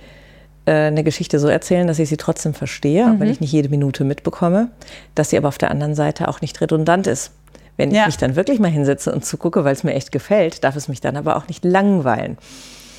äh, 0.67 0.73
eine 0.73 1.03
Geschichte 1.03 1.39
so 1.39 1.49
erzählen, 1.49 1.87
dass 1.87 1.99
ich 1.99 2.09
sie 2.11 2.19
trotzdem 2.19 2.53
verstehe, 2.53 3.07
auch 3.07 3.19
wenn 3.21 3.31
ich 3.31 3.41
nicht 3.41 3.53
jede 3.53 3.71
Minute 3.71 4.05
mitbekomme, 4.05 4.69
dass 5.15 5.31
sie 5.31 5.39
aber 5.39 5.49
auf 5.49 5.57
der 5.59 5.71
anderen 5.71 5.95
Seite 5.95 6.29
auch 6.29 6.43
nicht 6.43 6.61
redundant 6.61 7.07
ist. 7.07 7.33
Wenn 7.79 7.91
ich 7.91 7.97
Ja. 7.97 8.07
mich 8.07 8.19
dann 8.19 8.37
wirklich 8.37 8.61
mal 8.61 8.71
hinsetze 8.71 9.13
und 9.13 9.25
zugucke, 9.25 9.65
weil 9.65 9.73
es 9.73 9.83
mir 9.83 9.95
echt 9.95 10.13
gefällt, 10.13 10.63
darf 10.63 10.77
es 10.77 10.87
mich 10.89 11.01
dann 11.01 11.17
aber 11.17 11.37
auch 11.37 11.49
nicht 11.49 11.65
langweilen. 11.65 12.37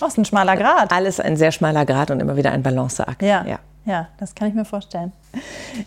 Oh, 0.02 0.08
ist 0.08 0.18
ein 0.18 0.26
schmaler 0.26 0.58
Grad. 0.58 0.92
Alles 0.92 1.20
ein 1.22 1.38
sehr 1.38 1.52
schmaler 1.54 1.86
Grad 1.86 2.12
und 2.12 2.20
immer 2.20 2.36
wieder 2.36 2.52
ein 2.52 2.62
Balanceakt. 2.64 3.22
Ja, 3.22 3.46
ja. 3.48 3.60
Ja. 3.86 4.08
das 4.18 4.36
kann 4.36 4.48
ich 4.48 4.54
mir 4.54 4.66
vorstellen. 4.66 5.12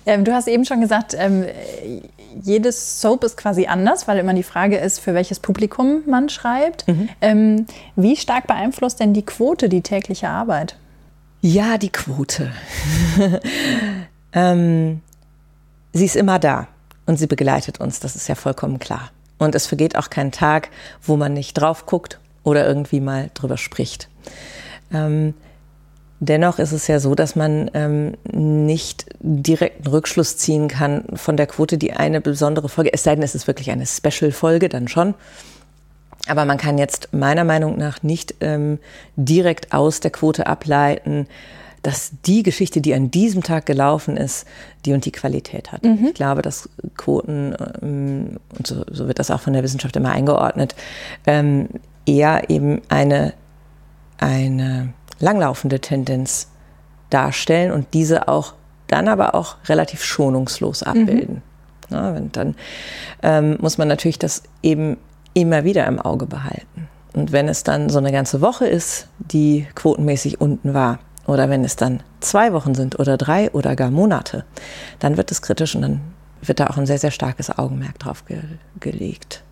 Ähm, 0.06 0.24
du 0.24 0.32
hast 0.32 0.48
eben 0.48 0.64
schon 0.64 0.80
gesagt, 0.80 1.14
ähm, 1.18 1.44
jedes 2.42 3.00
Soap 3.00 3.24
ist 3.24 3.36
quasi 3.36 3.66
anders, 3.66 4.06
weil 4.06 4.18
immer 4.18 4.34
die 4.34 4.42
Frage 4.42 4.76
ist, 4.76 5.00
für 5.00 5.14
welches 5.14 5.40
Publikum 5.40 6.02
man 6.06 6.28
schreibt. 6.28 6.86
Mhm. 6.86 7.08
Ähm, 7.20 7.66
wie 7.96 8.16
stark 8.16 8.46
beeinflusst 8.46 9.00
denn 9.00 9.14
die 9.14 9.24
Quote 9.24 9.68
die 9.68 9.82
tägliche 9.82 10.28
Arbeit? 10.28 10.76
Ja, 11.40 11.78
die 11.78 11.90
Quote. 11.90 12.52
ähm, 14.32 15.00
sie 15.92 16.04
ist 16.04 16.16
immer 16.16 16.38
da 16.38 16.68
und 17.06 17.18
sie 17.18 17.26
begleitet 17.26 17.80
uns, 17.80 18.00
das 18.00 18.16
ist 18.16 18.28
ja 18.28 18.34
vollkommen 18.34 18.78
klar. 18.78 19.10
Und 19.38 19.54
es 19.54 19.66
vergeht 19.66 19.96
auch 19.96 20.10
kein 20.10 20.32
Tag, 20.32 20.68
wo 21.02 21.16
man 21.16 21.32
nicht 21.32 21.54
drauf 21.54 21.86
guckt 21.86 22.18
oder 22.42 22.66
irgendwie 22.66 23.00
mal 23.00 23.30
drüber 23.34 23.56
spricht. 23.56 24.08
Ähm, 24.92 25.34
dennoch 26.20 26.58
ist 26.58 26.72
es 26.72 26.86
ja 26.86 27.00
so, 27.00 27.14
dass 27.14 27.36
man 27.36 27.70
ähm, 27.74 28.14
nicht 28.32 29.06
direkt 29.20 29.86
einen 29.86 29.94
Rückschluss 29.94 30.36
ziehen 30.36 30.68
kann 30.68 31.04
von 31.14 31.36
der 31.36 31.46
Quote, 31.46 31.78
die 31.78 31.92
eine 31.92 32.20
besondere 32.20 32.68
Folge, 32.68 32.92
es 32.92 33.02
sei 33.02 33.14
denn, 33.14 33.24
es 33.24 33.34
ist 33.34 33.46
wirklich 33.46 33.70
eine 33.70 33.86
Special-Folge, 33.86 34.68
dann 34.68 34.88
schon. 34.88 35.14
Aber 36.26 36.44
man 36.44 36.58
kann 36.58 36.78
jetzt 36.78 37.12
meiner 37.12 37.44
Meinung 37.44 37.78
nach 37.78 38.02
nicht 38.02 38.34
ähm, 38.40 38.78
direkt 39.16 39.72
aus 39.72 40.00
der 40.00 40.10
Quote 40.10 40.46
ableiten, 40.46 41.26
dass 41.82 42.10
die 42.26 42.42
Geschichte, 42.42 42.80
die 42.80 42.92
an 42.92 43.10
diesem 43.10 43.42
Tag 43.42 43.64
gelaufen 43.64 44.16
ist, 44.16 44.46
die 44.84 44.92
und 44.92 45.04
die 45.04 45.12
Qualität 45.12 45.70
hat. 45.72 45.84
Ich 46.08 46.14
glaube, 46.14 46.42
dass 46.42 46.68
Quoten, 46.96 47.54
ähm, 47.80 48.36
und 48.56 48.66
so, 48.66 48.84
so 48.90 49.06
wird 49.06 49.20
das 49.20 49.30
auch 49.30 49.40
von 49.40 49.52
der 49.52 49.62
Wissenschaft 49.62 49.94
immer 49.96 50.10
eingeordnet, 50.10 50.74
ähm, 51.26 51.68
eher 52.04 52.50
eben 52.50 52.82
eine, 52.88 53.32
eine 54.18 54.92
langlaufende 55.18 55.80
Tendenz 55.80 56.48
darstellen 57.10 57.72
und 57.72 57.94
diese 57.94 58.28
auch 58.28 58.54
dann 58.86 59.08
aber 59.08 59.34
auch 59.34 59.56
relativ 59.66 60.02
schonungslos 60.02 60.82
abbilden. 60.82 61.42
Ja, 61.90 62.14
wenn, 62.14 62.32
dann 62.32 62.54
ähm, 63.22 63.56
muss 63.60 63.78
man 63.78 63.88
natürlich 63.88 64.18
das 64.18 64.42
eben 64.62 64.98
immer 65.34 65.64
wieder 65.64 65.86
im 65.86 65.98
Auge 65.98 66.26
behalten. 66.26 66.88
Und 67.14 67.32
wenn 67.32 67.48
es 67.48 67.64
dann 67.64 67.88
so 67.88 67.98
eine 67.98 68.12
ganze 68.12 68.40
Woche 68.40 68.66
ist, 68.66 69.08
die 69.18 69.66
quotenmäßig 69.74 70.40
unten 70.40 70.74
war, 70.74 70.98
oder 71.26 71.50
wenn 71.50 71.64
es 71.64 71.76
dann 71.76 72.02
zwei 72.20 72.52
Wochen 72.52 72.74
sind 72.74 72.98
oder 72.98 73.16
drei 73.16 73.50
oder 73.52 73.76
gar 73.76 73.90
Monate, 73.90 74.44
dann 74.98 75.16
wird 75.16 75.30
es 75.30 75.42
kritisch 75.42 75.74
und 75.74 75.82
dann 75.82 76.00
wird 76.40 76.60
da 76.60 76.68
auch 76.68 76.78
ein 76.78 76.86
sehr, 76.86 76.98
sehr 76.98 77.10
starkes 77.10 77.56
Augenmerk 77.56 77.98
drauf 77.98 78.24
ge 78.24 78.38
gelegt. 78.80 79.42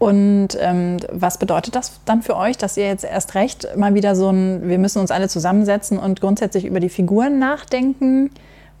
Und 0.00 0.48
ähm, 0.58 0.96
was 1.12 1.36
bedeutet 1.36 1.76
das 1.76 2.00
dann 2.06 2.22
für 2.22 2.34
euch, 2.34 2.56
dass 2.56 2.78
ihr 2.78 2.86
jetzt 2.86 3.04
erst 3.04 3.34
recht 3.34 3.68
mal 3.76 3.92
wieder 3.94 4.16
so 4.16 4.30
ein, 4.30 4.66
wir 4.66 4.78
müssen 4.78 4.98
uns 4.98 5.10
alle 5.10 5.28
zusammensetzen 5.28 5.98
und 5.98 6.22
grundsätzlich 6.22 6.64
über 6.64 6.80
die 6.80 6.88
Figuren 6.88 7.38
nachdenken 7.38 8.30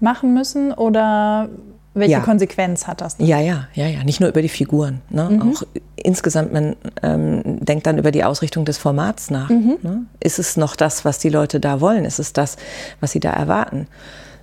machen 0.00 0.32
müssen? 0.32 0.72
Oder 0.72 1.50
welche 1.92 2.12
Ja. 2.12 2.20
Konsequenz 2.20 2.86
hat 2.86 3.02
das? 3.02 3.16
Ja, 3.18 3.38
ja, 3.38 3.68
ja, 3.74 3.86
ja. 3.86 4.02
Nicht 4.02 4.20
nur 4.20 4.30
über 4.30 4.40
die 4.40 4.48
Figuren. 4.48 5.02
Ne? 5.10 5.42
Auch 5.44 5.62
insgesamt, 5.96 6.54
man 6.54 6.74
ähm, 7.02 7.42
denkt 7.44 7.86
dann 7.86 7.98
über 7.98 8.12
die 8.12 8.24
Ausrichtung 8.24 8.64
des 8.64 8.78
Formats 8.78 9.30
nach. 9.30 9.50
Ne? 9.50 10.06
Ist 10.20 10.38
es 10.38 10.56
noch 10.56 10.74
das, 10.74 11.04
was 11.04 11.18
die 11.18 11.28
Leute 11.28 11.60
da 11.60 11.82
wollen? 11.82 12.06
Ist 12.06 12.18
es 12.18 12.32
das, 12.32 12.56
was 13.00 13.12
sie 13.12 13.20
da 13.20 13.30
erwarten? 13.30 13.88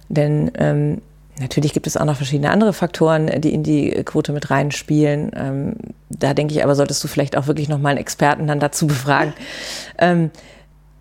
Denn 0.10 0.52
ähm, 0.60 1.02
natürlich 1.40 1.74
gibt 1.74 1.88
es 1.88 1.98
auch 1.98 2.06
noch 2.06 2.18
verschiedene 2.18 2.50
andere 2.50 2.74
Faktoren, 2.74 3.42
die 3.42 3.54
in 3.54 3.64
die 3.64 3.92
Quote 4.04 4.32
mit 4.32 4.50
reinspielen. 4.50 5.32
Ähm, 5.36 5.74
da 6.10 6.34
denke 6.34 6.54
ich 6.54 6.64
aber, 6.64 6.76
solltest 6.76 7.04
du 7.04 7.08
vielleicht 7.08 7.38
auch 7.38 7.48
wirklich 7.48 7.70
noch 7.70 7.80
mal 7.80 7.90
einen 7.90 8.00
Experten 8.00 8.48
dann 8.48 8.60
dazu 8.60 8.88
befragen. 8.88 9.34
ähm, 9.98 10.32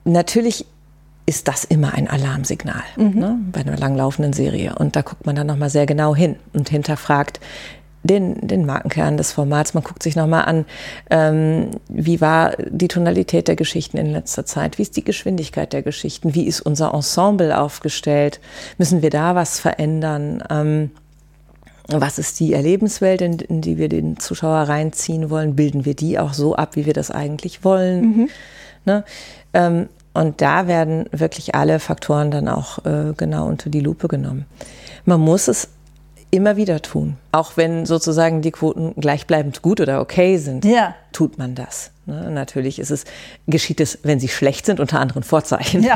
natürlich 0.04 0.66
ist 1.26 1.48
das 1.48 1.64
immer 1.64 1.94
ein 1.94 2.08
Alarmsignal 2.08 2.84
ne, 2.96 3.38
bei 3.50 3.60
einer 3.60 3.76
langlaufenden 3.76 4.32
Serie. 4.32 4.76
Und 4.78 4.94
da 4.94 5.02
guckt 5.02 5.26
man 5.26 5.34
dann 5.34 5.48
nochmal 5.48 5.70
sehr 5.70 5.84
genau 5.84 6.14
hin 6.14 6.36
und 6.52 6.68
hinterfragt 6.68 7.40
den, 8.06 8.46
den 8.46 8.66
Markenkern 8.66 9.16
des 9.16 9.32
Formats. 9.32 9.74
Man 9.74 9.84
guckt 9.84 10.02
sich 10.02 10.16
nochmal 10.16 10.44
an, 10.44 10.64
ähm, 11.10 11.70
wie 11.88 12.20
war 12.20 12.52
die 12.68 12.88
Tonalität 12.88 13.48
der 13.48 13.56
Geschichten 13.56 13.96
in 13.96 14.12
letzter 14.12 14.44
Zeit? 14.46 14.78
Wie 14.78 14.82
ist 14.82 14.96
die 14.96 15.04
Geschwindigkeit 15.04 15.72
der 15.72 15.82
Geschichten? 15.82 16.34
Wie 16.34 16.46
ist 16.46 16.60
unser 16.60 16.94
Ensemble 16.94 17.58
aufgestellt? 17.58 18.40
Müssen 18.78 19.02
wir 19.02 19.10
da 19.10 19.34
was 19.34 19.60
verändern? 19.60 20.42
Ähm, 20.50 20.90
was 21.88 22.18
ist 22.18 22.40
die 22.40 22.52
Erlebenswelt, 22.52 23.20
in, 23.20 23.38
in 23.38 23.60
die 23.60 23.78
wir 23.78 23.88
den 23.88 24.18
Zuschauer 24.18 24.62
reinziehen 24.62 25.30
wollen? 25.30 25.54
Bilden 25.54 25.84
wir 25.84 25.94
die 25.94 26.18
auch 26.18 26.32
so 26.32 26.56
ab, 26.56 26.74
wie 26.74 26.86
wir 26.86 26.94
das 26.94 27.10
eigentlich 27.10 27.64
wollen? 27.64 28.28
Ne? 28.84 29.04
Ähm, 29.54 29.88
und 30.14 30.40
da 30.40 30.66
werden 30.66 31.06
wirklich 31.12 31.54
alle 31.54 31.78
Faktoren 31.78 32.30
dann 32.30 32.48
auch 32.48 32.84
äh, 32.86 33.12
genau 33.16 33.46
unter 33.46 33.68
die 33.68 33.80
Lupe 33.80 34.08
genommen. 34.08 34.46
Man 35.04 35.20
muss 35.20 35.46
es 35.46 35.68
immer 36.30 36.56
wieder 36.56 36.82
tun. 36.82 37.16
Auch 37.32 37.56
wenn 37.56 37.86
sozusagen 37.86 38.42
die 38.42 38.50
Quoten 38.50 38.94
gleichbleibend 38.96 39.62
gut 39.62 39.80
oder 39.80 40.00
okay 40.00 40.36
sind, 40.38 40.64
Ja. 40.64 40.94
tut 41.12 41.38
man 41.38 41.54
das. 41.54 41.90
Ne? 42.04 42.30
Natürlich 42.30 42.78
ist 42.78 42.90
es, 42.90 43.04
geschieht 43.46 43.80
es, 43.80 43.98
wenn 44.02 44.20
sie 44.20 44.28
schlecht 44.28 44.66
sind, 44.66 44.80
unter 44.80 45.00
anderen 45.00 45.22
Vorzeichen. 45.22 45.82
Ja. 45.82 45.94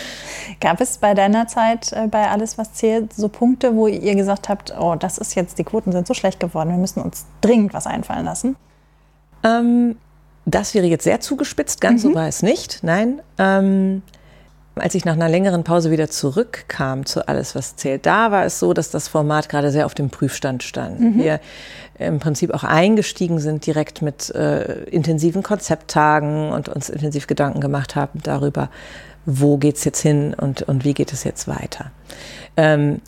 Gab 0.60 0.80
es 0.80 0.98
bei 0.98 1.14
deiner 1.14 1.46
Zeit 1.46 1.92
äh, 1.92 2.06
bei 2.08 2.28
Alles, 2.28 2.58
was 2.58 2.72
zählt, 2.72 3.12
so 3.12 3.28
Punkte, 3.28 3.74
wo 3.76 3.86
ihr 3.86 4.14
gesagt 4.14 4.48
habt, 4.48 4.74
oh, 4.78 4.94
das 4.94 5.18
ist 5.18 5.34
jetzt, 5.34 5.58
die 5.58 5.64
Quoten 5.64 5.92
sind 5.92 6.06
so 6.06 6.14
schlecht 6.14 6.40
geworden, 6.40 6.70
wir 6.70 6.78
müssen 6.78 7.02
uns 7.02 7.26
dringend 7.40 7.74
was 7.74 7.86
einfallen 7.86 8.24
lassen? 8.24 8.56
Ähm, 9.44 9.96
das 10.46 10.74
wäre 10.74 10.86
jetzt 10.86 11.04
sehr 11.04 11.20
zugespitzt, 11.20 11.80
ganz 11.80 12.02
so 12.02 12.14
war 12.14 12.26
es 12.26 12.42
nicht. 12.42 12.80
Nein. 12.82 13.20
Ähm, 13.38 14.02
als 14.80 14.94
ich 14.94 15.04
nach 15.04 15.14
einer 15.14 15.28
längeren 15.28 15.64
Pause 15.64 15.90
wieder 15.90 16.08
zurückkam 16.08 17.06
zu 17.06 17.28
Alles, 17.28 17.54
was 17.54 17.76
zählt, 17.76 18.06
da 18.06 18.30
war 18.30 18.44
es 18.44 18.58
so, 18.58 18.72
dass 18.72 18.90
das 18.90 19.08
Format 19.08 19.48
gerade 19.48 19.70
sehr 19.70 19.86
auf 19.86 19.94
dem 19.94 20.10
Prüfstand 20.10 20.62
stand. 20.62 21.00
Wir 21.18 21.40
im 21.98 22.20
Prinzip 22.20 22.54
auch 22.54 22.64
eingestiegen 22.64 23.40
sind 23.40 23.66
direkt 23.66 24.02
mit 24.02 24.30
äh, 24.34 24.84
intensiven 24.84 25.42
Konzepttagen 25.42 26.50
und 26.50 26.68
uns 26.68 26.88
intensiv 26.88 27.26
Gedanken 27.26 27.60
gemacht 27.60 27.96
haben 27.96 28.20
darüber, 28.22 28.70
wo 29.26 29.58
geht's 29.58 29.84
jetzt 29.84 30.00
hin 30.00 30.34
und, 30.34 30.62
und 30.62 30.84
wie 30.84 30.94
geht 30.94 31.12
es 31.12 31.24
jetzt 31.24 31.48
weiter. 31.48 31.90
Ähm, 32.56 33.00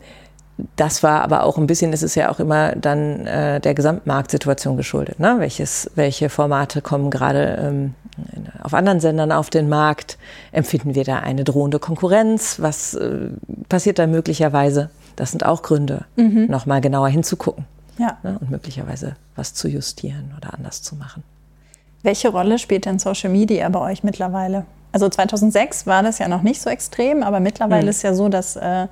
das 0.75 1.01
war 1.01 1.21
aber 1.21 1.43
auch 1.43 1.57
ein 1.57 1.67
bisschen, 1.67 1.93
es 1.93 2.03
ist 2.03 2.15
ja 2.15 2.29
auch 2.29 2.39
immer 2.39 2.73
dann 2.75 3.25
äh, 3.25 3.59
der 3.59 3.73
Gesamtmarktsituation 3.73 4.77
geschuldet. 4.77 5.19
Ne? 5.19 5.35
Welches, 5.39 5.89
welche 5.95 6.29
Formate 6.29 6.81
kommen 6.81 7.09
gerade 7.09 7.57
ähm, 7.61 7.95
auf 8.61 8.73
anderen 8.73 8.99
Sendern 8.99 9.31
auf 9.31 9.49
den 9.49 9.69
Markt? 9.69 10.17
Empfinden 10.51 10.95
wir 10.95 11.03
da 11.03 11.19
eine 11.19 11.43
drohende 11.43 11.79
Konkurrenz? 11.79 12.59
Was 12.59 12.93
äh, 12.93 13.29
passiert 13.69 13.99
da 13.99 14.07
möglicherweise? 14.07 14.89
Das 15.15 15.31
sind 15.31 15.45
auch 15.45 15.61
Gründe, 15.61 16.05
nochmal 16.15 16.81
genauer 16.81 17.09
hinzugucken 17.09 17.65
Ja. 17.97 18.17
ne? 18.23 18.37
und 18.39 18.49
möglicherweise 18.49 19.15
was 19.35 19.53
zu 19.53 19.67
justieren 19.67 20.33
oder 20.37 20.53
anders 20.53 20.81
zu 20.81 20.95
machen. 20.95 21.23
Welche 22.01 22.29
Rolle 22.29 22.57
spielt 22.57 22.85
denn 22.85 22.97
Social 22.97 23.29
Media 23.29 23.67
bei 23.69 23.79
euch 23.79 24.03
mittlerweile? 24.03 24.65
Also 24.91 25.07
2006 25.07 25.85
war 25.85 26.03
das 26.03 26.19
ja 26.19 26.27
noch 26.27 26.41
nicht 26.41 26.61
so 26.61 26.69
extrem, 26.69 27.23
aber 27.23 27.39
mittlerweile 27.39 27.83
mhm. 27.83 27.89
ist 27.89 28.01
ja 28.01 28.13
so, 28.13 28.29
dass 28.29 28.55
äh, 28.55 28.87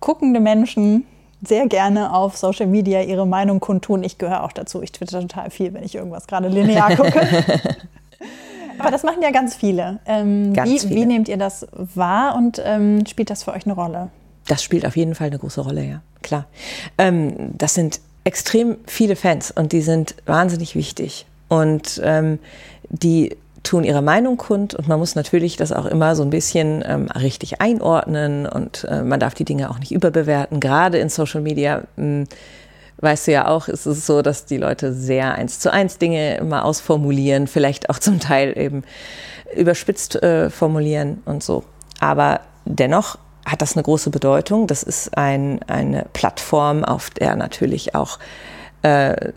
guckende 0.00 0.40
Menschen 0.40 1.04
sehr 1.42 1.66
gerne 1.66 2.14
auf 2.14 2.36
Social 2.36 2.66
Media 2.66 3.02
ihre 3.02 3.26
Meinung 3.26 3.60
kundtun. 3.60 4.02
Ich 4.02 4.18
gehöre 4.18 4.42
auch 4.44 4.52
dazu. 4.52 4.82
Ich 4.82 4.92
twitter 4.92 5.20
total 5.20 5.50
viel, 5.50 5.72
wenn 5.74 5.84
ich 5.84 5.94
irgendwas 5.94 6.26
gerade 6.26 6.48
linear 6.48 6.96
gucke. 6.96 7.20
Aber 8.78 8.90
das 8.90 9.02
machen 9.02 9.22
ja 9.22 9.30
ganz 9.30 9.54
viele. 9.54 9.98
Ähm, 10.06 10.52
ganz 10.52 10.70
wie, 10.70 10.78
viele. 10.78 10.94
wie, 10.94 11.06
nehmt 11.06 11.28
ihr 11.28 11.36
das 11.36 11.66
wahr 11.72 12.36
und 12.36 12.60
ähm, 12.64 13.04
spielt 13.06 13.30
das 13.30 13.42
für 13.42 13.52
euch 13.52 13.66
eine 13.66 13.74
Rolle? 13.74 14.10
Das 14.46 14.62
spielt 14.62 14.86
auf 14.86 14.96
jeden 14.96 15.14
Fall 15.14 15.28
eine 15.28 15.38
große 15.38 15.60
Rolle, 15.60 15.84
ja, 15.84 16.00
klar. 16.22 16.46
Ähm, 16.96 17.34
das 17.56 17.74
sind 17.74 18.00
extrem 18.24 18.76
viele 18.86 19.16
Fans 19.16 19.50
und 19.50 19.72
die 19.72 19.82
sind 19.82 20.14
wahnsinnig 20.26 20.74
wichtig. 20.74 21.26
Und 21.48 22.00
ähm, 22.04 22.38
die 22.88 23.36
tun 23.68 23.84
ihre 23.84 24.02
Meinung 24.02 24.36
kund 24.36 24.74
und 24.74 24.88
man 24.88 24.98
muss 24.98 25.14
natürlich 25.14 25.56
das 25.56 25.72
auch 25.72 25.86
immer 25.86 26.16
so 26.16 26.22
ein 26.22 26.30
bisschen 26.30 26.82
ähm, 26.86 27.08
richtig 27.10 27.60
einordnen 27.60 28.46
und 28.46 28.84
äh, 28.84 29.02
man 29.02 29.20
darf 29.20 29.34
die 29.34 29.44
Dinge 29.44 29.70
auch 29.70 29.78
nicht 29.78 29.92
überbewerten. 29.92 30.60
Gerade 30.60 30.98
in 30.98 31.08
Social 31.08 31.40
Media 31.40 31.82
mh, 31.96 32.04
hm, 32.04 32.24
weißt 33.00 33.28
du 33.28 33.32
ja 33.32 33.46
auch, 33.46 33.68
ist 33.68 33.86
es 33.86 34.06
so, 34.06 34.22
dass 34.22 34.44
die 34.46 34.56
Leute 34.56 34.92
sehr 34.92 35.34
eins 35.34 35.60
zu 35.60 35.72
eins 35.72 35.98
Dinge 35.98 36.36
immer 36.36 36.64
ausformulieren, 36.64 37.46
vielleicht 37.46 37.90
auch 37.90 37.98
zum 37.98 38.20
Teil 38.20 38.56
eben 38.58 38.82
überspitzt 39.54 40.22
äh, 40.22 40.50
formulieren 40.50 41.22
und 41.24 41.42
so. 41.42 41.64
Aber 42.00 42.40
dennoch 42.64 43.18
hat 43.46 43.62
das 43.62 43.76
eine 43.76 43.82
große 43.82 44.10
Bedeutung. 44.10 44.66
Das 44.66 44.82
ist 44.82 45.16
ein, 45.16 45.60
eine 45.66 46.06
Plattform, 46.12 46.84
auf 46.84 47.10
der 47.10 47.36
natürlich 47.36 47.94
auch 47.94 48.18
äh, 48.82 49.32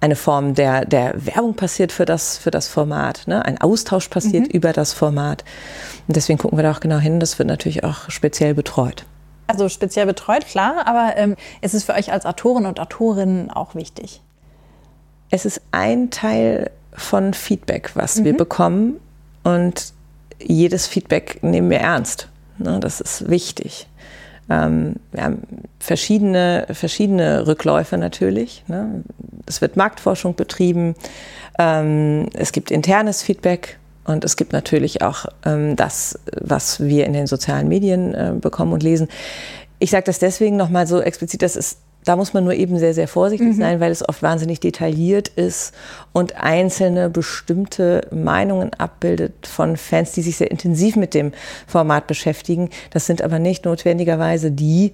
eine 0.00 0.16
Form 0.16 0.54
der, 0.54 0.84
der 0.84 1.14
Werbung 1.26 1.54
passiert 1.54 1.92
für 1.92 2.04
das, 2.04 2.38
für 2.38 2.50
das 2.50 2.68
Format. 2.68 3.24
Ne? 3.26 3.44
Ein 3.44 3.60
Austausch 3.60 4.08
passiert 4.08 4.48
mhm. 4.48 4.50
über 4.50 4.72
das 4.72 4.92
Format. 4.92 5.44
Und 6.08 6.16
deswegen 6.16 6.38
gucken 6.38 6.58
wir 6.58 6.62
da 6.62 6.72
auch 6.72 6.80
genau 6.80 6.98
hin. 6.98 7.20
Das 7.20 7.38
wird 7.38 7.48
natürlich 7.48 7.84
auch 7.84 8.08
speziell 8.08 8.54
betreut. 8.54 9.04
Also 9.46 9.68
speziell 9.68 10.06
betreut, 10.06 10.46
klar, 10.46 10.86
aber 10.86 11.16
ähm, 11.16 11.36
ist 11.60 11.74
es 11.74 11.84
für 11.84 11.94
euch 11.94 12.12
als 12.12 12.24
Autoren 12.24 12.66
und 12.66 12.78
Autorinnen 12.78 13.50
auch 13.50 13.74
wichtig? 13.74 14.22
Es 15.30 15.44
ist 15.44 15.60
ein 15.72 16.10
Teil 16.10 16.70
von 16.92 17.34
Feedback, 17.34 17.90
was 17.94 18.16
mhm. 18.16 18.24
wir 18.24 18.36
bekommen. 18.36 19.00
Und 19.42 19.92
jedes 20.40 20.86
Feedback 20.86 21.42
nehmen 21.42 21.68
wir 21.68 21.80
ernst. 21.80 22.28
Ne? 22.58 22.80
Das 22.80 23.00
ist 23.00 23.28
wichtig. 23.28 23.86
Ähm, 24.50 24.96
wir 25.12 25.22
haben 25.22 25.42
verschiedene, 25.78 26.66
verschiedene 26.72 27.46
Rückläufe 27.46 27.96
natürlich. 27.96 28.64
Ne? 28.66 29.04
Es 29.46 29.60
wird 29.60 29.76
Marktforschung 29.76 30.34
betrieben, 30.34 30.94
ähm, 31.58 32.28
es 32.34 32.52
gibt 32.52 32.70
internes 32.70 33.22
Feedback 33.22 33.78
und 34.04 34.24
es 34.24 34.36
gibt 34.36 34.52
natürlich 34.52 35.02
auch 35.02 35.26
ähm, 35.44 35.76
das, 35.76 36.18
was 36.40 36.80
wir 36.80 37.06
in 37.06 37.12
den 37.12 37.26
sozialen 37.26 37.68
Medien 37.68 38.14
äh, 38.14 38.32
bekommen 38.38 38.72
und 38.72 38.82
lesen. 38.82 39.08
Ich 39.78 39.90
sage 39.90 40.04
das 40.04 40.18
deswegen 40.18 40.56
nochmal 40.56 40.86
so 40.86 41.00
explizit, 41.00 41.42
das 41.42 41.56
ist 41.56 41.78
da 42.04 42.16
muss 42.16 42.32
man 42.32 42.44
nur 42.44 42.54
eben 42.54 42.78
sehr, 42.78 42.94
sehr 42.94 43.08
vorsichtig 43.08 43.48
mhm. 43.48 43.60
sein, 43.60 43.80
weil 43.80 43.92
es 43.92 44.06
oft 44.08 44.22
wahnsinnig 44.22 44.60
detailliert 44.60 45.28
ist 45.28 45.74
und 46.12 46.36
einzelne 46.36 47.10
bestimmte 47.10 48.06
Meinungen 48.10 48.72
abbildet 48.74 49.46
von 49.46 49.76
Fans, 49.76 50.12
die 50.12 50.22
sich 50.22 50.36
sehr 50.36 50.50
intensiv 50.50 50.96
mit 50.96 51.14
dem 51.14 51.32
Format 51.66 52.06
beschäftigen. 52.06 52.70
Das 52.90 53.06
sind 53.06 53.22
aber 53.22 53.38
nicht 53.38 53.64
notwendigerweise 53.64 54.50
die, 54.50 54.92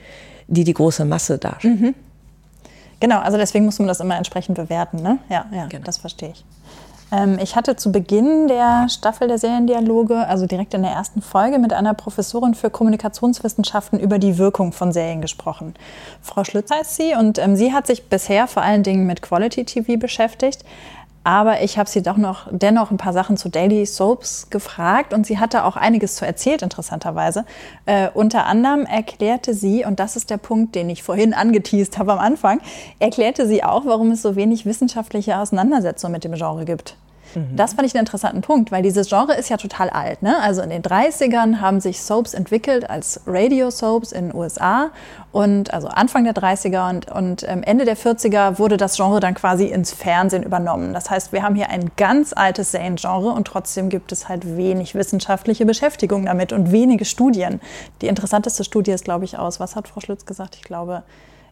die 0.48 0.64
die 0.64 0.74
große 0.74 1.04
Masse 1.04 1.38
darstellen. 1.38 1.80
Mhm. 1.80 1.94
Genau, 2.98 3.20
also 3.20 3.36
deswegen 3.36 3.66
muss 3.66 3.78
man 3.78 3.88
das 3.88 4.00
immer 4.00 4.16
entsprechend 4.16 4.56
bewerten. 4.56 5.02
Ne? 5.02 5.18
Ja, 5.28 5.46
ja 5.52 5.66
genau. 5.66 5.84
das 5.84 5.98
verstehe 5.98 6.30
ich. 6.30 6.44
Ähm, 7.12 7.38
ich 7.40 7.56
hatte 7.56 7.76
zu 7.76 7.92
Beginn 7.92 8.48
der 8.48 8.88
Staffel 8.88 9.28
der 9.28 9.38
Seriendialoge, 9.38 10.26
also 10.26 10.46
direkt 10.46 10.74
in 10.74 10.82
der 10.82 10.92
ersten 10.92 11.22
Folge, 11.22 11.58
mit 11.58 11.72
einer 11.72 11.94
Professorin 11.94 12.54
für 12.54 12.70
Kommunikationswissenschaften 12.70 14.00
über 14.00 14.18
die 14.18 14.38
Wirkung 14.38 14.72
von 14.72 14.92
Serien 14.92 15.20
gesprochen. 15.20 15.74
Frau 16.20 16.44
Schlütz 16.44 16.70
heißt 16.70 16.96
sie 16.96 17.14
und 17.14 17.38
ähm, 17.38 17.56
sie 17.56 17.72
hat 17.72 17.86
sich 17.86 18.08
bisher 18.08 18.46
vor 18.46 18.62
allen 18.62 18.82
Dingen 18.82 19.06
mit 19.06 19.22
Quality 19.22 19.64
TV 19.64 19.96
beschäftigt. 19.98 20.64
Aber 21.26 21.60
ich 21.60 21.76
habe 21.76 21.90
sie 21.90 22.04
doch 22.04 22.18
noch 22.18 22.46
dennoch 22.52 22.92
ein 22.92 22.98
paar 22.98 23.12
Sachen 23.12 23.36
zu 23.36 23.48
Daily 23.48 23.84
Soaps 23.84 24.48
gefragt 24.48 25.12
und 25.12 25.26
sie 25.26 25.40
hatte 25.40 25.64
auch 25.64 25.74
einiges 25.74 26.14
zu 26.14 26.24
erzählt, 26.24 26.62
interessanterweise. 26.62 27.44
Äh, 27.84 28.10
unter 28.14 28.46
anderem 28.46 28.86
erklärte 28.86 29.52
sie, 29.52 29.84
und 29.84 29.98
das 29.98 30.14
ist 30.14 30.30
der 30.30 30.36
Punkt, 30.36 30.76
den 30.76 30.88
ich 30.88 31.02
vorhin 31.02 31.34
angeteased 31.34 31.98
habe 31.98 32.12
am 32.12 32.20
Anfang, 32.20 32.60
erklärte 33.00 33.48
sie 33.48 33.64
auch, 33.64 33.86
warum 33.86 34.12
es 34.12 34.22
so 34.22 34.36
wenig 34.36 34.66
wissenschaftliche 34.66 35.36
Auseinandersetzungen 35.36 36.12
mit 36.12 36.22
dem 36.22 36.34
Genre 36.34 36.64
gibt. 36.64 36.96
Mhm. 37.36 37.54
Das 37.54 37.74
fand 37.74 37.86
ich 37.86 37.94
einen 37.94 38.06
interessanten 38.06 38.40
Punkt, 38.40 38.72
weil 38.72 38.82
dieses 38.82 39.08
Genre 39.08 39.34
ist 39.34 39.50
ja 39.50 39.58
total 39.58 39.90
alt. 39.90 40.22
Ne? 40.22 40.40
Also 40.40 40.62
in 40.62 40.70
den 40.70 40.82
30ern 40.82 41.60
haben 41.60 41.80
sich 41.80 42.00
Soaps 42.02 42.32
entwickelt 42.32 42.88
als 42.88 43.20
Radio-Soaps 43.26 44.12
in 44.12 44.28
den 44.28 44.34
USA 44.34 44.90
und 45.32 45.72
also 45.72 45.88
Anfang 45.88 46.24
der 46.24 46.34
30er 46.34 46.88
und, 46.88 47.10
und 47.12 47.46
ähm, 47.46 47.62
Ende 47.62 47.84
der 47.84 47.96
40er 47.96 48.58
wurde 48.58 48.78
das 48.78 48.96
Genre 48.96 49.20
dann 49.20 49.34
quasi 49.34 49.66
ins 49.66 49.92
Fernsehen 49.92 50.42
übernommen. 50.42 50.94
Das 50.94 51.10
heißt, 51.10 51.32
wir 51.32 51.42
haben 51.42 51.54
hier 51.54 51.68
ein 51.68 51.90
ganz 51.98 52.32
altes 52.34 52.72
Seriengenre 52.72 53.28
und 53.28 53.46
trotzdem 53.46 53.90
gibt 53.90 54.12
es 54.12 54.30
halt 54.30 54.56
wenig 54.56 54.94
wissenschaftliche 54.94 55.66
Beschäftigung 55.66 56.24
damit 56.24 56.54
und 56.54 56.72
wenige 56.72 57.04
Studien. 57.04 57.60
Die 58.00 58.06
interessanteste 58.06 58.64
Studie 58.64 58.92
ist, 58.92 59.04
glaube 59.04 59.26
ich, 59.26 59.38
aus, 59.38 59.60
was 59.60 59.76
hat 59.76 59.88
Frau 59.88 60.00
Schlütz 60.00 60.24
gesagt? 60.24 60.56
Ich 60.56 60.62
glaube, 60.62 61.02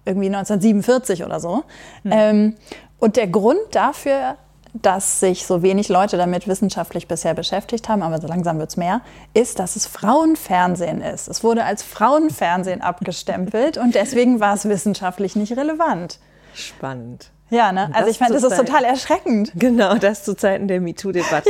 irgendwie 0.06 0.26
1947 0.26 1.24
oder 1.24 1.40
so. 1.40 1.64
Mhm. 2.04 2.12
Ähm, 2.12 2.56
und 2.98 3.16
der 3.16 3.26
Grund 3.26 3.60
dafür 3.72 4.36
dass 4.74 5.20
sich 5.20 5.46
so 5.46 5.62
wenig 5.62 5.88
Leute 5.88 6.16
damit 6.16 6.48
wissenschaftlich 6.48 7.06
bisher 7.06 7.32
beschäftigt 7.32 7.88
haben, 7.88 8.02
aber 8.02 8.20
so 8.20 8.26
langsam 8.26 8.58
wird 8.58 8.70
es 8.70 8.76
mehr, 8.76 9.02
ist, 9.32 9.60
dass 9.60 9.76
es 9.76 9.86
Frauenfernsehen 9.86 11.00
ist. 11.00 11.28
Es 11.28 11.44
wurde 11.44 11.64
als 11.64 11.84
Frauenfernsehen 11.84 12.82
abgestempelt 12.82 13.78
und 13.78 13.94
deswegen 13.94 14.40
war 14.40 14.54
es 14.54 14.68
wissenschaftlich 14.68 15.36
nicht 15.36 15.56
relevant. 15.56 16.18
Spannend. 16.54 17.30
Ja, 17.50 17.70
ne? 17.70 17.90
Also 17.92 18.10
ich 18.10 18.18
meine, 18.18 18.34
das 18.34 18.42
ist 18.42 18.56
total 18.56 18.84
erschreckend. 18.84 19.52
Genau, 19.54 19.94
das 19.94 20.24
zu 20.24 20.36
Zeiten 20.36 20.66
der 20.66 20.80
MeToo-Debatte. 20.80 21.48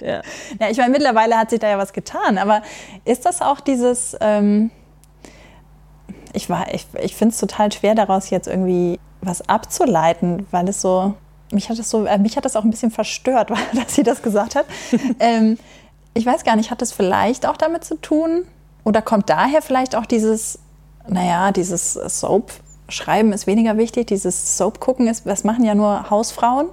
Ja. 0.00 0.06
ja. 0.06 0.22
ja. 0.60 0.70
ich 0.70 0.76
meine, 0.76 0.90
mittlerweile 0.90 1.36
hat 1.38 1.48
sich 1.48 1.60
da 1.60 1.68
ja 1.68 1.78
was 1.78 1.94
getan, 1.94 2.36
aber 2.36 2.62
ist 3.06 3.24
das 3.24 3.40
auch 3.40 3.60
dieses, 3.60 4.14
ähm, 4.20 4.70
ich, 6.34 6.50
ich, 6.72 6.86
ich 7.00 7.16
finde 7.16 7.32
es 7.32 7.40
total 7.40 7.72
schwer 7.72 7.94
daraus 7.94 8.28
jetzt 8.28 8.48
irgendwie 8.48 9.00
was 9.22 9.48
abzuleiten, 9.48 10.46
weil 10.50 10.68
es 10.68 10.82
so, 10.82 11.14
mich 11.52 11.68
hat 11.70 11.78
das 11.78 11.90
so, 11.90 12.04
äh, 12.04 12.18
mich 12.18 12.36
hat 12.36 12.44
das 12.44 12.56
auch 12.56 12.64
ein 12.64 12.70
bisschen 12.70 12.90
verstört, 12.90 13.50
dass 13.74 13.94
sie 13.94 14.02
das 14.02 14.22
gesagt 14.22 14.54
hat. 14.54 14.66
ähm, 15.20 15.58
ich 16.14 16.26
weiß 16.26 16.44
gar 16.44 16.56
nicht, 16.56 16.70
hat 16.70 16.82
das 16.82 16.92
vielleicht 16.92 17.46
auch 17.46 17.56
damit 17.56 17.84
zu 17.84 17.96
tun? 17.96 18.44
Oder 18.84 19.02
kommt 19.02 19.28
daher 19.28 19.62
vielleicht 19.62 19.94
auch 19.94 20.06
dieses, 20.06 20.58
naja, 21.06 21.52
dieses 21.52 21.92
Soap-Schreiben 21.92 23.32
ist 23.32 23.46
weniger 23.46 23.76
wichtig, 23.76 24.06
dieses 24.06 24.56
Soap-Gucken 24.56 25.08
ist, 25.08 25.26
das 25.26 25.44
machen 25.44 25.64
ja 25.64 25.74
nur 25.74 26.10
Hausfrauen? 26.10 26.66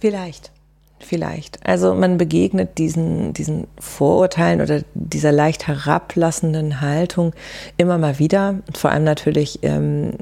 Vielleicht. 0.00 0.52
Vielleicht. 1.00 1.64
Also 1.66 1.94
man 1.94 2.16
begegnet 2.16 2.78
diesen, 2.78 3.32
diesen 3.32 3.66
Vorurteilen 3.78 4.60
oder 4.60 4.82
dieser 4.94 5.32
leicht 5.32 5.66
herablassenden 5.66 6.80
Haltung 6.80 7.34
immer 7.76 7.98
mal 7.98 8.18
wieder. 8.18 8.60
vor 8.76 8.92
allem 8.92 9.04
natürlich 9.04 9.58
ähm, 9.62 10.12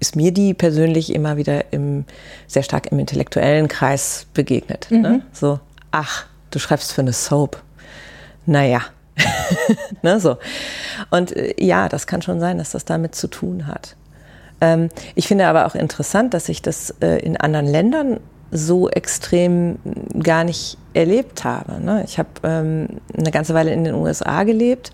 ist 0.00 0.16
mir 0.16 0.32
die 0.32 0.54
persönlich 0.54 1.14
immer 1.14 1.36
wieder 1.36 1.72
im, 1.72 2.04
sehr 2.46 2.62
stark 2.62 2.92
im 2.92 2.98
intellektuellen 2.98 3.68
Kreis 3.68 4.26
begegnet. 4.34 4.88
Ne? 4.90 4.96
Mhm. 4.96 5.02
Ne? 5.02 5.22
So, 5.32 5.60
ach, 5.90 6.26
du 6.50 6.58
schreibst 6.58 6.92
für 6.92 7.00
eine 7.00 7.12
Soap. 7.12 7.62
Naja. 8.46 8.82
ne, 10.02 10.20
so. 10.20 10.36
Und 11.10 11.36
äh, 11.36 11.54
ja, 11.58 11.88
das 11.88 12.06
kann 12.06 12.22
schon 12.22 12.40
sein, 12.40 12.58
dass 12.58 12.70
das 12.70 12.84
damit 12.84 13.14
zu 13.14 13.28
tun 13.28 13.66
hat. 13.66 13.96
Ähm, 14.60 14.88
ich 15.14 15.26
finde 15.26 15.46
aber 15.46 15.66
auch 15.66 15.74
interessant, 15.74 16.34
dass 16.34 16.48
ich 16.48 16.62
das 16.62 16.94
äh, 17.00 17.18
in 17.18 17.36
anderen 17.36 17.66
Ländern 17.66 18.20
so 18.50 18.88
extrem 18.88 19.78
gar 20.22 20.44
nicht 20.44 20.78
erlebt 20.94 21.44
habe. 21.44 21.80
Ne? 21.82 22.02
Ich 22.06 22.18
habe 22.18 22.28
ähm, 22.42 22.88
eine 23.16 23.30
ganze 23.30 23.54
Weile 23.54 23.72
in 23.72 23.84
den 23.84 23.94
USA 23.94 24.44
gelebt 24.44 24.92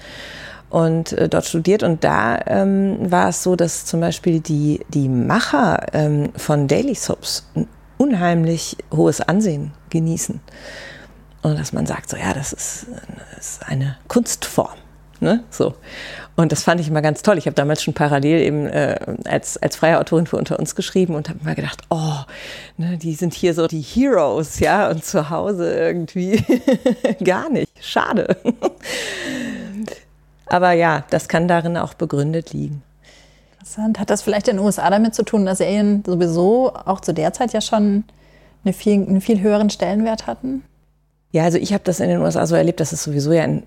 und 0.71 1.13
äh, 1.13 1.29
dort 1.29 1.45
studiert. 1.45 1.83
Und 1.83 2.05
da 2.05 2.39
ähm, 2.47 3.11
war 3.11 3.29
es 3.29 3.43
so, 3.43 3.57
dass 3.57 3.85
zum 3.85 4.01
Beispiel 4.01 4.41
die, 4.41 4.81
die 4.89 5.09
Macher 5.09 5.87
ähm, 5.93 6.31
von 6.37 6.69
Daily 6.69 6.95
Soaps 6.95 7.49
ein 7.55 7.69
unheimlich 7.99 8.77
hohes 8.93 9.21
Ansehen 9.21 9.73
genießen. 9.91 10.41
Und 11.43 11.59
dass 11.59 11.73
man 11.73 11.87
sagt, 11.87 12.09
so 12.09 12.17
ja, 12.17 12.33
das 12.33 12.53
ist, 12.53 12.87
das 13.37 13.47
ist 13.47 13.69
eine 13.69 13.97
Kunstform. 14.09 14.79
Ne? 15.21 15.45
So. 15.51 15.75
Und 16.37 16.53
das 16.53 16.65
fand 16.65 16.81
ich 16.81 16.89
immer 16.89 17.03
ganz 17.03 17.23
toll. 17.23 17.39
Ich 17.39 17.47
habe 17.47 17.55
damals 17.55 17.83
schon 17.83 17.95
parallel 17.95 18.41
eben 18.41 18.67
äh, 18.67 18.99
als, 19.25 19.57
als 19.57 19.77
freie 19.77 19.99
Autorin 19.99 20.27
für 20.27 20.37
unter 20.37 20.59
uns 20.59 20.75
geschrieben 20.75 21.15
und 21.15 21.29
habe 21.29 21.39
immer 21.43 21.55
gedacht, 21.55 21.83
oh, 21.91 22.19
ne, 22.77 22.99
die 22.99 23.15
sind 23.15 23.33
hier 23.33 23.55
so 23.55 23.67
die 23.67 23.81
Heroes, 23.81 24.59
ja, 24.59 24.91
und 24.91 25.05
zu 25.05 25.31
Hause 25.31 25.73
irgendwie 25.75 26.43
gar 27.25 27.49
nicht. 27.49 27.71
Schade. 27.81 28.37
Aber 30.47 30.73
ja, 30.73 31.05
das 31.11 31.29
kann 31.29 31.49
darin 31.49 31.77
auch 31.77 31.95
begründet 31.95 32.53
liegen. 32.53 32.83
Interessant. 33.53 33.99
Hat 33.99 34.11
das 34.11 34.23
vielleicht 34.23 34.49
in 34.49 34.57
den 34.57 34.65
USA 34.65 34.91
damit 34.91 35.15
zu 35.15 35.25
tun, 35.25 35.47
dass 35.47 35.59
Serien 35.59 36.03
sowieso 36.05 36.75
auch 36.75 37.01
zu 37.01 37.15
der 37.15 37.33
Zeit 37.33 37.53
ja 37.53 37.61
schon 37.61 38.05
eine 38.65 38.73
viel, 38.73 38.95
einen 38.95 39.21
viel 39.21 39.41
höheren 39.41 39.71
Stellenwert 39.71 40.27
hatten? 40.27 40.63
Ja, 41.33 41.45
also 41.45 41.59
ich 41.59 41.73
habe 41.73 41.83
das 41.85 42.01
in 42.01 42.09
den 42.09 42.21
USA 42.21 42.47
so 42.47 42.55
erlebt, 42.55 42.81
dass 42.81 42.93
es 42.93 43.03
sowieso 43.03 43.33
ja 43.33 43.43
ein 43.43 43.63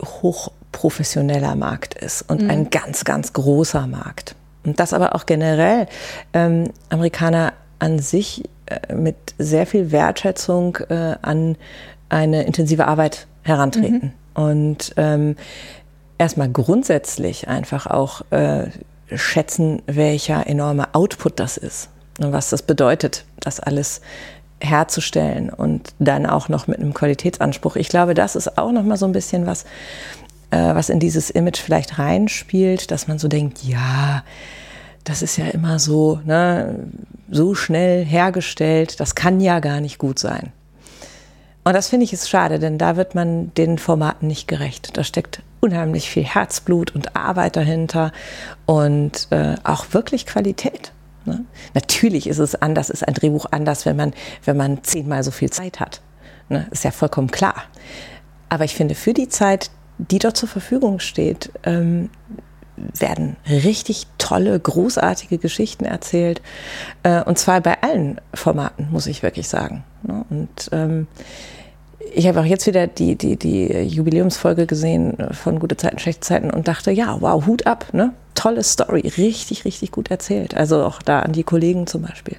hochprofessioneller 0.00 1.56
Markt 1.56 1.94
ist 1.94 2.22
und 2.22 2.42
mhm. 2.42 2.50
ein 2.50 2.70
ganz, 2.70 3.04
ganz 3.04 3.32
großer 3.32 3.86
Markt. 3.86 4.34
Und 4.64 4.78
das 4.78 4.92
aber 4.92 5.14
auch 5.14 5.26
generell 5.26 5.86
ähm, 6.34 6.70
Amerikaner 6.90 7.54
an 7.78 7.98
sich 7.98 8.44
äh, 8.66 8.94
mit 8.94 9.16
sehr 9.38 9.66
viel 9.66 9.90
Wertschätzung 9.90 10.76
äh, 10.88 11.16
an 11.22 11.56
eine 12.08 12.42
intensive 12.44 12.86
Arbeit 12.86 13.26
herantreten. 13.42 14.12
Mhm. 14.36 14.42
Und 14.42 14.92
ähm, 14.96 15.36
erstmal 16.20 16.50
grundsätzlich 16.50 17.48
einfach 17.48 17.86
auch 17.86 18.20
äh, 18.30 18.66
schätzen, 19.14 19.82
welcher 19.86 20.46
enorme 20.46 20.94
Output 20.94 21.40
das 21.40 21.56
ist 21.56 21.88
und 22.20 22.32
was 22.32 22.50
das 22.50 22.62
bedeutet, 22.62 23.24
das 23.40 23.58
alles 23.58 24.02
herzustellen 24.60 25.48
und 25.48 25.94
dann 25.98 26.26
auch 26.26 26.50
noch 26.50 26.66
mit 26.66 26.78
einem 26.78 26.92
Qualitätsanspruch. 26.92 27.76
Ich 27.76 27.88
glaube, 27.88 28.12
das 28.12 28.36
ist 28.36 28.58
auch 28.58 28.70
noch 28.70 28.82
mal 28.82 28.98
so 28.98 29.06
ein 29.06 29.12
bisschen 29.12 29.46
was, 29.46 29.64
äh, 30.50 30.74
was 30.74 30.90
in 30.90 31.00
dieses 31.00 31.30
Image 31.30 31.58
vielleicht 31.58 31.98
reinspielt, 31.98 32.90
dass 32.90 33.08
man 33.08 33.18
so 33.18 33.26
denkt, 33.26 33.64
ja, 33.64 34.22
das 35.04 35.22
ist 35.22 35.38
ja 35.38 35.46
immer 35.46 35.78
so, 35.78 36.20
ne, 36.26 36.86
so 37.30 37.54
schnell 37.54 38.04
hergestellt, 38.04 39.00
das 39.00 39.14
kann 39.14 39.40
ja 39.40 39.60
gar 39.60 39.80
nicht 39.80 39.96
gut 39.96 40.18
sein. 40.18 40.52
Und 41.62 41.74
das 41.74 41.88
finde 41.88 42.04
ich 42.04 42.12
ist 42.12 42.30
schade, 42.30 42.58
denn 42.58 42.78
da 42.78 42.96
wird 42.96 43.14
man 43.14 43.52
den 43.54 43.78
Formaten 43.78 44.26
nicht 44.26 44.48
gerecht. 44.48 44.96
Da 44.96 45.04
steckt 45.04 45.42
unheimlich 45.60 46.08
viel 46.08 46.24
Herzblut 46.24 46.94
und 46.94 47.16
Arbeit 47.16 47.56
dahinter 47.56 48.12
und 48.64 49.28
äh, 49.30 49.56
auch 49.62 49.86
wirklich 49.92 50.24
Qualität. 50.24 50.92
Ne? 51.26 51.44
Natürlich 51.74 52.26
ist 52.26 52.38
es 52.38 52.54
anders, 52.54 52.88
ist 52.88 53.06
ein 53.06 53.14
Drehbuch 53.14 53.46
anders, 53.50 53.84
wenn 53.84 53.96
man, 53.96 54.14
wenn 54.44 54.56
man 54.56 54.82
zehnmal 54.82 55.22
so 55.22 55.30
viel 55.30 55.50
Zeit 55.50 55.80
hat. 55.80 56.00
Ne? 56.48 56.66
Ist 56.70 56.84
ja 56.84 56.90
vollkommen 56.90 57.30
klar. 57.30 57.62
Aber 58.48 58.64
ich 58.64 58.74
finde, 58.74 58.94
für 58.94 59.12
die 59.12 59.28
Zeit, 59.28 59.70
die 59.98 60.18
dort 60.18 60.38
zur 60.38 60.48
Verfügung 60.48 60.98
steht, 60.98 61.52
ähm, 61.64 62.08
werden 62.76 63.36
richtig 63.46 64.06
tolle, 64.16 64.58
großartige 64.58 65.36
Geschichten 65.36 65.84
erzählt. 65.84 66.40
Äh, 67.02 67.22
und 67.22 67.38
zwar 67.38 67.60
bei 67.60 67.82
allen 67.82 68.18
Formaten, 68.32 68.88
muss 68.90 69.06
ich 69.06 69.22
wirklich 69.22 69.48
sagen. 69.48 69.84
Ne? 70.02 70.24
Und 70.30 70.68
ähm, 70.72 71.06
ich 72.14 72.26
habe 72.26 72.40
auch 72.40 72.44
jetzt 72.44 72.66
wieder 72.66 72.86
die, 72.86 73.16
die, 73.16 73.36
die 73.36 73.66
Jubiläumsfolge 73.66 74.66
gesehen 74.66 75.16
von 75.32 75.58
Gute 75.58 75.76
Zeiten, 75.76 75.98
Schlechte 75.98 76.20
Zeiten 76.20 76.50
und 76.50 76.66
dachte, 76.66 76.90
ja, 76.90 77.16
wow, 77.20 77.44
Hut 77.46 77.66
ab, 77.66 77.86
ne? 77.92 78.12
Tolle 78.34 78.62
Story, 78.62 79.12
richtig, 79.18 79.64
richtig 79.64 79.90
gut 79.90 80.10
erzählt. 80.10 80.56
Also 80.56 80.82
auch 80.82 81.02
da 81.02 81.20
an 81.20 81.32
die 81.32 81.42
Kollegen 81.42 81.86
zum 81.86 82.02
Beispiel. 82.02 82.36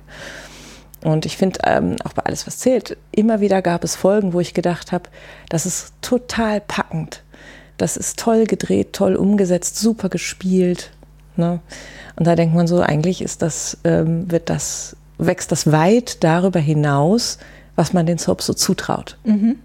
Und 1.04 1.26
ich 1.26 1.38
finde, 1.38 1.60
ähm, 1.66 1.96
auch 2.04 2.14
bei 2.14 2.24
Alles, 2.24 2.48
was 2.48 2.58
zählt, 2.58 2.98
immer 3.12 3.40
wieder 3.40 3.62
gab 3.62 3.84
es 3.84 3.96
Folgen, 3.96 4.34
wo 4.34 4.40
ich 4.40 4.54
gedacht 4.54 4.92
habe, 4.92 5.10
das 5.50 5.66
ist 5.66 5.94
total 6.02 6.62
packend. 6.62 7.24
Das 7.78 7.98
ist 7.98 8.20
toll 8.20 8.46
gedreht, 8.46 8.94
toll 8.94 9.16
umgesetzt, 9.16 9.78
super 9.78 10.10
gespielt. 10.10 10.92
Ne? 11.36 11.60
Und 12.16 12.28
da 12.28 12.36
denkt 12.36 12.56
man 12.56 12.68
so, 12.68 12.82
eigentlich 12.82 13.22
ist 13.22 13.42
das, 13.42 13.78
ähm, 13.84 14.30
wird 14.30 14.50
das, 14.50 14.96
wächst 15.26 15.52
das 15.52 15.72
weit 15.72 16.24
darüber 16.24 16.60
hinaus, 16.60 17.38
was 17.76 17.94
man 17.94 18.06
den 18.06 18.18
Soaps 18.18 18.46
so 18.46 18.54
zutraut. 18.54 19.18
Mhm. 19.24 19.60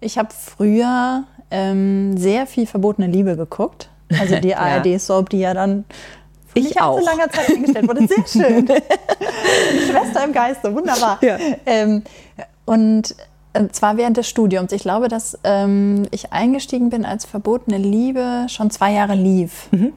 Ich 0.00 0.18
habe 0.18 0.30
früher 0.32 1.24
ähm, 1.50 2.16
sehr 2.16 2.46
viel 2.46 2.66
verbotene 2.66 3.06
Liebe 3.06 3.36
geguckt. 3.36 3.90
Also 4.18 4.38
die 4.38 4.54
ARD-Soap, 4.56 5.30
die 5.30 5.40
ja 5.40 5.54
dann 5.54 5.84
ich 6.54 6.64
nicht 6.64 6.80
auch. 6.80 6.96
allzu 6.96 7.06
langer 7.06 7.30
Zeit 7.30 7.48
eingestellt 7.50 7.88
wurde. 7.88 8.06
Sehr 8.06 8.26
schön. 8.26 8.66
Schwester 9.88 10.24
im 10.24 10.32
Geiste, 10.32 10.74
wunderbar. 10.74 11.18
Ja. 11.22 11.38
Ähm, 11.66 12.02
und 12.64 13.14
äh, 13.54 13.68
zwar 13.68 13.96
während 13.96 14.16
des 14.16 14.28
Studiums. 14.28 14.72
Ich 14.72 14.82
glaube, 14.82 15.08
dass 15.08 15.38
ähm, 15.44 16.06
ich 16.10 16.32
eingestiegen 16.32 16.90
bin, 16.90 17.04
als 17.04 17.24
verbotene 17.24 17.78
Liebe 17.78 18.46
schon 18.48 18.70
zwei 18.70 18.92
Jahre 18.92 19.14
lief. 19.14 19.68
Mhm. 19.72 19.92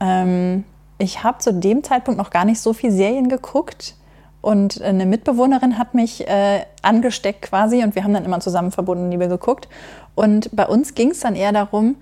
Ähm, 0.00 0.64
ich 0.98 1.24
habe 1.24 1.38
zu 1.38 1.52
dem 1.52 1.82
Zeitpunkt 1.82 2.18
noch 2.18 2.30
gar 2.30 2.44
nicht 2.44 2.60
so 2.60 2.72
viel 2.72 2.90
Serien 2.90 3.28
geguckt. 3.28 3.94
Und 4.40 4.82
eine 4.82 5.06
Mitbewohnerin 5.06 5.78
hat 5.78 5.94
mich 5.94 6.28
äh, 6.28 6.66
angesteckt 6.82 7.42
quasi 7.42 7.82
und 7.82 7.94
wir 7.94 8.04
haben 8.04 8.12
dann 8.12 8.26
immer 8.26 8.40
zusammen 8.40 8.72
verbunden 8.72 9.10
Liebe 9.10 9.28
geguckt. 9.28 9.68
Und 10.14 10.54
bei 10.54 10.66
uns 10.66 10.94
ging 10.94 11.10
es 11.12 11.20
dann 11.20 11.34
eher 11.34 11.52
darum, 11.52 11.96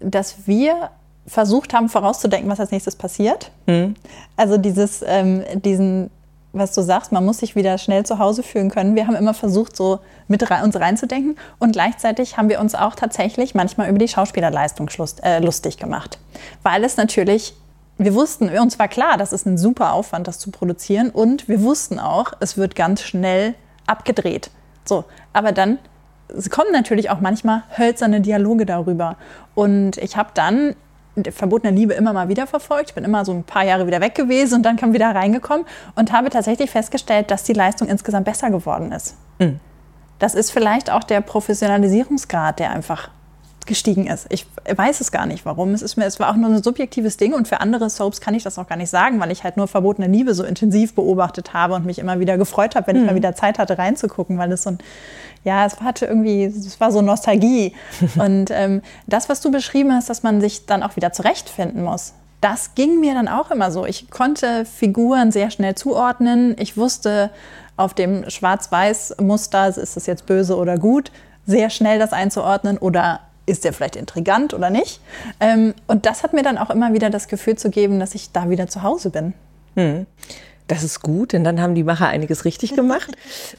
dass 0.00 0.46
wir 0.46 0.90
versucht 1.26 1.74
haben 1.74 1.88
vorauszudenken, 1.88 2.50
was 2.50 2.60
als 2.60 2.70
nächstes 2.70 2.96
passiert. 2.96 3.50
Mhm. 3.66 3.94
Also 4.36 4.56
dieses, 4.56 5.04
ähm, 5.06 5.44
diesen, 5.54 6.10
was 6.52 6.72
du 6.72 6.82
sagst, 6.82 7.12
man 7.12 7.24
muss 7.24 7.38
sich 7.38 7.54
wieder 7.54 7.78
schnell 7.78 8.04
zu 8.04 8.18
Hause 8.18 8.42
fühlen 8.42 8.70
können. 8.70 8.96
Wir 8.96 9.06
haben 9.06 9.14
immer 9.14 9.34
versucht, 9.34 9.76
so 9.76 10.00
mit 10.28 10.50
rein, 10.50 10.64
uns 10.64 10.74
reinzudenken 10.74 11.36
und 11.58 11.72
gleichzeitig 11.72 12.36
haben 12.38 12.48
wir 12.48 12.60
uns 12.60 12.74
auch 12.74 12.94
tatsächlich 12.94 13.54
manchmal 13.54 13.88
über 13.88 13.98
die 13.98 14.08
Schauspielerleistung 14.08 14.90
äh, 15.22 15.38
lustig 15.38 15.76
gemacht, 15.76 16.18
weil 16.62 16.84
es 16.84 16.96
natürlich 16.96 17.54
wir 17.98 18.14
wussten, 18.14 18.48
uns 18.58 18.78
war 18.78 18.88
klar, 18.88 19.16
das 19.16 19.32
ist 19.32 19.46
ein 19.46 19.58
super 19.58 19.92
Aufwand, 19.92 20.26
das 20.26 20.38
zu 20.38 20.50
produzieren. 20.50 21.10
Und 21.10 21.48
wir 21.48 21.62
wussten 21.62 21.98
auch, 21.98 22.32
es 22.40 22.56
wird 22.56 22.74
ganz 22.74 23.02
schnell 23.02 23.54
abgedreht. 23.86 24.50
So, 24.84 25.04
aber 25.32 25.52
dann 25.52 25.78
kommen 26.50 26.72
natürlich 26.72 27.10
auch 27.10 27.20
manchmal 27.20 27.64
hölzerne 27.76 28.20
Dialoge 28.20 28.66
darüber. 28.66 29.16
Und 29.54 29.98
ich 29.98 30.16
habe 30.16 30.30
dann 30.34 30.74
verbotene 31.30 31.76
Liebe 31.76 31.92
immer 31.92 32.12
mal 32.12 32.28
wieder 32.28 32.46
verfolgt. 32.46 32.90
Ich 32.90 32.94
bin 32.94 33.04
immer 33.04 33.24
so 33.24 33.32
ein 33.32 33.44
paar 33.44 33.64
Jahre 33.64 33.86
wieder 33.86 34.00
weg 34.00 34.14
gewesen 34.14 34.56
und 34.56 34.62
dann 34.62 34.76
kam 34.76 34.94
wieder 34.94 35.14
reingekommen 35.14 35.66
und 35.94 36.12
habe 36.12 36.30
tatsächlich 36.30 36.70
festgestellt, 36.70 37.30
dass 37.30 37.44
die 37.44 37.52
Leistung 37.52 37.88
insgesamt 37.88 38.24
besser 38.24 38.50
geworden 38.50 38.92
ist. 38.92 39.16
Mhm. 39.38 39.60
Das 40.18 40.34
ist 40.34 40.50
vielleicht 40.50 40.90
auch 40.90 41.04
der 41.04 41.20
Professionalisierungsgrad, 41.20 42.60
der 42.60 42.70
einfach 42.70 43.10
gestiegen 43.66 44.06
ist. 44.06 44.26
Ich 44.30 44.46
weiß 44.68 45.00
es 45.00 45.12
gar 45.12 45.26
nicht, 45.26 45.44
warum. 45.44 45.74
Es, 45.74 45.82
ist 45.82 45.96
mir, 45.96 46.04
es 46.04 46.20
war 46.20 46.30
auch 46.30 46.36
nur 46.36 46.50
ein 46.50 46.62
subjektives 46.62 47.16
Ding 47.16 47.34
und 47.34 47.48
für 47.48 47.60
andere 47.60 47.88
Soaps 47.90 48.20
kann 48.20 48.34
ich 48.34 48.42
das 48.42 48.58
auch 48.58 48.66
gar 48.66 48.76
nicht 48.76 48.90
sagen, 48.90 49.20
weil 49.20 49.30
ich 49.30 49.44
halt 49.44 49.56
nur 49.56 49.68
verbotene 49.68 50.08
Liebe 50.08 50.34
so 50.34 50.44
intensiv 50.44 50.94
beobachtet 50.94 51.54
habe 51.54 51.74
und 51.74 51.84
mich 51.84 51.98
immer 51.98 52.20
wieder 52.20 52.38
gefreut 52.38 52.74
habe, 52.74 52.88
wenn 52.88 52.96
ich 52.96 53.04
mal 53.04 53.12
mhm. 53.12 53.16
wieder 53.16 53.34
Zeit 53.34 53.58
hatte 53.58 53.78
reinzugucken, 53.78 54.38
weil 54.38 54.52
es 54.52 54.62
so 54.62 54.70
ein, 54.70 54.78
ja, 55.44 55.66
es 55.66 55.80
hatte 55.80 56.06
irgendwie, 56.06 56.44
es 56.44 56.80
war 56.80 56.92
so 56.92 57.02
Nostalgie. 57.02 57.74
und 58.16 58.50
ähm, 58.50 58.82
das, 59.06 59.28
was 59.28 59.40
du 59.40 59.50
beschrieben 59.50 59.92
hast, 59.92 60.08
dass 60.08 60.22
man 60.22 60.40
sich 60.40 60.66
dann 60.66 60.82
auch 60.82 60.96
wieder 60.96 61.12
zurechtfinden 61.12 61.82
muss. 61.82 62.14
Das 62.40 62.74
ging 62.74 62.98
mir 62.98 63.14
dann 63.14 63.28
auch 63.28 63.50
immer 63.52 63.70
so. 63.70 63.86
Ich 63.86 64.10
konnte 64.10 64.64
Figuren 64.64 65.30
sehr 65.30 65.50
schnell 65.50 65.76
zuordnen. 65.76 66.56
Ich 66.58 66.76
wusste 66.76 67.30
auf 67.76 67.94
dem 67.94 68.28
Schwarz-Weiß-Muster, 68.28 69.68
ist 69.68 69.96
das 69.96 70.06
jetzt 70.06 70.26
böse 70.26 70.56
oder 70.56 70.76
gut, 70.76 71.10
sehr 71.46 71.70
schnell 71.70 71.98
das 71.98 72.12
einzuordnen 72.12 72.78
oder 72.78 73.20
ist 73.46 73.64
der 73.64 73.72
vielleicht 73.72 73.96
intrigant 73.96 74.54
oder 74.54 74.70
nicht? 74.70 75.00
Ähm, 75.40 75.74
und 75.86 76.06
das 76.06 76.22
hat 76.22 76.32
mir 76.32 76.42
dann 76.42 76.58
auch 76.58 76.70
immer 76.70 76.92
wieder 76.92 77.10
das 77.10 77.28
Gefühl 77.28 77.56
zu 77.56 77.70
geben, 77.70 78.00
dass 78.00 78.14
ich 78.14 78.32
da 78.32 78.50
wieder 78.50 78.68
zu 78.68 78.82
Hause 78.82 79.10
bin. 79.10 79.34
Hm. 79.74 80.06
Das 80.68 80.82
ist 80.84 81.02
gut, 81.02 81.32
denn 81.32 81.44
dann 81.44 81.60
haben 81.60 81.74
die 81.74 81.84
Macher 81.84 82.08
einiges 82.08 82.44
richtig 82.44 82.74
gemacht. 82.76 83.16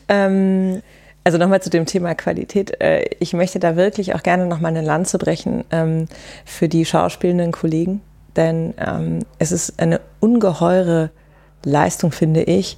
ähm, 0.07 0.81
also 1.25 1.37
nochmal 1.37 1.61
zu 1.61 1.69
dem 1.69 1.85
Thema 1.85 2.15
Qualität. 2.15 2.81
Äh, 2.81 3.05
ich 3.19 3.33
möchte 3.33 3.59
da 3.59 3.75
wirklich 3.75 4.13
auch 4.13 4.23
gerne 4.23 4.45
nochmal 4.45 4.71
eine 4.71 4.85
Lanze 4.85 5.17
brechen 5.17 5.63
ähm, 5.71 6.07
für 6.45 6.67
die 6.67 6.85
schauspielenden 6.85 7.51
Kollegen, 7.51 8.01
denn 8.35 8.73
ähm, 8.77 9.19
es 9.39 9.51
ist 9.51 9.79
eine 9.79 10.01
ungeheure 10.19 11.11
Leistung, 11.63 12.11
finde 12.11 12.43
ich, 12.43 12.77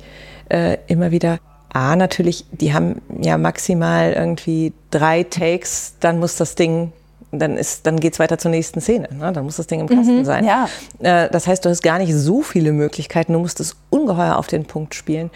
äh, 0.49 0.77
immer 0.87 1.09
wieder 1.09 1.39
A, 1.75 1.97
natürlich, 1.97 2.45
die 2.51 2.73
haben 2.73 3.01
ja 3.19 3.37
maximal 3.37 4.13
irgendwie 4.13 4.71
drei 4.91 5.23
Takes, 5.23 5.95
dann 5.99 6.19
muss 6.19 6.37
das 6.37 6.55
Ding, 6.55 6.93
dann 7.33 7.57
ist, 7.57 7.85
dann 7.85 7.99
geht's 7.99 8.17
weiter 8.17 8.37
zur 8.37 8.49
nächsten 8.49 8.79
Szene. 8.79 9.09
Ne? 9.11 9.33
Dann 9.33 9.43
muss 9.43 9.57
das 9.57 9.67
Ding 9.67 9.81
im 9.81 9.87
Kasten 9.89 10.19
mhm, 10.19 10.25
sein. 10.25 10.45
Ja. 10.45 10.69
Äh, 10.99 11.29
das 11.29 11.47
heißt, 11.47 11.65
du 11.65 11.69
hast 11.69 11.81
gar 11.81 11.99
nicht 11.99 12.13
so 12.13 12.41
viele 12.41 12.71
Möglichkeiten. 12.71 13.33
Du 13.33 13.39
musst 13.39 13.59
es 13.59 13.75
ungeheuer 13.89 14.37
auf 14.37 14.47
den 14.47 14.63
Punkt 14.63 14.95
spielen. 14.95 15.31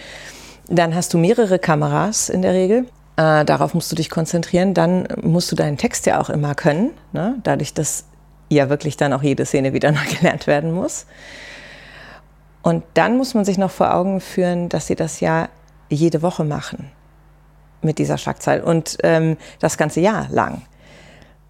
Dann 0.70 0.96
hast 0.96 1.14
du 1.14 1.18
mehrere 1.18 1.60
Kameras 1.60 2.30
in 2.30 2.42
der 2.42 2.54
Regel. 2.54 2.86
Äh, 3.18 3.44
darauf 3.44 3.74
musst 3.74 3.92
du 3.92 3.98
dich 3.98 4.10
konzentrieren. 4.10 4.74
Dann 4.74 5.10
musst 5.22 5.52
du 5.52 5.58
deinen 5.58 5.76
Text 5.76 6.06
ja 6.06 6.22
auch 6.22 6.30
immer 6.30 6.56
können, 6.56 6.92
ne? 7.12 7.36
dadurch, 7.44 7.74
dass 7.74 8.06
ja 8.48 8.70
wirklich 8.70 8.96
dann 8.96 9.12
auch 9.12 9.24
jede 9.24 9.46
Szene 9.46 9.74
wieder 9.74 9.92
neu 9.92 10.06
gelernt 10.18 10.48
werden 10.48 10.72
muss. 10.72 11.06
Und 12.62 12.86
dann 12.94 13.18
muss 13.18 13.34
man 13.34 13.44
sich 13.44 13.58
noch 13.58 13.72
vor 13.72 13.94
Augen 13.94 14.22
führen, 14.22 14.70
dass 14.70 14.88
sie 14.88 14.96
das 14.96 15.20
ja 15.20 15.50
jede 15.90 16.22
Woche 16.22 16.44
machen 16.44 16.92
mit 17.82 17.98
dieser 17.98 18.18
Schlagzeile 18.18 18.64
und 18.64 18.98
ähm, 19.04 19.38
das 19.60 19.78
ganze 19.78 20.02
Jahr 20.02 20.28
lang. 20.30 20.62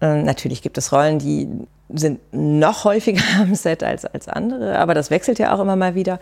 Ähm, 0.00 0.24
natürlich 0.24 0.62
gibt 0.62 0.78
es 0.78 0.92
Rollen, 0.92 1.18
die 1.18 1.48
sind 1.92 2.20
noch 2.32 2.84
häufiger 2.84 3.22
am 3.40 3.54
Set 3.54 3.82
als, 3.82 4.04
als 4.04 4.28
andere, 4.28 4.78
aber 4.78 4.94
das 4.94 5.10
wechselt 5.10 5.38
ja 5.38 5.54
auch 5.54 5.60
immer 5.60 5.76
mal 5.76 5.94
wieder. 5.94 6.20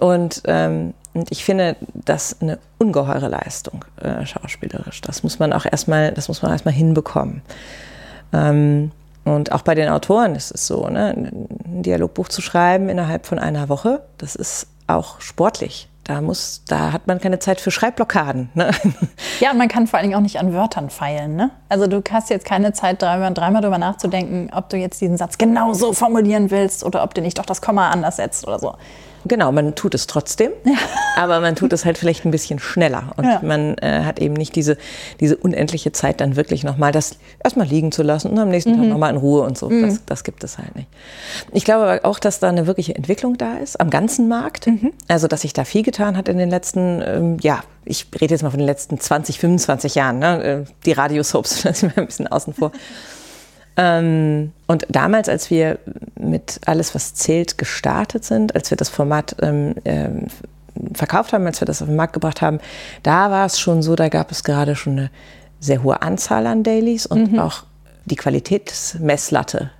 Und, 0.00 0.42
ähm, 0.46 0.94
und 1.14 1.30
ich 1.30 1.44
finde 1.44 1.76
das 1.92 2.36
eine 2.40 2.58
ungeheure 2.78 3.28
Leistung, 3.28 3.84
äh, 4.00 4.24
schauspielerisch. 4.24 5.00
Das 5.02 5.22
muss 5.22 5.38
man 5.38 5.52
auch 5.52 5.66
erstmal, 5.66 6.12
das 6.12 6.28
muss 6.28 6.42
man 6.42 6.52
erstmal 6.52 6.74
hinbekommen. 6.74 7.42
Ähm, 8.32 8.92
und 9.24 9.52
auch 9.52 9.62
bei 9.62 9.74
den 9.74 9.88
Autoren 9.88 10.34
ist 10.34 10.52
es 10.52 10.66
so, 10.66 10.88
ne? 10.88 11.14
ein 11.16 11.82
Dialogbuch 11.82 12.28
zu 12.28 12.42
schreiben 12.42 12.88
innerhalb 12.88 13.26
von 13.26 13.38
einer 13.38 13.68
Woche, 13.68 14.02
das 14.18 14.34
ist 14.34 14.66
auch 14.86 15.20
sportlich 15.20 15.88
Da 16.04 16.20
muss, 16.20 16.62
da 16.66 16.92
hat 16.92 17.06
man 17.06 17.20
keine 17.20 17.38
Zeit 17.38 17.60
für 17.60 17.70
Schreibblockaden. 17.70 18.50
Ne? 18.54 18.72
Ja, 19.40 19.50
und 19.50 19.58
man 19.58 19.68
kann 19.68 19.86
vor 19.86 19.98
allen 19.98 20.08
Dingen 20.08 20.18
auch 20.18 20.22
nicht 20.22 20.38
an 20.38 20.52
Wörtern 20.52 20.90
feilen. 20.90 21.34
Ne? 21.34 21.50
Also 21.68 21.86
du 21.86 22.02
hast 22.10 22.30
jetzt 22.30 22.44
keine 22.44 22.72
Zeit, 22.72 23.02
dreimal, 23.02 23.34
dreimal 23.34 23.60
darüber 23.62 23.78
nachzudenken, 23.78 24.50
ob 24.54 24.68
du 24.68 24.76
jetzt 24.76 25.00
diesen 25.00 25.16
Satz 25.16 25.38
genau 25.38 25.72
so 25.74 25.92
formulieren 25.92 26.50
willst 26.50 26.84
oder 26.84 27.02
ob 27.02 27.14
du 27.14 27.20
nicht 27.20 27.38
doch 27.38 27.46
das 27.46 27.60
Komma 27.60 27.90
anders 27.90 28.16
setzt 28.16 28.46
oder 28.46 28.58
so. 28.58 28.74
Genau, 29.24 29.52
man 29.52 29.74
tut 29.74 29.94
es 29.94 30.06
trotzdem, 30.06 30.52
ja. 30.64 30.74
aber 31.16 31.40
man 31.40 31.54
tut 31.54 31.72
es 31.72 31.84
halt 31.84 31.98
vielleicht 31.98 32.24
ein 32.24 32.30
bisschen 32.30 32.58
schneller 32.58 33.12
und 33.16 33.24
ja. 33.24 33.40
man 33.42 33.76
äh, 33.78 34.02
hat 34.04 34.18
eben 34.18 34.34
nicht 34.34 34.56
diese, 34.56 34.76
diese 35.20 35.36
unendliche 35.36 35.92
Zeit, 35.92 36.20
dann 36.20 36.36
wirklich 36.36 36.64
nochmal 36.64 36.92
das 36.92 37.16
erstmal 37.42 37.66
liegen 37.66 37.92
zu 37.92 38.02
lassen 38.02 38.30
und 38.30 38.38
am 38.38 38.48
nächsten 38.48 38.72
mhm. 38.72 38.76
Tag 38.76 38.86
nochmal 38.86 39.10
in 39.12 39.16
Ruhe 39.18 39.42
und 39.42 39.56
so. 39.56 39.68
Mhm. 39.68 39.82
Das, 39.82 40.04
das, 40.04 40.24
gibt 40.24 40.44
es 40.44 40.58
halt 40.58 40.74
nicht. 40.74 40.88
Ich 41.52 41.64
glaube 41.64 41.84
aber 41.84 42.08
auch, 42.08 42.18
dass 42.18 42.40
da 42.40 42.48
eine 42.48 42.66
wirkliche 42.66 42.94
Entwicklung 42.94 43.38
da 43.38 43.56
ist 43.58 43.80
am 43.80 43.90
ganzen 43.90 44.28
Markt. 44.28 44.66
Mhm. 44.66 44.92
Also, 45.08 45.28
dass 45.28 45.42
sich 45.42 45.52
da 45.52 45.64
viel 45.64 45.82
getan 45.82 46.16
hat 46.16 46.28
in 46.28 46.38
den 46.38 46.50
letzten, 46.50 47.02
ähm, 47.04 47.36
ja, 47.40 47.60
ich 47.84 48.06
rede 48.20 48.34
jetzt 48.34 48.42
mal 48.42 48.50
von 48.50 48.58
den 48.58 48.66
letzten 48.66 48.98
20, 48.98 49.38
25 49.38 49.94
Jahren. 49.94 50.18
Ne? 50.18 50.44
Äh, 50.44 50.64
die 50.84 50.92
Radiosoaps 50.92 51.64
lassen 51.64 51.92
wir 51.94 52.02
ein 52.02 52.06
bisschen 52.06 52.26
außen 52.26 52.54
vor. 52.54 52.72
Ähm, 53.76 54.52
und 54.66 54.86
damals, 54.90 55.28
als 55.28 55.50
wir 55.50 55.78
mit 56.18 56.60
Alles, 56.66 56.94
was 56.94 57.14
zählt, 57.14 57.58
gestartet 57.58 58.24
sind, 58.24 58.54
als 58.54 58.70
wir 58.70 58.76
das 58.76 58.88
Format 58.88 59.36
ähm, 59.40 59.74
ähm, 59.84 60.26
verkauft 60.94 61.32
haben, 61.32 61.46
als 61.46 61.60
wir 61.60 61.66
das 61.66 61.82
auf 61.82 61.88
den 61.88 61.96
Markt 61.96 62.12
gebracht 62.12 62.42
haben, 62.42 62.58
da 63.02 63.30
war 63.30 63.46
es 63.46 63.58
schon 63.58 63.82
so, 63.82 63.96
da 63.96 64.08
gab 64.08 64.30
es 64.30 64.44
gerade 64.44 64.76
schon 64.76 64.94
eine 64.94 65.10
sehr 65.60 65.82
hohe 65.82 66.02
Anzahl 66.02 66.46
an 66.46 66.62
Dailies 66.62 67.06
und 67.06 67.32
mhm. 67.32 67.38
auch 67.38 67.64
die 68.04 68.16
Qualitätsmesslatte, 68.16 69.70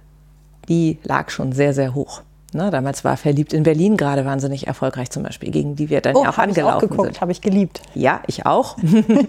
die 0.69 0.99
lag 1.03 1.31
schon 1.31 1.53
sehr, 1.53 1.75
sehr 1.75 1.95
hoch. 1.95 2.23
Ne, 2.55 2.71
damals 2.71 3.03
war 3.03 3.17
Verliebt 3.17 3.55
in 3.55 3.63
Berlin 3.63 3.97
gerade 3.97 4.27
wahnsinnig 4.27 4.67
erfolgreich 4.67 5.11
zum 5.11 5.23
Beispiel, 5.23 5.51
gegen 5.51 5.75
die 5.75 5.89
wir 5.89 6.03
dann 6.03 6.17
oh, 6.17 6.25
ja 6.25 6.31
auch 6.31 6.39
angelaufen 6.39 6.55
ich 6.55 6.75
auch 6.75 6.81
geguckt, 6.81 7.07
sind. 7.07 7.21
Habe 7.23 7.33
ich 7.33 7.41
geliebt. 7.41 7.81
Ja, 7.95 8.21
ich 8.27 8.45
auch. 8.45 8.77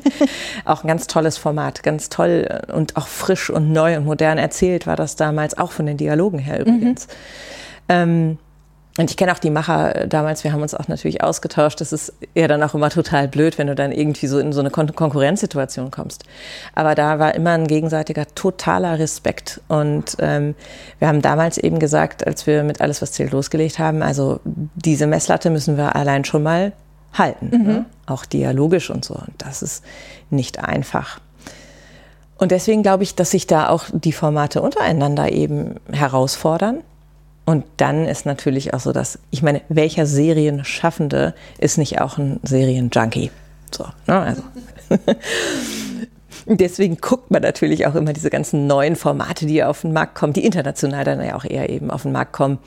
auch 0.65 0.83
ein 0.83 0.87
ganz 0.87 1.07
tolles 1.07 1.37
Format, 1.37 1.83
ganz 1.83 2.09
toll 2.09 2.61
und 2.73 2.97
auch 2.97 3.07
frisch 3.07 3.49
und 3.49 3.71
neu 3.71 3.95
und 3.95 4.05
modern 4.05 4.37
erzählt 4.37 4.87
war 4.87 4.97
das 4.97 5.15
damals, 5.15 5.57
auch 5.57 5.71
von 5.71 5.85
den 5.85 5.95
Dialogen 5.95 6.37
her 6.37 6.59
übrigens. 6.59 7.07
Mhm. 7.07 7.13
Ähm, 7.89 8.37
und 8.97 9.09
ich 9.09 9.17
kenne 9.17 9.31
auch 9.31 9.39
die 9.39 9.49
Macher 9.49 10.05
damals, 10.07 10.43
wir 10.43 10.53
haben 10.53 10.61
uns 10.61 10.75
auch 10.75 10.87
natürlich 10.87 11.23
ausgetauscht. 11.23 11.81
Das 11.81 11.91
ist 11.91 12.13
ja 12.35 12.47
dann 12.47 12.61
auch 12.61 12.75
immer 12.75 12.91
total 12.91 13.27
blöd, 13.27 13.57
wenn 13.57 13.65
du 13.65 13.73
dann 13.73 13.91
irgendwie 13.91 14.27
so 14.27 14.37
in 14.37 14.53
so 14.53 14.59
eine 14.59 14.69
Kon 14.69 14.93
Konkurrenzsituation 14.93 15.89
kommst. 15.89 16.25
Aber 16.75 16.93
da 16.93 17.17
war 17.17 17.33
immer 17.33 17.51
ein 17.51 17.65
gegenseitiger 17.65 18.27
totaler 18.35 18.99
Respekt. 18.99 19.61
Und 19.67 20.17
ähm, 20.19 20.53
wir 20.99 21.07
haben 21.07 21.23
damals 21.23 21.57
eben 21.57 21.79
gesagt, 21.79 22.27
als 22.27 22.45
wir 22.45 22.63
mit 22.63 22.81
Alles, 22.81 23.01
was 23.01 23.13
zählt 23.13 23.31
losgelegt 23.31 23.79
haben, 23.79 24.03
also 24.03 24.39
diese 24.43 25.07
Messlatte 25.07 25.49
müssen 25.49 25.75
wir 25.75 25.95
allein 25.95 26.23
schon 26.23 26.43
mal 26.43 26.71
halten. 27.13 27.49
Mhm. 27.51 27.67
Ne? 27.67 27.85
Auch 28.05 28.25
dialogisch 28.25 28.91
und 28.91 29.03
so. 29.03 29.15
Und 29.15 29.33
das 29.39 29.63
ist 29.63 29.83
nicht 30.29 30.63
einfach. 30.63 31.19
Und 32.37 32.51
deswegen 32.51 32.83
glaube 32.83 33.03
ich, 33.03 33.15
dass 33.15 33.31
sich 33.31 33.47
da 33.47 33.69
auch 33.69 33.85
die 33.91 34.13
Formate 34.13 34.61
untereinander 34.61 35.31
eben 35.31 35.79
herausfordern 35.91 36.83
und 37.45 37.65
dann 37.77 38.05
ist 38.05 38.25
natürlich 38.25 38.73
auch 38.73 38.79
so, 38.79 38.91
dass, 38.93 39.19
ich 39.29 39.41
meine, 39.41 39.61
welcher 39.69 40.05
Serienschaffende 40.05 41.33
ist 41.57 41.77
nicht 41.77 41.99
auch 41.99 42.17
ein 42.17 42.39
Serienjunkie? 42.43 43.31
So, 43.71 43.85
ne? 44.07 44.19
also. 44.19 44.43
Deswegen 46.45 46.97
guckt 46.97 47.31
man 47.31 47.41
natürlich 47.41 47.87
auch 47.87 47.95
immer 47.95 48.11
diese 48.11 48.29
ganzen 48.29 48.67
neuen 48.67 48.95
Formate, 48.95 49.45
die 49.45 49.63
auf 49.63 49.81
den 49.81 49.93
Markt 49.93 50.15
kommen, 50.15 50.33
die 50.33 50.45
international 50.45 51.05
dann 51.05 51.23
ja 51.23 51.35
auch 51.35 51.45
eher 51.45 51.69
eben 51.69 51.89
auf 51.89 52.03
den 52.03 52.11
Markt 52.11 52.33
kommen 52.33 52.59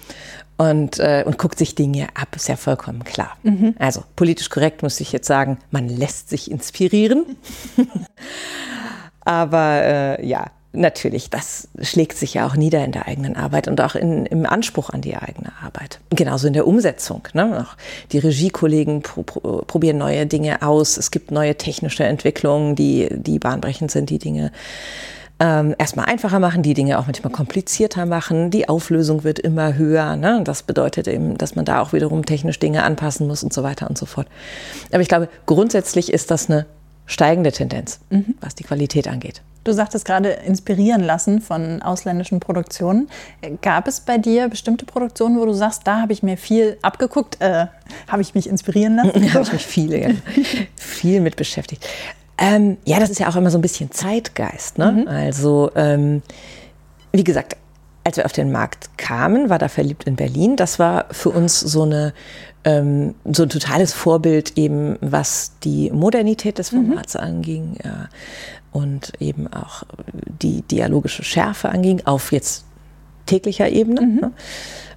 und, 0.56 0.98
äh, 0.98 1.24
und 1.26 1.36
guckt 1.38 1.58
sich 1.58 1.74
Dinge 1.74 2.08
ab, 2.14 2.34
ist 2.34 2.48
ja 2.48 2.56
vollkommen 2.56 3.04
klar. 3.04 3.36
Mhm. 3.42 3.74
Also 3.78 4.02
politisch 4.14 4.48
korrekt 4.48 4.82
muss 4.82 5.00
ich 5.00 5.12
jetzt 5.12 5.26
sagen, 5.26 5.58
man 5.70 5.88
lässt 5.88 6.30
sich 6.30 6.50
inspirieren. 6.50 7.36
Aber 9.20 9.82
äh, 9.82 10.26
ja, 10.26 10.46
Natürlich, 10.72 11.30
das 11.30 11.68
schlägt 11.80 12.18
sich 12.18 12.34
ja 12.34 12.46
auch 12.46 12.54
nieder 12.54 12.84
in 12.84 12.92
der 12.92 13.08
eigenen 13.08 13.34
Arbeit 13.34 13.66
und 13.66 13.80
auch 13.80 13.94
in, 13.94 14.26
im 14.26 14.44
Anspruch 14.44 14.90
an 14.90 15.00
die 15.00 15.16
eigene 15.16 15.52
Arbeit. 15.62 16.00
Genauso 16.10 16.48
in 16.48 16.52
der 16.52 16.66
Umsetzung. 16.66 17.26
Ne? 17.32 17.64
Auch 17.64 17.76
die 18.12 18.18
Regiekollegen 18.18 19.00
pro, 19.00 19.22
pro, 19.22 19.62
probieren 19.66 19.96
neue 19.96 20.26
Dinge 20.26 20.62
aus. 20.62 20.98
Es 20.98 21.10
gibt 21.10 21.30
neue 21.30 21.54
technische 21.56 22.04
Entwicklungen, 22.04 22.74
die, 22.74 23.08
die 23.10 23.38
bahnbrechend 23.38 23.90
sind, 23.90 24.10
die 24.10 24.18
Dinge 24.18 24.52
ähm, 25.38 25.74
erstmal 25.78 26.06
einfacher 26.06 26.40
machen, 26.40 26.62
die 26.62 26.74
Dinge 26.74 26.98
auch 26.98 27.06
manchmal 27.06 27.32
komplizierter 27.32 28.06
machen. 28.06 28.50
Die 28.50 28.68
Auflösung 28.68 29.24
wird 29.24 29.38
immer 29.38 29.74
höher. 29.74 30.16
Ne? 30.16 30.40
Das 30.44 30.62
bedeutet 30.62 31.08
eben, 31.08 31.36
dass 31.36 31.54
man 31.56 31.64
da 31.64 31.80
auch 31.82 31.92
wiederum 31.92 32.24
technisch 32.24 32.58
Dinge 32.58 32.82
anpassen 32.82 33.26
muss 33.26 33.42
und 33.42 33.52
so 33.52 33.62
weiter 33.62 33.88
und 33.88 33.98
so 33.98 34.06
fort. 34.06 34.26
Aber 34.92 35.00
ich 35.00 35.08
glaube, 35.08 35.28
grundsätzlich 35.44 36.12
ist 36.12 36.30
das 36.30 36.48
eine 36.48 36.66
steigende 37.06 37.52
Tendenz, 37.52 38.00
mhm. 38.10 38.34
was 38.40 38.54
die 38.54 38.64
Qualität 38.64 39.08
angeht. 39.08 39.42
Du 39.66 39.74
sagtest 39.74 40.04
gerade 40.04 40.28
inspirieren 40.30 41.02
lassen 41.02 41.40
von 41.40 41.82
ausländischen 41.82 42.38
Produktionen. 42.38 43.08
Gab 43.62 43.88
es 43.88 43.98
bei 43.98 44.16
dir 44.16 44.48
bestimmte 44.48 44.86
Produktionen, 44.86 45.40
wo 45.40 45.44
du 45.44 45.52
sagst, 45.54 45.82
da 45.86 46.00
habe 46.00 46.12
ich 46.12 46.22
mir 46.22 46.36
viel 46.36 46.78
abgeguckt, 46.82 47.40
äh, 47.40 47.66
habe 48.06 48.22
ich 48.22 48.36
mich 48.36 48.48
inspirieren 48.48 48.94
lassen? 48.94 49.10
Da 49.26 49.34
habe 49.34 49.42
ich 49.42 49.52
mich 49.52 49.66
viele, 49.66 50.00
ja, 50.00 50.10
viel 50.76 51.20
mit 51.20 51.34
beschäftigt. 51.34 51.84
Ähm, 52.38 52.76
ja, 52.84 53.00
das 53.00 53.10
ist 53.10 53.18
ja 53.18 53.28
auch 53.28 53.34
immer 53.34 53.50
so 53.50 53.58
ein 53.58 53.62
bisschen 53.62 53.90
Zeitgeist. 53.90 54.78
Ne? 54.78 54.92
Mhm. 54.92 55.08
Also, 55.08 55.72
ähm, 55.74 56.22
wie 57.10 57.24
gesagt, 57.24 57.56
als 58.04 58.18
wir 58.18 58.24
auf 58.24 58.32
den 58.32 58.52
Markt 58.52 58.96
kamen, 58.98 59.50
war 59.50 59.58
da 59.58 59.66
verliebt 59.66 60.04
in 60.04 60.14
Berlin. 60.14 60.54
Das 60.54 60.78
war 60.78 61.06
für 61.10 61.30
uns 61.30 61.58
so 61.58 61.82
eine 61.82 62.14
ähm, 62.62 63.14
so 63.24 63.44
ein 63.44 63.48
totales 63.48 63.92
Vorbild 63.92 64.56
eben, 64.56 64.96
was 65.00 65.52
die 65.62 65.90
Modernität 65.90 66.58
des 66.58 66.70
mhm. 66.70 66.86
Formats 66.86 67.14
mhm. 67.14 67.20
anging. 67.20 67.78
Ja 67.82 68.08
und 68.76 69.12
eben 69.20 69.50
auch 69.50 69.84
die 70.42 70.60
dialogische 70.60 71.24
Schärfe 71.24 71.70
anging, 71.70 72.02
auf 72.04 72.30
jetzt 72.30 72.66
täglicher 73.24 73.70
Ebene. 73.70 74.02
Mhm. 74.02 74.16
Ne? 74.16 74.32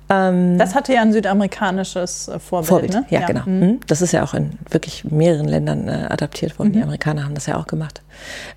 Ähm, 0.09 0.57
das 0.57 0.75
hatte 0.75 0.93
ja 0.93 1.01
ein 1.01 1.13
südamerikanisches 1.13 2.27
äh, 2.27 2.39
Vorbild. 2.39 2.67
Vorbild 2.67 2.93
ne? 2.93 3.05
ja, 3.09 3.21
ja, 3.21 3.27
genau. 3.27 3.43
Mhm. 3.45 3.59
mhm. 3.59 3.79
Das 3.87 4.01
ist 4.01 4.11
ja 4.11 4.21
auch 4.23 4.33
in 4.33 4.51
wirklich 4.69 5.05
mehreren 5.05 5.47
Ländern 5.47 5.87
äh, 5.87 6.07
adaptiert 6.09 6.59
worden. 6.59 6.69
Mhm. 6.69 6.73
Die 6.73 6.83
Amerikaner 6.83 7.23
haben 7.23 7.35
das 7.35 7.45
ja 7.45 7.55
auch 7.55 7.67
gemacht. 7.67 8.01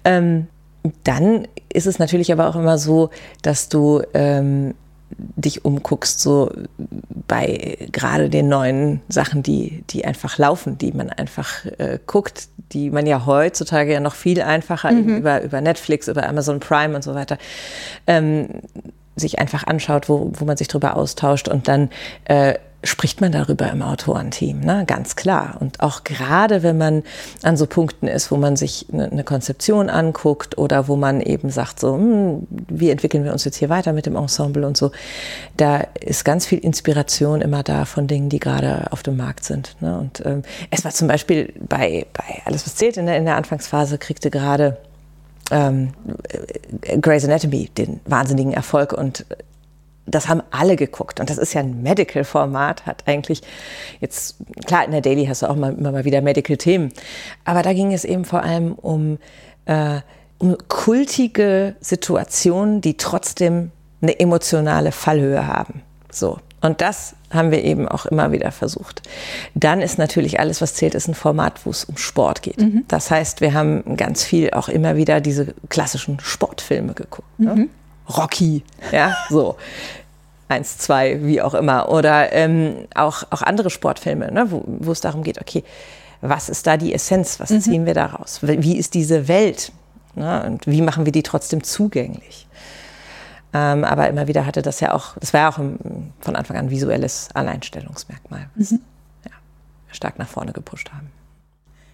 Ähm, 0.04 0.48
dann 1.04 1.46
ist 1.72 1.86
es 1.86 2.00
natürlich 2.00 2.32
aber 2.32 2.48
auch 2.48 2.56
immer 2.56 2.76
so, 2.76 3.10
dass 3.42 3.68
du 3.68 4.02
ähm, 4.14 4.74
dich 5.18 5.64
umguckst, 5.64 6.20
so 6.20 6.50
bei 7.28 7.78
gerade 7.92 8.30
den 8.30 8.48
neuen 8.48 9.00
Sachen, 9.08 9.42
die, 9.42 9.84
die 9.90 10.04
einfach 10.04 10.38
laufen, 10.38 10.78
die 10.78 10.92
man 10.92 11.10
einfach 11.10 11.64
äh, 11.78 11.98
guckt, 12.06 12.48
die 12.72 12.90
man 12.90 13.06
ja 13.06 13.26
heutzutage 13.26 13.92
ja 13.92 14.00
noch 14.00 14.14
viel 14.14 14.40
einfacher 14.42 14.92
mhm. 14.92 15.18
über, 15.18 15.42
über 15.42 15.60
Netflix, 15.60 16.08
über 16.08 16.28
Amazon 16.28 16.60
Prime 16.60 16.94
und 16.94 17.02
so 17.02 17.14
weiter 17.14 17.38
ähm, 18.06 18.48
sich 19.16 19.38
einfach 19.38 19.64
anschaut, 19.64 20.08
wo, 20.08 20.32
wo 20.34 20.44
man 20.44 20.56
sich 20.56 20.68
drüber 20.68 20.96
austauscht 20.96 21.48
und 21.48 21.68
dann 21.68 21.90
äh, 22.24 22.54
spricht 22.84 23.20
man 23.20 23.30
darüber 23.30 23.70
im 23.70 23.80
Autorenteam, 23.82 24.60
ne? 24.60 24.84
ganz 24.86 25.14
klar. 25.14 25.56
Und 25.60 25.80
auch 25.80 26.02
gerade, 26.04 26.62
wenn 26.62 26.78
man 26.78 27.02
an 27.42 27.56
so 27.56 27.66
Punkten 27.66 28.08
ist, 28.08 28.30
wo 28.30 28.36
man 28.36 28.56
sich 28.56 28.86
eine, 28.92 29.10
eine 29.10 29.24
Konzeption 29.24 29.88
anguckt 29.88 30.58
oder 30.58 30.88
wo 30.88 30.96
man 30.96 31.20
eben 31.20 31.50
sagt, 31.50 31.78
so, 31.78 31.94
hm, 31.94 32.46
wie 32.68 32.90
entwickeln 32.90 33.24
wir 33.24 33.32
uns 33.32 33.44
jetzt 33.44 33.56
hier 33.56 33.68
weiter 33.68 33.92
mit 33.92 34.06
dem 34.06 34.16
Ensemble 34.16 34.66
und 34.66 34.76
so, 34.76 34.90
da 35.56 35.78
ist 36.00 36.24
ganz 36.24 36.44
viel 36.44 36.58
Inspiration 36.58 37.40
immer 37.40 37.62
da 37.62 37.84
von 37.84 38.06
Dingen, 38.08 38.28
die 38.28 38.40
gerade 38.40 38.90
auf 38.90 39.02
dem 39.02 39.16
Markt 39.16 39.44
sind. 39.44 39.76
Ne? 39.80 39.98
Und 39.98 40.24
ähm, 40.26 40.42
es 40.70 40.84
war 40.84 40.90
zum 40.90 41.06
Beispiel 41.06 41.52
bei, 41.60 42.06
bei 42.12 42.42
Alles, 42.44 42.66
was 42.66 42.74
zählt 42.74 42.96
in 42.96 43.06
der, 43.06 43.16
in 43.16 43.24
der 43.24 43.36
Anfangsphase, 43.36 43.98
kriegte 43.98 44.30
gerade 44.30 44.76
ähm, 45.52 45.92
Grey's 47.00 47.24
Anatomy 47.24 47.70
den 47.76 48.00
wahnsinnigen 48.06 48.52
Erfolg 48.52 48.92
und 48.92 49.24
das 50.06 50.28
haben 50.28 50.42
alle 50.50 50.76
geguckt. 50.76 51.20
Und 51.20 51.30
das 51.30 51.38
ist 51.38 51.54
ja 51.54 51.60
ein 51.60 51.82
Medical-Format, 51.82 52.86
hat 52.86 53.04
eigentlich 53.06 53.42
jetzt, 54.00 54.36
klar, 54.66 54.84
in 54.84 54.90
der 54.90 55.00
Daily 55.00 55.26
hast 55.26 55.42
du 55.42 55.46
auch 55.50 55.56
mal, 55.56 55.72
immer 55.72 55.92
mal 55.92 56.04
wieder 56.04 56.20
Medical-Themen. 56.20 56.92
Aber 57.44 57.62
da 57.62 57.72
ging 57.72 57.92
es 57.92 58.04
eben 58.04 58.24
vor 58.24 58.42
allem 58.42 58.72
um, 58.72 59.18
äh, 59.66 60.00
um 60.38 60.56
kultige 60.68 61.76
Situationen, 61.80 62.80
die 62.80 62.96
trotzdem 62.96 63.70
eine 64.00 64.18
emotionale 64.18 64.92
Fallhöhe 64.92 65.46
haben. 65.46 65.82
So. 66.10 66.38
Und 66.60 66.80
das 66.80 67.16
haben 67.30 67.50
wir 67.50 67.64
eben 67.64 67.88
auch 67.88 68.06
immer 68.06 68.30
wieder 68.30 68.52
versucht. 68.52 69.02
Dann 69.54 69.80
ist 69.80 69.98
natürlich 69.98 70.38
alles, 70.38 70.60
was 70.60 70.74
zählt, 70.74 70.94
ist 70.94 71.08
ein 71.08 71.14
Format, 71.14 71.66
wo 71.66 71.70
es 71.70 71.84
um 71.84 71.96
Sport 71.96 72.42
geht. 72.42 72.60
Mhm. 72.60 72.84
Das 72.86 73.10
heißt, 73.10 73.40
wir 73.40 73.52
haben 73.52 73.96
ganz 73.96 74.22
viel 74.22 74.50
auch 74.50 74.68
immer 74.68 74.96
wieder 74.96 75.20
diese 75.20 75.54
klassischen 75.68 76.20
Sportfilme 76.20 76.94
geguckt. 76.94 77.28
Ne? 77.38 77.68
Rocky, 78.16 78.62
ja, 78.90 79.16
so. 79.30 79.56
Eins, 80.48 80.78
zwei, 80.78 81.24
wie 81.24 81.40
auch 81.40 81.54
immer. 81.54 81.88
Oder 81.88 82.32
ähm, 82.32 82.86
auch, 82.94 83.24
auch 83.30 83.42
andere 83.42 83.70
Sportfilme, 83.70 84.30
ne, 84.30 84.50
wo, 84.50 84.62
wo 84.66 84.92
es 84.92 85.00
darum 85.00 85.22
geht, 85.22 85.40
okay, 85.40 85.64
was 86.20 86.48
ist 86.48 86.66
da 86.66 86.76
die 86.76 86.92
Essenz? 86.92 87.40
Was 87.40 87.50
mhm. 87.50 87.60
ziehen 87.60 87.86
wir 87.86 87.94
daraus? 87.94 88.40
Wie 88.42 88.76
ist 88.76 88.94
diese 88.94 89.28
Welt? 89.28 89.72
Ne, 90.14 90.44
und 90.46 90.66
wie 90.66 90.82
machen 90.82 91.04
wir 91.04 91.12
die 91.12 91.22
trotzdem 91.22 91.64
zugänglich? 91.64 92.46
Ähm, 93.54 93.84
aber 93.84 94.08
immer 94.08 94.28
wieder 94.28 94.46
hatte 94.46 94.62
das 94.62 94.80
ja 94.80 94.94
auch, 94.94 95.16
das 95.18 95.32
war 95.32 95.40
ja 95.40 95.50
auch 95.50 95.58
im, 95.58 96.12
von 96.20 96.36
Anfang 96.36 96.56
an 96.56 96.66
ein 96.66 96.70
visuelles 96.70 97.28
Alleinstellungsmerkmal. 97.34 98.48
Mhm. 98.54 98.80
Ja. 99.24 99.32
stark 99.90 100.18
nach 100.18 100.28
vorne 100.28 100.52
gepusht 100.52 100.90
haben. 100.92 101.10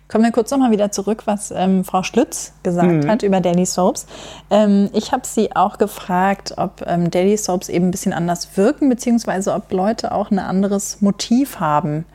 Kommen 0.09 0.25
wir 0.25 0.33
kurz 0.33 0.51
nochmal 0.51 0.71
wieder 0.71 0.91
zurück, 0.91 1.23
was 1.27 1.51
ähm, 1.51 1.85
Frau 1.85 2.03
Schlütz 2.03 2.55
gesagt 2.63 3.05
mhm. 3.05 3.11
hat 3.11 3.23
über 3.23 3.41
Daily 3.41 3.67
Soaps. 3.67 4.07
Ähm, 4.51 4.89
ich 4.95 5.13
habe 5.13 5.27
sie 5.27 5.55
auch 5.55 5.77
gefragt, 5.77 6.55
ob 6.57 6.83
ähm, 6.87 7.11
Daily 7.11 7.37
Soaps 7.37 7.69
eben 7.69 7.89
ein 7.89 7.91
bisschen 7.91 8.15
anders 8.15 8.57
wirken, 8.57 8.89
beziehungsweise 8.89 9.53
ob 9.53 9.71
Leute 9.71 10.13
auch 10.13 10.31
ein 10.31 10.39
anderes 10.39 11.03
Motiv 11.03 11.61
haben, 11.61 12.07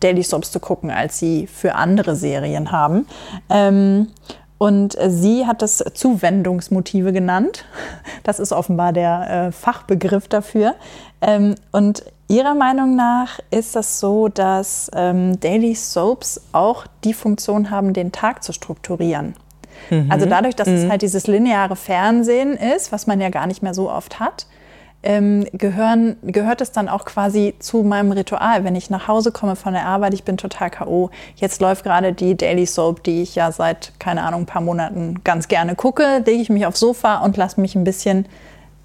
Daily 0.00 0.22
Soaps 0.22 0.50
zu 0.50 0.60
gucken, 0.60 0.90
als 0.90 1.18
sie 1.18 1.46
für 1.46 1.74
andere 1.74 2.16
Serien 2.16 2.72
haben. 2.72 3.06
Ähm, 3.50 4.08
und 4.56 4.96
sie 5.08 5.46
hat 5.46 5.60
das 5.60 5.84
Zuwendungsmotive 5.92 7.12
genannt. 7.12 7.64
Das 8.22 8.38
ist 8.38 8.52
offenbar 8.52 8.92
der 8.92 9.48
äh, 9.48 9.52
Fachbegriff 9.52 10.28
dafür. 10.28 10.76
Ähm, 11.20 11.56
und 11.72 12.04
ihrer 12.32 12.54
Meinung 12.54 12.96
nach 12.96 13.38
ist 13.50 13.76
das 13.76 14.00
so, 14.00 14.28
dass 14.28 14.90
ähm, 14.94 15.38
Daily 15.38 15.74
Soaps 15.74 16.40
auch 16.52 16.86
die 17.04 17.12
Funktion 17.12 17.70
haben, 17.70 17.92
den 17.92 18.10
Tag 18.10 18.42
zu 18.42 18.52
strukturieren. 18.52 19.34
Mhm. 19.90 20.10
Also 20.10 20.26
dadurch, 20.26 20.56
dass 20.56 20.66
mhm. 20.66 20.74
es 20.74 20.90
halt 20.90 21.02
dieses 21.02 21.26
lineare 21.26 21.76
Fernsehen 21.76 22.54
ist, 22.54 22.90
was 22.90 23.06
man 23.06 23.20
ja 23.20 23.28
gar 23.28 23.46
nicht 23.46 23.62
mehr 23.62 23.74
so 23.74 23.90
oft 23.90 24.18
hat, 24.18 24.46
ähm, 25.02 25.44
gehören, 25.52 26.16
gehört 26.22 26.60
es 26.60 26.72
dann 26.72 26.88
auch 26.88 27.04
quasi 27.04 27.54
zu 27.58 27.82
meinem 27.82 28.12
Ritual. 28.12 28.64
Wenn 28.64 28.76
ich 28.76 28.88
nach 28.88 29.08
Hause 29.08 29.30
komme 29.30 29.54
von 29.54 29.74
der 29.74 29.84
Arbeit, 29.84 30.14
ich 30.14 30.24
bin 30.24 30.38
total 30.38 30.70
K.O. 30.70 31.10
Jetzt 31.34 31.60
läuft 31.60 31.84
gerade 31.84 32.14
die 32.14 32.36
Daily 32.36 32.64
Soap, 32.64 33.02
die 33.02 33.20
ich 33.20 33.34
ja 33.34 33.52
seit, 33.52 33.92
keine 33.98 34.22
Ahnung, 34.22 34.42
ein 34.42 34.46
paar 34.46 34.62
Monaten 34.62 35.20
ganz 35.24 35.48
gerne 35.48 35.74
gucke. 35.74 36.22
Lege 36.24 36.40
ich 36.40 36.48
mich 36.48 36.64
aufs 36.64 36.80
Sofa 36.80 37.18
und 37.18 37.36
lasse 37.36 37.60
mich 37.60 37.74
ein 37.74 37.84
bisschen 37.84 38.26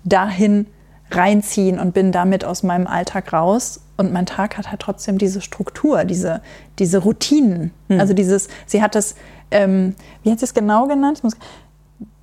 dahin 0.04 0.66
reinziehen 1.12 1.80
und 1.80 1.94
bin 1.94 2.12
damit 2.12 2.46
aus 2.46 2.64
meinem 2.64 2.88
Alltag 2.88 3.34
raus. 3.34 3.82
Und 3.98 4.14
mein 4.14 4.26
Tag 4.26 4.58
hat 4.58 4.70
halt 4.70 4.82
trotzdem 4.82 5.18
diese 5.18 5.42
Struktur, 5.42 6.04
diese, 6.06 6.42
diese 6.80 7.00
Routinen. 7.00 7.72
Hm. 7.90 8.00
Also 8.00 8.14
dieses, 8.14 8.48
sie 8.66 8.82
hat 8.82 8.96
das, 8.96 9.16
ähm, 9.52 9.96
wie 10.24 10.32
hat 10.32 10.40
sie 10.40 10.46
es 10.46 10.54
genau 10.54 10.88
genannt? 10.88 11.24
Muss, 11.24 11.34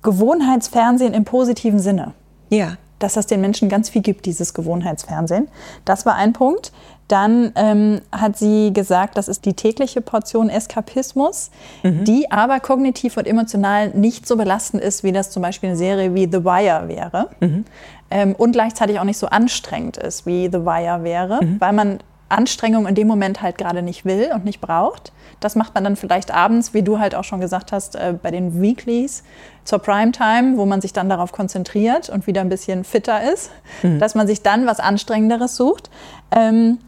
Gewohnheitsfernsehen 0.01 1.13
im 1.13 1.25
positiven 1.25 1.79
Sinne. 1.79 2.13
Ja 2.49 2.77
dass 2.99 3.13
das 3.13 3.27
den 3.27 3.41
Menschen 3.41 3.69
ganz 3.69 3.89
viel 3.89 4.01
gibt, 4.01 4.25
dieses 4.25 4.53
Gewohnheitsfernsehen. 4.53 5.47
Das 5.83 6.05
war 6.05 6.15
ein 6.15 6.33
Punkt. 6.33 6.71
Dann 7.07 7.51
ähm, 7.55 8.01
hat 8.11 8.37
sie 8.37 8.73
gesagt, 8.73 9.17
das 9.17 9.27
ist 9.27 9.45
die 9.45 9.53
tägliche 9.53 10.01
Portion 10.01 10.49
Eskapismus, 10.49 11.51
mhm. 11.83 12.03
die 12.03 12.31
aber 12.31 12.59
kognitiv 12.59 13.17
und 13.17 13.27
emotional 13.27 13.89
nicht 13.89 14.27
so 14.27 14.35
belastend 14.37 14.81
ist, 14.81 15.03
wie 15.03 15.11
das 15.11 15.29
zum 15.29 15.43
Beispiel 15.43 15.69
eine 15.69 15.77
Serie 15.77 16.15
wie 16.15 16.27
The 16.31 16.43
Wire 16.43 16.87
wäre. 16.87 17.29
Mhm. 17.39 17.65
Ähm, 18.09 18.35
und 18.35 18.53
gleichzeitig 18.53 18.99
auch 18.99 19.03
nicht 19.03 19.17
so 19.17 19.27
anstrengend 19.27 19.97
ist, 19.97 20.25
wie 20.25 20.45
The 20.51 20.65
Wire 20.65 21.03
wäre, 21.03 21.43
mhm. 21.43 21.59
weil 21.59 21.73
man 21.73 21.99
Anstrengung 22.35 22.87
in 22.87 22.95
dem 22.95 23.07
Moment 23.07 23.41
halt 23.41 23.57
gerade 23.57 23.81
nicht 23.81 24.05
will 24.05 24.31
und 24.33 24.45
nicht 24.45 24.61
braucht. 24.61 25.11
Das 25.39 25.55
macht 25.55 25.73
man 25.75 25.83
dann 25.83 25.95
vielleicht 25.95 26.31
abends, 26.31 26.73
wie 26.73 26.83
du 26.83 26.99
halt 26.99 27.15
auch 27.15 27.23
schon 27.23 27.39
gesagt 27.39 27.71
hast, 27.71 27.95
äh, 27.95 28.15
bei 28.21 28.31
den 28.31 28.61
Weeklies 28.61 29.23
zur 29.63 29.79
Primetime, 29.79 30.57
wo 30.57 30.65
man 30.65 30.81
sich 30.81 30.93
dann 30.93 31.09
darauf 31.09 31.31
konzentriert 31.31 32.09
und 32.09 32.27
wieder 32.27 32.41
ein 32.41 32.49
bisschen 32.49 32.83
fitter 32.83 33.31
ist, 33.33 33.51
mhm. 33.83 33.99
dass 33.99 34.15
man 34.15 34.27
sich 34.27 34.41
dann 34.41 34.65
was 34.65 34.79
Anstrengenderes 34.79 35.55
sucht. 35.55 35.89
Ähm, 36.31 36.79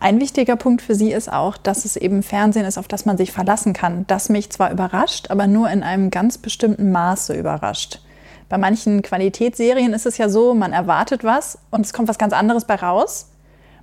ein 0.00 0.20
wichtiger 0.20 0.54
Punkt 0.54 0.80
für 0.80 0.94
sie 0.94 1.10
ist 1.10 1.32
auch, 1.32 1.56
dass 1.56 1.84
es 1.84 1.96
eben 1.96 2.22
Fernsehen 2.22 2.64
ist, 2.64 2.78
auf 2.78 2.86
das 2.86 3.04
man 3.04 3.16
sich 3.16 3.32
verlassen 3.32 3.72
kann, 3.72 4.06
das 4.06 4.28
mich 4.28 4.50
zwar 4.50 4.70
überrascht, 4.70 5.30
aber 5.30 5.48
nur 5.48 5.68
in 5.70 5.82
einem 5.82 6.10
ganz 6.10 6.38
bestimmten 6.38 6.92
Maße 6.92 7.34
überrascht. 7.34 8.00
Bei 8.48 8.58
manchen 8.58 9.02
Qualitätsserien 9.02 9.92
ist 9.92 10.06
es 10.06 10.16
ja 10.16 10.28
so, 10.28 10.54
man 10.54 10.72
erwartet 10.72 11.24
was 11.24 11.58
und 11.70 11.84
es 11.84 11.92
kommt 11.92 12.08
was 12.08 12.18
ganz 12.18 12.32
anderes 12.32 12.64
bei 12.64 12.76
raus. 12.76 13.28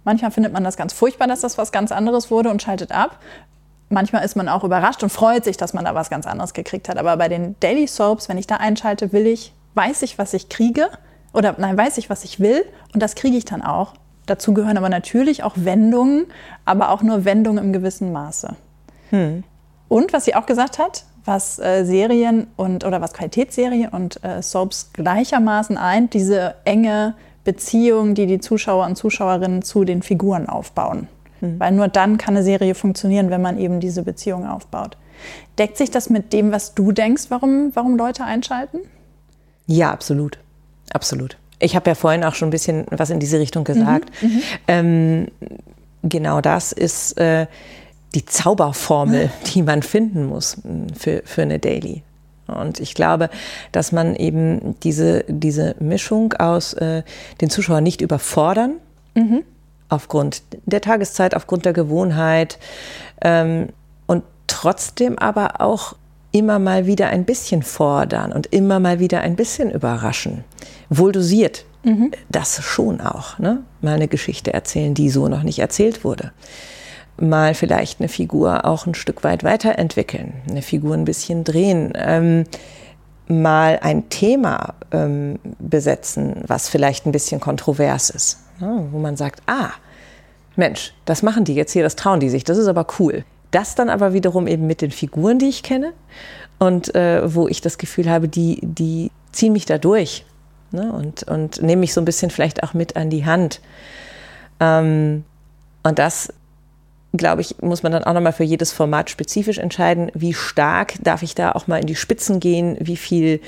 Manchmal 0.06 0.32
findet 0.32 0.54
man 0.54 0.64
das 0.64 0.78
ganz 0.78 0.94
furchtbar, 0.94 1.28
dass 1.28 1.42
das 1.42 1.58
was 1.58 1.74
ganz 1.74 1.92
anderes 1.92 2.32
wurde 2.32 2.50
und 2.50 2.62
schaltet 2.62 2.94
ab 2.94 3.20
manchmal 3.90 4.24
ist 4.26 4.36
man 4.36 4.50
auch 4.50 4.64
überrascht 4.64 5.04
und 5.04 5.10
freut 5.10 5.44
sich, 5.44 5.58
dass 5.58 5.74
man 5.74 5.86
da 5.86 5.96
was 5.96 6.10
ganz 6.10 6.26
anderes 6.28 6.54
gekriegt 6.54 6.90
hat. 6.90 6.98
Aber 6.98 7.18
bei 7.18 7.30
den 7.30 7.56
Daily 7.60 7.88
Soaps, 7.88 8.30
wenn 8.30 8.38
ich 8.38 8.48
da 8.48 8.58
einschalte, 8.58 9.12
will 9.12 9.28
ich, 9.28 9.54
weiß 9.76 10.02
ich, 10.02 10.18
was 10.18 10.34
ich 10.34 10.50
kriege. 10.50 10.90
Oder 11.34 11.56
nein, 11.58 11.78
weiß 11.78 11.98
ich, 11.98 12.10
was 12.10 12.24
ich 12.24 12.40
will. 12.40 12.66
Und 12.94 13.02
das 13.04 13.16
kriege 13.16 13.38
ich 13.38 13.46
dann 13.46 13.62
auch. 13.62 13.94
Dazu 14.26 14.54
gehören 14.54 14.78
aber 14.78 14.90
natürlich 14.90 15.44
auch 15.44 15.54
Wendungen, 15.56 16.26
aber 16.66 16.90
auch 16.90 17.04
nur 17.04 17.26
Wendungen 17.26 17.64
im 17.64 17.74
gewissen 17.74 18.12
Maße. 18.12 18.56
Hm. 19.12 19.44
Und 19.88 20.14
was 20.14 20.26
sie 20.26 20.34
auch 20.36 20.48
gesagt 20.48 20.80
hat, 20.80 21.06
was 21.26 21.60
äh, 21.60 21.84
Serien 21.86 22.48
und 22.56 22.86
oder 22.86 23.02
was 23.02 23.14
Qualitätsserien 23.14 23.90
und 23.90 24.24
äh, 24.24 24.42
Soaps 24.42 24.92
gleichermaßen 24.94 25.78
eint, 25.78 26.14
diese 26.14 26.56
enge 26.66 27.16
Beziehung, 27.46 28.16
die 28.16 28.26
die 28.26 28.40
Zuschauer 28.40 28.86
und 28.86 28.98
Zuschauerinnen 28.98 29.62
zu 29.62 29.86
den 29.86 30.02
Figuren 30.02 30.50
aufbauen. 30.50 31.08
Mhm. 31.40 31.60
Weil 31.60 31.72
nur 31.72 31.88
dann 31.88 32.18
kann 32.18 32.36
eine 32.36 32.44
Serie 32.44 32.76
funktionieren, 32.76 33.30
wenn 33.30 33.42
man 33.42 33.58
eben 33.58 33.80
diese 33.80 34.04
Beziehung 34.04 34.46
aufbaut. 34.46 34.98
Deckt 35.58 35.78
sich 35.78 35.92
das 35.92 36.10
mit 36.10 36.34
dem, 36.34 36.52
was 36.52 36.76
du 36.76 36.92
denkst, 36.92 37.26
warum, 37.30 37.72
warum 37.74 37.96
Leute 37.96 38.26
einschalten? 38.26 38.80
Ja, 39.68 39.92
absolut. 39.92 40.40
Absolut. 40.92 41.38
Ich 41.60 41.76
habe 41.76 41.90
ja 41.90 41.96
vorhin 41.96 42.24
auch 42.26 42.36
schon 42.36 42.50
ein 42.50 42.52
bisschen 42.52 42.86
was 42.92 43.10
in 43.10 43.20
diese 43.20 43.40
Richtung 43.40 43.64
gesagt. 43.64 44.12
Mhm, 44.22 44.28
mhm. 44.28 44.42
ähm, 44.68 45.28
genau 46.04 46.42
das 46.42 46.74
ist 46.74 47.18
äh, 47.18 47.48
die 48.14 48.26
Zauberformel, 48.26 49.32
die 49.54 49.62
man 49.62 49.82
finden 49.84 50.26
muss 50.26 50.58
hm, 50.62 50.90
für, 50.90 51.22
für 51.26 51.44
eine 51.44 51.60
Daily. 51.60 52.04
Und 52.48 52.80
ich 52.80 52.94
glaube, 52.94 53.30
dass 53.72 53.92
man 53.92 54.16
eben 54.16 54.76
diese, 54.84 55.26
diese 55.28 55.76
Mischung 55.80 56.34
aus 56.34 56.74
äh, 56.74 57.04
den 57.42 57.50
Zuschauer 57.50 57.82
nicht 57.82 58.02
überfordern, 58.02 58.76
mhm 59.16 59.44
aufgrund 59.90 60.44
der 60.66 60.82
Tageszeit, 60.82 61.36
aufgrund 61.36 61.66
der 61.66 61.74
Gewohnheit 61.74 62.60
ähm, 63.22 63.70
und 64.08 64.24
trotzdem 64.48 65.18
aber 65.18 65.62
auch 65.62 65.96
immer 66.32 66.60
mal 66.60 66.86
wieder 66.86 67.08
ein 67.08 67.24
bisschen 67.24 67.64
fordern 67.64 68.34
und 68.34 68.48
immer 68.48 68.80
mal 68.80 69.00
wieder 69.00 69.22
ein 69.22 69.36
bisschen 69.36 69.72
überraschen. 69.72 70.44
Wohl 70.90 71.12
dosiert. 71.12 71.66
Mhm. 71.84 72.12
Das 72.30 72.62
schon 72.64 73.00
auch. 73.00 73.40
Ne? 73.40 73.62
Mal 73.82 73.94
eine 73.94 74.08
Geschichte 74.08 74.54
erzählen, 74.54 74.94
die 74.94 75.10
so 75.10 75.28
noch 75.28 75.44
nicht 75.44 75.60
erzählt 75.60 76.04
wurde. 76.04 76.32
Mal 77.18 77.54
vielleicht 77.54 78.00
eine 78.00 78.10
Figur 78.10 78.66
auch 78.66 78.86
ein 78.86 78.94
Stück 78.94 79.24
weit 79.24 79.44
weiterentwickeln, 79.44 80.34
eine 80.50 80.62
Figur 80.62 80.96
ein 80.96 81.06
bisschen 81.06 81.44
drehen. 81.44 81.94
Ähm, 81.96 82.44
mal 83.28 83.80
ein 83.82 84.10
Thema 84.10 84.76
ähm, 84.92 85.40
besetzen, 85.60 86.44
was 86.46 86.70
vielleicht 86.70 87.06
ein 87.06 87.12
bisschen 87.12 87.40
kontrovers 87.40 88.10
ist. 88.10 88.40
Ne? 88.60 88.88
Wo 88.92 89.00
man 89.00 89.18
sagt, 89.18 89.42
ah, 89.48 89.70
Mensch, 90.56 90.94
das 91.06 91.24
machen 91.24 91.44
die 91.44 91.56
jetzt 91.56 91.72
hier, 91.72 91.84
das 91.84 91.96
trauen 91.96 92.20
die 92.20 92.30
sich, 92.30 92.44
das 92.44 92.58
ist 92.58 92.68
aber 92.68 92.86
cool. 93.00 93.26
Das 93.52 93.76
dann 93.76 93.90
aber 93.90 94.14
wiederum 94.14 94.48
eben 94.48 94.68
mit 94.68 94.82
den 94.82 94.92
Figuren, 94.92 95.40
die 95.40 95.50
ich 95.50 95.64
kenne 95.64 95.94
und 96.60 96.94
äh, 96.96 97.34
wo 97.34 97.48
ich 97.48 97.62
das 97.62 97.78
Gefühl 97.78 98.10
habe, 98.10 98.28
die, 98.28 98.60
die 98.62 99.12
ziehen 99.32 99.54
mich 99.54 99.66
da 99.66 99.78
durch 99.78 100.26
ne? 100.72 100.92
und, 100.92 101.24
und 101.24 101.62
nehmen 101.62 101.82
mich 101.82 101.94
so 101.94 102.02
ein 102.02 102.06
bisschen 102.06 102.32
vielleicht 102.32 102.64
auch 102.64 102.74
mit 102.74 102.96
an 102.96 103.10
die 103.10 103.26
Hand. 103.26 103.62
Ähm, 104.60 105.24
und 105.84 106.00
das, 106.00 106.34
glaube 107.18 107.42
ich, 107.42 107.56
muss 107.62 107.84
man 107.84 107.92
dann 107.92 108.04
auch 108.04 108.14
nochmal 108.14 108.34
für 108.34 108.44
jedes 108.44 108.72
Format 108.72 109.10
spezifisch 109.10 109.58
entscheiden, 109.58 110.12
wie 110.14 110.34
stark 110.34 110.96
darf 111.04 111.24
ich 111.24 111.36
da 111.36 111.52
auch 111.52 111.68
mal 111.68 111.80
in 111.80 111.88
die 111.88 111.96
Spitzen 111.96 112.40
gehen, 112.40 112.78
wie 112.80 112.98
viel, 112.98 113.42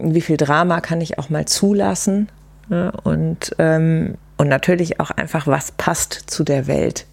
wie 0.00 0.20
viel 0.20 0.36
Drama 0.36 0.80
kann 0.80 1.00
ich 1.00 1.18
auch 1.18 1.30
mal 1.30 1.46
zulassen. 1.46 2.28
Ne? 2.68 2.92
Und 3.04 3.54
ähm, 3.58 4.16
und 4.36 4.48
natürlich 4.48 5.00
auch 5.00 5.10
einfach, 5.10 5.46
was 5.46 5.72
passt 5.72 6.12
zu 6.26 6.44
der 6.44 6.66
Welt, 6.66 7.06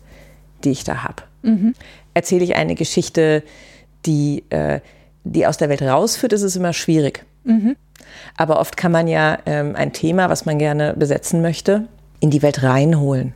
die 0.63 0.71
ich 0.71 0.83
da 0.83 1.03
habe. 1.03 1.23
Mhm. 1.41 1.73
Erzähle 2.13 2.43
ich 2.43 2.55
eine 2.55 2.75
Geschichte, 2.75 3.43
die, 4.05 4.43
äh, 4.49 4.81
die 5.23 5.47
aus 5.47 5.57
der 5.57 5.69
Welt 5.69 5.81
rausführt, 5.81 6.33
ist 6.33 6.41
es 6.41 6.55
immer 6.55 6.73
schwierig. 6.73 7.25
Mhm. 7.45 7.75
Aber 8.35 8.59
oft 8.59 8.77
kann 8.77 8.91
man 8.91 9.07
ja 9.07 9.39
ähm, 9.45 9.75
ein 9.75 9.93
Thema, 9.93 10.29
was 10.29 10.45
man 10.45 10.59
gerne 10.59 10.93
besetzen 10.95 11.41
möchte, 11.41 11.87
in 12.19 12.29
die 12.29 12.41
Welt 12.41 12.63
reinholen 12.63 13.33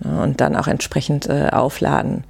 ne, 0.00 0.22
und 0.22 0.40
dann 0.40 0.56
auch 0.56 0.66
entsprechend 0.66 1.28
äh, 1.28 1.48
aufladen. 1.50 2.24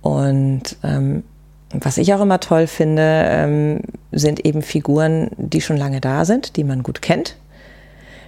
Und 0.00 0.76
ähm, 0.82 1.24
was 1.70 1.98
ich 1.98 2.14
auch 2.14 2.20
immer 2.20 2.40
toll 2.40 2.66
finde, 2.66 3.24
ähm, 3.28 3.80
sind 4.12 4.44
eben 4.44 4.62
Figuren, 4.62 5.30
die 5.36 5.60
schon 5.60 5.76
lange 5.76 6.00
da 6.00 6.24
sind, 6.24 6.56
die 6.56 6.64
man 6.64 6.82
gut 6.82 7.02
kennt. 7.02 7.36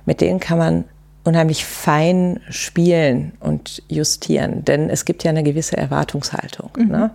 Mit 0.05 0.21
denen 0.21 0.41
kann 0.41 0.59
man 0.59 0.85
unheimlich 1.25 1.65
fein 1.65 2.41
spielen 2.49 3.33
und 3.41 3.83
justieren, 3.89 4.65
denn 4.65 4.89
es 4.89 5.05
gibt 5.05 5.25
ja 5.25 5.31
eine 5.31 5.43
gewisse 5.43 5.77
Erwartungshaltung. 5.77 6.71
Mhm. 6.77 6.89
Ne? 6.89 7.11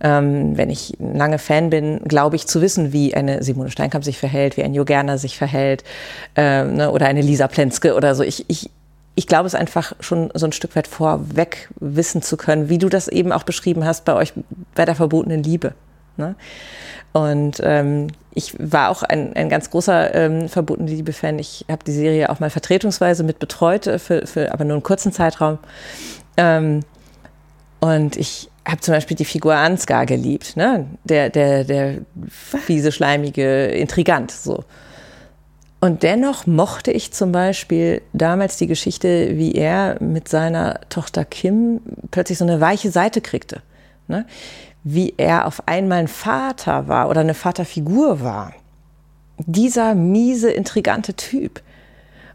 Ähm, 0.00 0.56
wenn 0.56 0.70
ich 0.70 0.96
lange 0.98 1.38
Fan 1.38 1.70
bin, 1.70 2.00
glaube 2.04 2.36
ich 2.36 2.46
zu 2.46 2.60
wissen, 2.60 2.92
wie 2.92 3.14
eine 3.14 3.42
Simone 3.42 3.70
Steinkamp 3.70 4.04
sich 4.04 4.18
verhält, 4.18 4.56
wie 4.56 4.64
ein 4.64 4.74
Jo 4.74 4.84
Gerner 4.84 5.18
sich 5.18 5.38
verhält 5.38 5.84
ähm, 6.34 6.74
ne? 6.74 6.90
oder 6.90 7.06
eine 7.06 7.20
Lisa 7.20 7.46
Plenske 7.46 7.94
oder 7.94 8.14
so. 8.14 8.22
Ich, 8.24 8.44
ich, 8.48 8.70
ich 9.14 9.26
glaube 9.26 9.46
es 9.46 9.54
einfach 9.54 9.92
schon 10.00 10.30
so 10.34 10.46
ein 10.46 10.52
Stück 10.52 10.74
weit 10.74 10.88
vorweg 10.88 11.68
wissen 11.80 12.22
zu 12.22 12.36
können, 12.36 12.68
wie 12.68 12.78
du 12.78 12.88
das 12.88 13.08
eben 13.08 13.32
auch 13.32 13.42
beschrieben 13.42 13.84
hast 13.84 14.04
bei 14.04 14.14
euch 14.14 14.32
bei 14.74 14.84
der 14.84 14.94
verbotenen 14.94 15.42
Liebe. 15.42 15.74
Ne? 16.16 16.34
Und 17.12 17.60
ähm, 17.62 18.08
ich 18.34 18.54
war 18.58 18.88
auch 18.88 19.02
ein, 19.02 19.36
ein 19.36 19.50
ganz 19.50 19.70
großer 19.70 20.14
ähm, 20.14 20.48
verbotene 20.48 20.90
Liebe-Fan. 20.90 21.38
Ich 21.38 21.66
habe 21.70 21.84
die 21.84 21.92
Serie 21.92 22.30
auch 22.30 22.40
mal 22.40 22.48
vertretungsweise 22.48 23.22
mit 23.22 23.38
betreut, 23.38 23.86
äh, 23.86 23.98
für, 23.98 24.26
für 24.26 24.52
aber 24.52 24.64
nur 24.64 24.74
einen 24.74 24.82
kurzen 24.82 25.12
Zeitraum. 25.12 25.58
Ähm, 26.38 26.80
und 27.80 28.16
ich 28.16 28.48
habe 28.66 28.80
zum 28.80 28.94
Beispiel 28.94 29.16
die 29.16 29.24
Figur 29.24 29.54
Ansgar 29.54 30.06
geliebt, 30.06 30.56
ne? 30.56 30.86
der, 31.04 31.28
der, 31.28 31.64
der 31.64 31.98
fiese, 32.28 32.92
schleimige 32.92 33.66
Intrigant. 33.66 34.30
So. 34.30 34.64
Und 35.82 36.04
dennoch 36.04 36.46
mochte 36.46 36.92
ich 36.92 37.12
zum 37.12 37.32
Beispiel 37.32 38.02
damals 38.12 38.56
die 38.56 38.68
Geschichte, 38.68 39.36
wie 39.36 39.50
er 39.50 40.00
mit 40.00 40.28
seiner 40.28 40.78
Tochter 40.90 41.24
Kim 41.24 41.80
plötzlich 42.12 42.38
so 42.38 42.44
eine 42.44 42.60
weiche 42.60 42.92
Seite 42.92 43.20
kriegte. 43.20 43.62
Ne? 44.06 44.24
Wie 44.84 45.14
er 45.16 45.44
auf 45.44 45.66
einmal 45.66 45.98
ein 45.98 46.06
Vater 46.06 46.86
war 46.86 47.10
oder 47.10 47.22
eine 47.22 47.34
Vaterfigur 47.34 48.20
war. 48.20 48.52
Dieser 49.38 49.96
miese, 49.96 50.52
intrigante 50.52 51.14
Typ. 51.14 51.60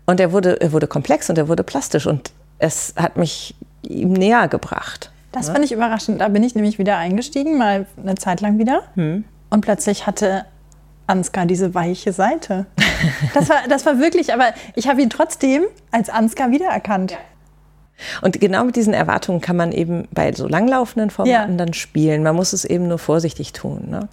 Und 0.05 0.19
er 0.19 0.33
wurde, 0.33 0.59
er 0.59 0.73
wurde 0.73 0.87
komplex 0.87 1.29
und 1.29 1.37
er 1.37 1.47
wurde 1.47 1.63
plastisch 1.63 2.05
und 2.05 2.31
es 2.59 2.95
hat 2.97 3.15
mich 3.15 3.55
ihm 3.81 4.11
näher 4.11 4.49
gebracht. 4.49 5.09
Das 5.31 5.47
fand 5.47 5.63
ich 5.63 5.71
überraschend. 5.71 6.19
Da 6.19 6.27
bin 6.27 6.43
ich 6.43 6.53
nämlich 6.53 6.79
wieder 6.79 6.97
eingestiegen, 6.97 7.57
mal 7.57 7.85
eine 7.95 8.15
Zeit 8.15 8.41
lang 8.41 8.59
wieder. 8.59 8.83
Hm. 8.95 9.23
Und 9.49 9.61
plötzlich 9.61 10.05
hatte 10.05 10.43
Ansgar 11.07 11.45
diese 11.45 11.73
weiche 11.73 12.13
Seite. 12.13 12.65
Das 13.33 13.49
war, 13.49 13.57
das 13.69 13.85
war 13.85 13.99
wirklich, 13.99 14.33
aber 14.33 14.53
ich 14.75 14.87
habe 14.87 15.01
ihn 15.01 15.09
trotzdem 15.09 15.63
als 15.91 16.09
Ansgar 16.09 16.51
wiedererkannt. 16.51 17.11
Ja. 17.11 17.17
Und 18.21 18.39
genau 18.39 18.63
mit 18.63 18.75
diesen 18.75 18.93
Erwartungen 18.93 19.41
kann 19.41 19.55
man 19.55 19.71
eben 19.71 20.07
bei 20.11 20.31
so 20.33 20.47
langlaufenden 20.47 21.09
Formaten 21.09 21.51
ja. 21.51 21.57
dann 21.57 21.73
spielen. 21.73 22.23
Man 22.23 22.35
muss 22.35 22.53
es 22.53 22.65
eben 22.65 22.87
nur 22.87 22.99
vorsichtig 22.99 23.53
tun. 23.53 23.87
Ne? 23.89 24.07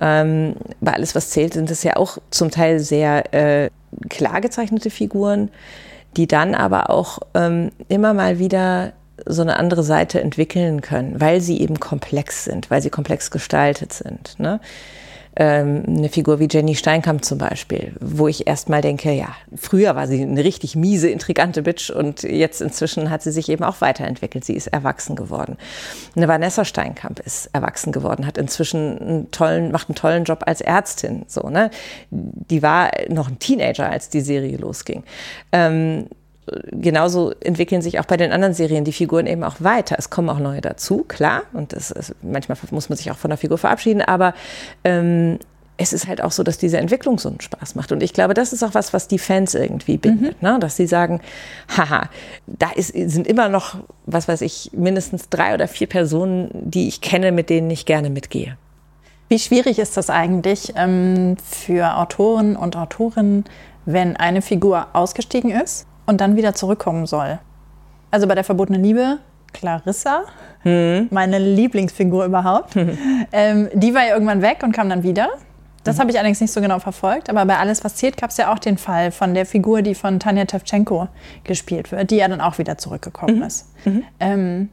Ähm, 0.00 0.56
bei 0.80 0.92
alles, 0.92 1.14
was 1.14 1.30
zählt, 1.30 1.54
sind 1.54 1.70
es 1.70 1.82
ja 1.82 1.96
auch 1.96 2.18
zum 2.30 2.50
Teil 2.50 2.80
sehr 2.80 3.32
äh, 3.34 3.70
klar 4.10 4.40
gezeichnete 4.40 4.90
Figuren, 4.90 5.50
die 6.16 6.26
dann 6.26 6.54
aber 6.54 6.90
auch 6.90 7.18
ähm, 7.34 7.70
immer 7.88 8.12
mal 8.12 8.38
wieder 8.38 8.92
so 9.26 9.42
eine 9.42 9.56
andere 9.56 9.82
Seite 9.82 10.20
entwickeln 10.20 10.80
können, 10.80 11.20
weil 11.20 11.40
sie 11.40 11.60
eben 11.60 11.78
komplex 11.80 12.44
sind, 12.44 12.70
weil 12.70 12.82
sie 12.82 12.90
komplex 12.90 13.30
gestaltet 13.30 13.92
sind. 13.92 14.38
Ne? 14.38 14.60
Ähm, 15.36 15.82
eine 15.86 16.08
Figur 16.08 16.38
wie 16.38 16.48
Jenny 16.50 16.76
Steinkamp 16.76 17.24
zum 17.24 17.38
Beispiel, 17.38 17.92
wo 18.00 18.28
ich 18.28 18.46
erstmal 18.46 18.82
denke, 18.82 19.12
ja, 19.12 19.34
früher 19.56 19.96
war 19.96 20.06
sie 20.06 20.22
eine 20.22 20.44
richtig 20.44 20.76
miese, 20.76 21.08
intrigante 21.08 21.62
Bitch 21.62 21.90
und 21.90 22.22
jetzt 22.22 22.62
inzwischen 22.62 23.10
hat 23.10 23.22
sie 23.22 23.32
sich 23.32 23.48
eben 23.48 23.64
auch 23.64 23.80
weiterentwickelt. 23.80 24.44
Sie 24.44 24.54
ist 24.54 24.68
erwachsen 24.68 25.16
geworden. 25.16 25.56
Eine 26.14 26.28
Vanessa 26.28 26.64
Steinkamp 26.64 27.18
ist 27.20 27.50
erwachsen 27.52 27.92
geworden, 27.92 28.26
hat 28.26 28.38
inzwischen 28.38 28.98
einen 28.98 29.30
tollen, 29.32 29.72
macht 29.72 29.88
einen 29.88 29.96
tollen 29.96 30.24
Job 30.24 30.44
als 30.46 30.60
Ärztin. 30.60 31.24
So, 31.26 31.48
ne? 31.48 31.70
Die 32.10 32.62
war 32.62 32.92
noch 33.08 33.28
ein 33.28 33.40
Teenager, 33.40 33.90
als 33.90 34.08
die 34.10 34.20
Serie 34.20 34.56
losging. 34.56 35.02
Ähm, 35.50 36.06
genauso 36.70 37.32
entwickeln 37.40 37.82
sich 37.82 37.98
auch 38.00 38.04
bei 38.04 38.16
den 38.16 38.32
anderen 38.32 38.54
Serien 38.54 38.84
die 38.84 38.92
Figuren 38.92 39.26
eben 39.26 39.44
auch 39.44 39.56
weiter. 39.60 39.96
Es 39.98 40.10
kommen 40.10 40.28
auch 40.28 40.38
neue 40.38 40.60
dazu, 40.60 41.04
klar. 41.08 41.42
Und 41.52 41.72
das 41.72 41.90
ist, 41.90 42.14
manchmal 42.22 42.58
muss 42.70 42.88
man 42.88 42.96
sich 42.98 43.10
auch 43.10 43.16
von 43.16 43.30
der 43.30 43.38
Figur 43.38 43.58
verabschieden, 43.58 44.02
aber 44.02 44.34
ähm, 44.84 45.38
es 45.76 45.92
ist 45.92 46.06
halt 46.06 46.22
auch 46.22 46.30
so, 46.30 46.42
dass 46.42 46.58
diese 46.58 46.78
Entwicklung 46.78 47.18
so 47.18 47.28
einen 47.28 47.40
Spaß 47.40 47.74
macht. 47.74 47.90
Und 47.90 48.02
ich 48.02 48.12
glaube, 48.12 48.34
das 48.34 48.52
ist 48.52 48.62
auch 48.62 48.74
was, 48.74 48.92
was 48.92 49.08
die 49.08 49.18
Fans 49.18 49.54
irgendwie 49.54 49.96
bindet. 49.96 50.40
Mhm. 50.40 50.48
Ne? 50.48 50.58
Dass 50.60 50.76
sie 50.76 50.86
sagen, 50.86 51.20
haha, 51.76 52.08
da 52.46 52.70
ist, 52.70 52.88
sind 52.88 53.26
immer 53.26 53.48
noch, 53.48 53.76
was 54.06 54.28
weiß 54.28 54.42
ich, 54.42 54.70
mindestens 54.72 55.30
drei 55.30 55.54
oder 55.54 55.66
vier 55.66 55.88
Personen, 55.88 56.50
die 56.52 56.86
ich 56.86 57.00
kenne, 57.00 57.32
mit 57.32 57.50
denen 57.50 57.70
ich 57.70 57.86
gerne 57.86 58.10
mitgehe. 58.10 58.56
Wie 59.28 59.38
schwierig 59.38 59.78
ist 59.78 59.96
das 59.96 60.10
eigentlich 60.10 60.74
ähm, 60.76 61.36
für 61.42 61.96
Autoren 61.96 62.54
und 62.54 62.76
Autorinnen, 62.76 63.44
wenn 63.84 64.16
eine 64.16 64.42
Figur 64.42 64.88
ausgestiegen 64.92 65.50
ist 65.50 65.86
und 66.06 66.20
dann 66.20 66.36
wieder 66.36 66.54
zurückkommen 66.54 67.06
soll. 67.06 67.38
Also 68.10 68.26
bei 68.26 68.34
der 68.34 68.44
verbotenen 68.44 68.82
Liebe, 68.82 69.18
Clarissa, 69.52 70.24
hm. 70.62 71.08
meine 71.10 71.38
Lieblingsfigur 71.38 72.24
überhaupt, 72.24 72.74
hm. 72.74 72.98
ähm, 73.32 73.68
die 73.72 73.94
war 73.94 74.06
ja 74.06 74.14
irgendwann 74.14 74.42
weg 74.42 74.62
und 74.62 74.72
kam 74.72 74.88
dann 74.88 75.02
wieder. 75.02 75.28
Das 75.84 75.96
hm. 75.96 76.00
habe 76.00 76.10
ich 76.10 76.18
allerdings 76.18 76.40
nicht 76.40 76.52
so 76.52 76.60
genau 76.60 76.78
verfolgt, 76.78 77.30
aber 77.30 77.44
bei 77.44 77.58
Alles, 77.58 77.84
was 77.84 77.96
zählt, 77.96 78.16
gab 78.16 78.30
es 78.30 78.36
ja 78.36 78.52
auch 78.52 78.58
den 78.58 78.78
Fall 78.78 79.10
von 79.10 79.34
der 79.34 79.46
Figur, 79.46 79.82
die 79.82 79.94
von 79.94 80.20
Tanja 80.20 80.44
Tevchenko 80.44 81.08
gespielt 81.44 81.92
wird, 81.92 82.10
die 82.10 82.16
ja 82.16 82.28
dann 82.28 82.40
auch 82.40 82.58
wieder 82.58 82.78
zurückgekommen 82.78 83.36
mhm. 83.36 83.42
ist. 83.42 83.68
Mhm. 83.84 84.04
Ähm, 84.20 84.68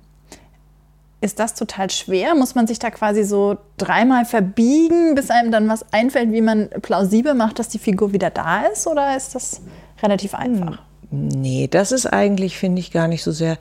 ist 1.24 1.40
das 1.40 1.54
total 1.54 1.90
schwer? 1.92 2.34
Muss 2.34 2.56
man 2.56 2.66
sich 2.66 2.80
da 2.80 2.90
quasi 2.90 3.24
so 3.24 3.58
dreimal 3.78 4.26
verbiegen, 4.26 5.14
bis 5.14 5.30
einem 5.30 5.52
dann 5.52 5.70
was 5.70 5.94
einfällt, 5.94 6.32
wie 6.32 6.42
man 6.42 6.70
plausibel 6.82 7.36
macht, 7.36 7.60
dass 7.60 7.70
die 7.70 7.78
Figur 7.78 8.12
wieder 8.12 8.32
da 8.32 8.64
ist? 8.64 8.88
Oder 8.88 9.16
ist 9.16 9.36
das 9.36 9.62
relativ 10.02 10.34
einfach? 10.34 10.80
Nee, 11.12 11.68
das 11.70 11.92
ist 11.92 12.06
eigentlich, 12.06 12.58
finde 12.58 12.80
ich, 12.80 12.92
gar 12.92 13.08
nicht 13.08 13.24
so 13.24 13.32
sehr 13.32 13.58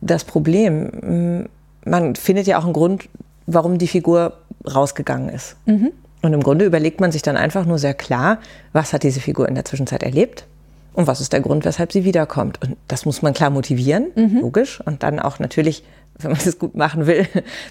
das 0.00 0.24
Problem. 0.24 1.46
Man 1.84 2.16
findet 2.16 2.46
ja 2.46 2.58
auch 2.58 2.64
einen 2.64 2.72
Grund, 2.72 3.08
warum 3.46 3.78
die 3.78 3.86
Figur 3.86 4.38
rausgegangen 4.66 5.28
ist. 5.28 5.56
Mhm. 5.66 5.92
Und 6.22 6.32
im 6.32 6.42
Grunde 6.42 6.64
überlegt 6.64 7.00
man 7.00 7.12
sich 7.12 7.22
dann 7.22 7.36
einfach 7.36 7.66
nur 7.66 7.78
sehr 7.78 7.94
klar, 7.94 8.40
was 8.72 8.92
hat 8.92 9.04
diese 9.04 9.20
Figur 9.20 9.48
in 9.48 9.54
der 9.54 9.64
Zwischenzeit 9.64 10.02
erlebt 10.02 10.46
und 10.94 11.06
was 11.06 11.20
ist 11.20 11.32
der 11.32 11.40
Grund, 11.40 11.64
weshalb 11.64 11.92
sie 11.92 12.04
wiederkommt. 12.04 12.60
Und 12.62 12.76
das 12.88 13.04
muss 13.04 13.22
man 13.22 13.34
klar 13.34 13.50
motivieren, 13.50 14.06
mhm. 14.16 14.40
logisch. 14.40 14.80
Und 14.84 15.02
dann 15.02 15.20
auch 15.20 15.38
natürlich, 15.38 15.84
wenn 16.18 16.32
man 16.32 16.40
das 16.44 16.58
gut 16.58 16.74
machen 16.74 17.06
will, 17.06 17.26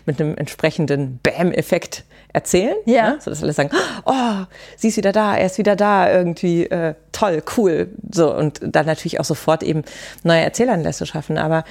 mit 0.06 0.20
einem 0.20 0.36
entsprechenden 0.38 1.20
Bam-Effekt 1.24 2.04
erzählen. 2.34 2.76
Ja. 2.86 3.12
Ne? 3.12 3.18
So 3.20 3.32
dass 3.32 3.42
alle 3.42 3.54
sagen, 3.54 3.70
oh, 4.06 4.46
sie 4.76 4.90
ist 4.90 4.98
wieder 4.98 5.12
da, 5.12 5.36
er 5.36 5.46
ist 5.46 5.58
wieder 5.58 5.76
da, 5.76 6.12
irgendwie 6.12 6.66
äh, 6.66 6.96
toll, 7.12 7.42
cool. 7.58 7.90
So, 8.12 8.36
und 8.36 8.60
dann 8.62 8.86
natürlich 8.86 9.20
auch 9.20 9.26
sofort 9.26 9.64
eben 9.64 9.84
neue 10.24 10.42
Erzählanlässe 10.42 11.06
schaffen. 11.06 11.38
Aber 11.38 11.64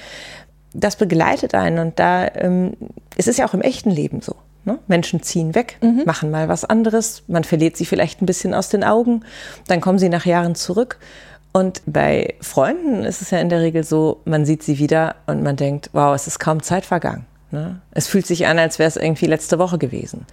das 0.73 0.95
begleitet 0.95 1.55
einen 1.55 1.79
und 1.79 1.99
da 1.99 2.27
ähm, 2.35 2.73
es 3.15 3.27
ist 3.27 3.39
ja 3.39 3.47
auch 3.47 3.53
im 3.53 3.61
echten 3.61 3.89
Leben 3.89 4.21
so. 4.21 4.35
Ne? 4.65 4.79
Menschen 4.87 5.21
ziehen 5.21 5.53
weg, 5.53 5.77
mhm. 5.81 6.03
machen 6.05 6.31
mal 6.31 6.49
was 6.49 6.65
anderes, 6.65 7.23
man 7.27 7.43
verliert 7.43 7.77
sie 7.77 7.85
vielleicht 7.85 8.21
ein 8.21 8.25
bisschen 8.25 8.55
aus 8.55 8.67
den 8.67 8.83
Augen, 8.83 9.23
dann 9.67 9.79
kommen 9.79 9.99
sie 9.99 10.09
nach 10.09 10.25
Jahren 10.25 10.55
zurück 10.55 10.97
und 11.55 11.83
bei 11.85 12.35
Freunden 12.41 13.05
ist 13.05 13.21
es 13.21 13.31
ja 13.31 13.37
in 13.37 13.47
der 13.47 13.61
Regel 13.61 13.85
so, 13.85 14.19
man 14.25 14.45
sieht 14.45 14.61
sie 14.61 14.77
wieder 14.77 15.15
und 15.25 15.41
man 15.41 15.55
denkt, 15.55 15.89
wow, 15.93 16.13
es 16.13 16.27
ist 16.27 16.37
kaum 16.37 16.61
Zeit 16.61 16.85
vergangen. 16.85 17.25
Ne? 17.51 17.79
Es 17.91 18.07
fühlt 18.07 18.27
sich 18.27 18.45
an, 18.45 18.59
als 18.59 18.77
wäre 18.77 18.89
es 18.89 18.97
irgendwie 18.97 19.25
letzte 19.25 19.57
Woche 19.57 19.77
gewesen. 19.77 20.25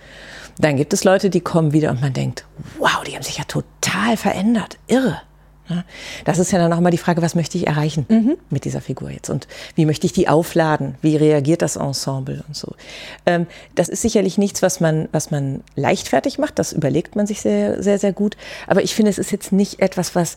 Dann 0.58 0.76
gibt 0.76 0.92
es 0.92 1.04
Leute, 1.04 1.30
die 1.30 1.40
kommen 1.40 1.72
wieder 1.72 1.92
und 1.92 2.00
man 2.00 2.12
denkt, 2.12 2.44
wow, 2.80 3.04
die 3.06 3.14
haben 3.14 3.22
sich 3.22 3.38
ja 3.38 3.44
total 3.44 4.16
verändert. 4.16 4.78
Irre. 4.88 5.22
Ne? 5.68 5.84
Das 6.24 6.40
ist 6.40 6.50
ja 6.50 6.58
dann 6.58 6.70
nochmal 6.70 6.90
die 6.90 6.98
Frage, 6.98 7.22
was 7.22 7.36
möchte 7.36 7.56
ich 7.56 7.68
erreichen 7.68 8.04
mhm. 8.08 8.36
mit 8.50 8.64
dieser 8.64 8.80
Figur 8.80 9.10
jetzt 9.10 9.30
und 9.30 9.46
wie 9.76 9.86
möchte 9.86 10.06
ich 10.06 10.12
die 10.12 10.28
aufladen? 10.28 10.96
Wie 11.02 11.16
reagiert 11.16 11.62
das 11.62 11.76
Ensemble 11.76 12.42
und 12.48 12.56
so? 12.56 12.74
Ähm, 13.26 13.46
das 13.76 13.88
ist 13.88 14.02
sicherlich 14.02 14.38
nichts, 14.38 14.60
was 14.60 14.80
man, 14.80 15.08
was 15.12 15.30
man 15.30 15.62
leichtfertig 15.76 16.38
macht. 16.38 16.58
Das 16.58 16.72
überlegt 16.72 17.14
man 17.14 17.28
sich 17.28 17.40
sehr, 17.40 17.80
sehr, 17.80 18.00
sehr 18.00 18.12
gut. 18.12 18.36
Aber 18.66 18.82
ich 18.82 18.94
finde, 18.94 19.10
es 19.10 19.18
ist 19.18 19.30
jetzt 19.30 19.52
nicht 19.52 19.80
etwas, 19.80 20.16
was 20.16 20.36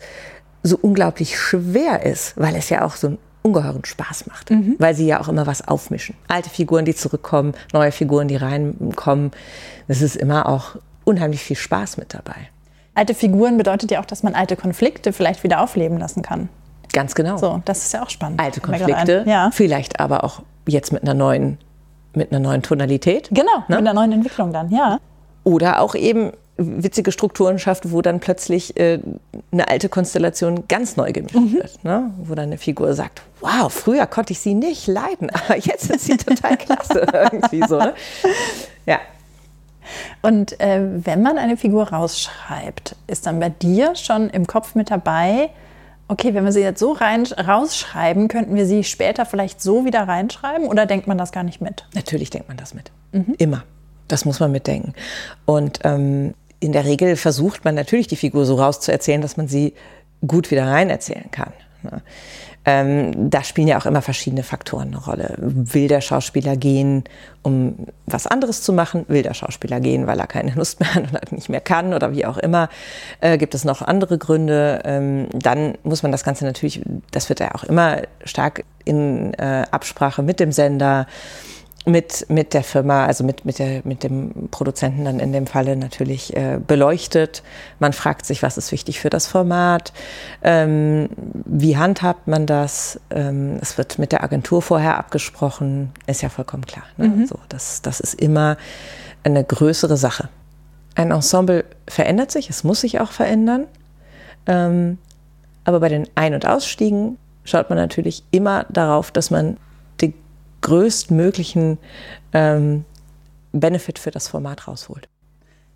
so 0.66 0.78
unglaublich 0.82 1.38
schwer 1.39 2.03
ist, 2.03 2.34
weil 2.38 2.55
es 2.55 2.70
ja 2.70 2.84
auch 2.84 2.95
so 2.95 3.07
einen 3.07 3.18
ungeheuren 3.43 3.86
Spaß 3.86 4.26
macht, 4.28 4.49
mhm. 4.49 4.76
weil 4.80 4.95
sie 4.95 5.05
ja 5.05 5.22
auch 5.22 5.28
immer 5.28 5.45
was 5.45 5.68
aufmischen. 5.68 6.16
Alte 6.28 6.49
Figuren, 6.49 6.86
die 6.86 6.95
zurückkommen, 6.95 7.53
neue 7.72 7.91
Figuren, 7.91 8.28
die 8.28 8.36
reinkommen. 8.36 9.32
Es 9.88 10.01
ist 10.01 10.16
immer 10.16 10.49
auch 10.49 10.78
unheimlich 11.03 11.43
viel 11.43 11.55
Spaß 11.55 11.97
mit 11.97 12.16
dabei. 12.16 12.49
Alte 12.95 13.13
Figuren 13.13 13.57
bedeutet 13.57 13.91
ja 13.91 14.01
auch, 14.01 14.05
dass 14.05 14.24
man 14.24 14.34
alte 14.34 14.55
Konflikte 14.55 15.13
vielleicht 15.13 15.43
wieder 15.43 15.61
aufleben 15.61 15.99
lassen 15.99 16.24
kann. 16.24 16.49
Ganz 16.91 17.13
genau. 17.13 17.38
So, 17.38 17.61
das 17.66 17.86
ist 17.86 17.93
ja 17.93 18.01
auch 18.01 18.09
spannend. 18.09 18.39
Alte 18.39 18.61
Konflikte, 18.61 19.24
ja. 19.28 19.51
vielleicht 19.53 19.99
aber 19.99 20.24
auch 20.24 20.41
jetzt 20.68 20.91
mit 20.91 21.03
einer 21.03 21.13
neuen, 21.13 21.59
mit 22.13 22.32
einer 22.32 22.39
neuen 22.39 22.63
Tonalität. 22.63 23.30
Genau, 23.32 23.57
ne? 23.57 23.63
mit 23.68 23.78
einer 23.80 23.93
neuen 23.93 24.13
Entwicklung 24.13 24.51
dann, 24.51 24.72
ja. 24.72 24.97
Oder 25.43 25.82
auch 25.82 25.93
eben 25.93 26.32
witzige 26.58 27.12
Strukturen 27.12 27.60
schafft, 27.60 27.91
wo 27.91 28.01
dann 28.01 28.20
plötzlich 28.20 28.78
äh, 28.78 28.99
eine 29.51 29.68
alte 29.68 29.89
Konstellation 29.89 30.68
ganz 30.68 30.95
neu 30.95 31.12
gemischt 31.12 31.36
mhm. 31.36 31.53
wird. 31.53 31.84
Ne? 31.84 32.12
Wo 32.18 32.36
dann 32.36 32.45
eine 32.45 32.58
Figur 32.58 32.93
sagt, 32.93 33.22
wow, 33.41 33.72
früher 33.72 34.08
konnte 34.08 34.34
ich 34.34 34.39
sie 34.39 34.53
nicht 34.53 34.88
leiden, 34.88 35.30
aber 35.34 35.58
jetzt 35.58 35.89
ist 35.89 36.06
sie 36.06 36.18
total 36.18 36.58
klasse. 36.58 37.06
irgendwie 37.32 37.68
so. 37.68 37.78
Ne? 37.78 37.93
Ja. 38.86 38.99
Und 40.22 40.60
äh, 40.60 40.82
wenn 41.06 41.22
man 41.22 41.38
eine 41.38 41.58
Figur 41.58 41.89
rausschreibt, 41.89 42.95
ist 43.08 43.26
dann 43.26 43.39
bei 43.39 43.49
dir 43.49 43.95
schon 43.95 44.30
im 44.30 44.47
Kopf 44.47 44.76
mit 44.76 44.89
dabei, 44.89 45.49
okay, 46.08 46.34
wenn 46.34 46.45
wir 46.45 46.51
sie 46.51 46.62
jetzt 46.62 46.80
so 46.80 46.93
rein, 46.93 47.24
rausschreiben, 47.26 48.28
könnten 48.28 48.56
wir 48.56 48.66
sie 48.66 48.84
später 48.84 49.26
vielleicht 49.26 49.62
so 49.62 49.86
wieder 49.86 50.08
reinschreiben 50.08 50.68
oder 50.68 50.86
denkt 50.86 51.08
man 51.08 51.18
das 51.18 51.32
gar 51.32 51.43
nicht 51.43 51.62
mit? 51.62 51.86
Natürlich 51.93 52.30
denkt 52.30 52.47
man 52.47 52.58
das 52.58 52.74
mit. 52.74 52.91
Mhm. 53.12 53.36
Immer. 53.38 53.64
Das 54.08 54.24
muss 54.24 54.39
man 54.39 54.51
mitdenken. 54.51 54.93
Und 55.45 55.80
ähm, 55.84 56.36
in 56.66 56.72
der 56.72 56.86
Regel 56.86 57.16
versucht 57.16 57.66
man 57.66 57.76
natürlich 57.76 58.07
die 58.07 58.16
Figur 58.16 58.45
so 58.45 58.55
rauszuerzählen, 58.55 59.22
dass 59.22 59.38
man 59.38 59.47
sie 59.47 59.74
gut 60.26 60.51
wieder 60.51 60.68
rein 60.68 60.89
erzählen 60.89 61.30
kann. 61.32 61.53
Ne? 61.84 62.01
Ähm, 62.68 63.30
da 63.30 63.43
spielen 63.43 63.68
ja 63.68 63.78
auch 63.78 63.86
immer 63.86 64.01
verschiedene 64.01 64.41
Faktoren 64.41 64.88
eine 64.88 64.97
Rolle. 64.97 65.36
Will 65.38 65.88
der 65.88 66.01
Schauspieler 66.01 66.57
gehen, 66.57 67.03
um 67.43 67.86
was 68.07 68.26
anderes 68.26 68.63
zu 68.63 68.74
machen? 68.74 69.05
Will 69.07 69.22
der 69.22 69.36
Schauspieler 69.36 69.80
gehen, 69.80 70.07
weil 70.07 70.20
er 70.20 70.26
keine 70.26 70.51
Lust 70.55 70.80
mehr 70.80 70.95
hat 70.95 71.09
oder 71.11 71.22
nicht 71.30 71.47
mehr 71.47 71.61
kann 71.61 71.93
oder 71.93 72.11
wie 72.11 72.26
auch 72.26 72.39
immer? 72.39 72.70
Äh, 73.22 73.38
gibt 73.38 73.53
es 73.53 73.66
noch 73.66 73.84
andere 73.84 74.18
Gründe? 74.18 74.82
Ähm, 74.84 75.28
dann 75.32 75.76
muss 75.84 76.01
man 76.01 76.11
das 76.11 76.24
Ganze 76.24 76.43
natürlich, 76.43 76.82
das 77.11 77.30
wird 77.30 77.39
ja 77.39 77.53
auch 77.53 77.63
immer 77.63 78.01
stark 78.24 78.63
in 78.84 79.36
äh, 79.36 79.66
Absprache 79.70 80.24
mit 80.24 80.39
dem 80.39 80.51
Sender 80.51 81.05
mit, 81.86 82.26
mit 82.30 82.54
der 82.54 82.64
Firma, 82.64 83.06
also 83.06 83.24
mit, 83.24 83.46
mit, 83.46 83.60
der, 83.60 83.82
mit 83.84 84.04
dem 84.04 84.50
Produzenten 84.50 85.06
dann 85.06 85.20
in 85.20 85.32
dem 85.32 85.46
Falle 85.46 85.76
natürlich 85.76 86.36
äh, 86.36 86.60
beleuchtet. 86.66 87.44
Man 87.80 87.94
fragt 87.94 88.26
sich, 88.26 88.42
was 88.42 88.58
ist 88.58 88.72
wichtig 88.72 89.00
für 89.00 89.12
das 89.12 89.28
Format, 89.28 89.94
ähm, 90.44 91.10
wie 91.46 91.78
handhabt 91.78 92.28
man 92.28 92.48
das. 92.48 93.00
Ähm, 93.12 93.60
es 93.62 93.78
wird 93.78 94.00
mit 94.00 94.12
der 94.12 94.24
Agentur 94.24 94.62
vorher 94.62 94.98
abgesprochen, 94.98 95.92
ist 96.08 96.24
ja 96.24 96.30
vollkommen 96.30 96.66
klar. 96.66 96.86
Ne? 96.98 97.08
Mhm. 97.08 97.28
So, 97.28 97.40
das, 97.50 97.84
das 97.84 98.00
ist 98.00 98.16
immer 98.16 98.58
eine 99.24 99.44
größere 99.44 99.98
Sache. 99.98 100.30
Ein 100.96 101.12
Ensemble 101.12 101.66
verändert 101.88 102.32
sich, 102.32 102.50
es 102.50 102.64
muss 102.64 102.82
sich 102.82 103.00
auch 103.00 103.12
verändern. 103.12 103.68
Ähm, 104.48 104.98
aber 105.66 105.80
bei 105.80 105.90
den 105.90 106.08
Ein- 106.16 106.34
und 106.34 106.48
Ausstiegen 106.48 107.18
schaut 107.44 107.70
man 107.70 107.78
natürlich 107.78 108.24
immer 108.32 108.66
darauf, 108.70 109.12
dass 109.12 109.30
man 109.30 109.58
größtmöglichen 110.66 111.78
ähm, 112.34 112.86
Benefit 113.51 113.99
für 113.99 114.11
das 114.11 114.28
Format 114.28 114.68
rausholt. 114.68 115.07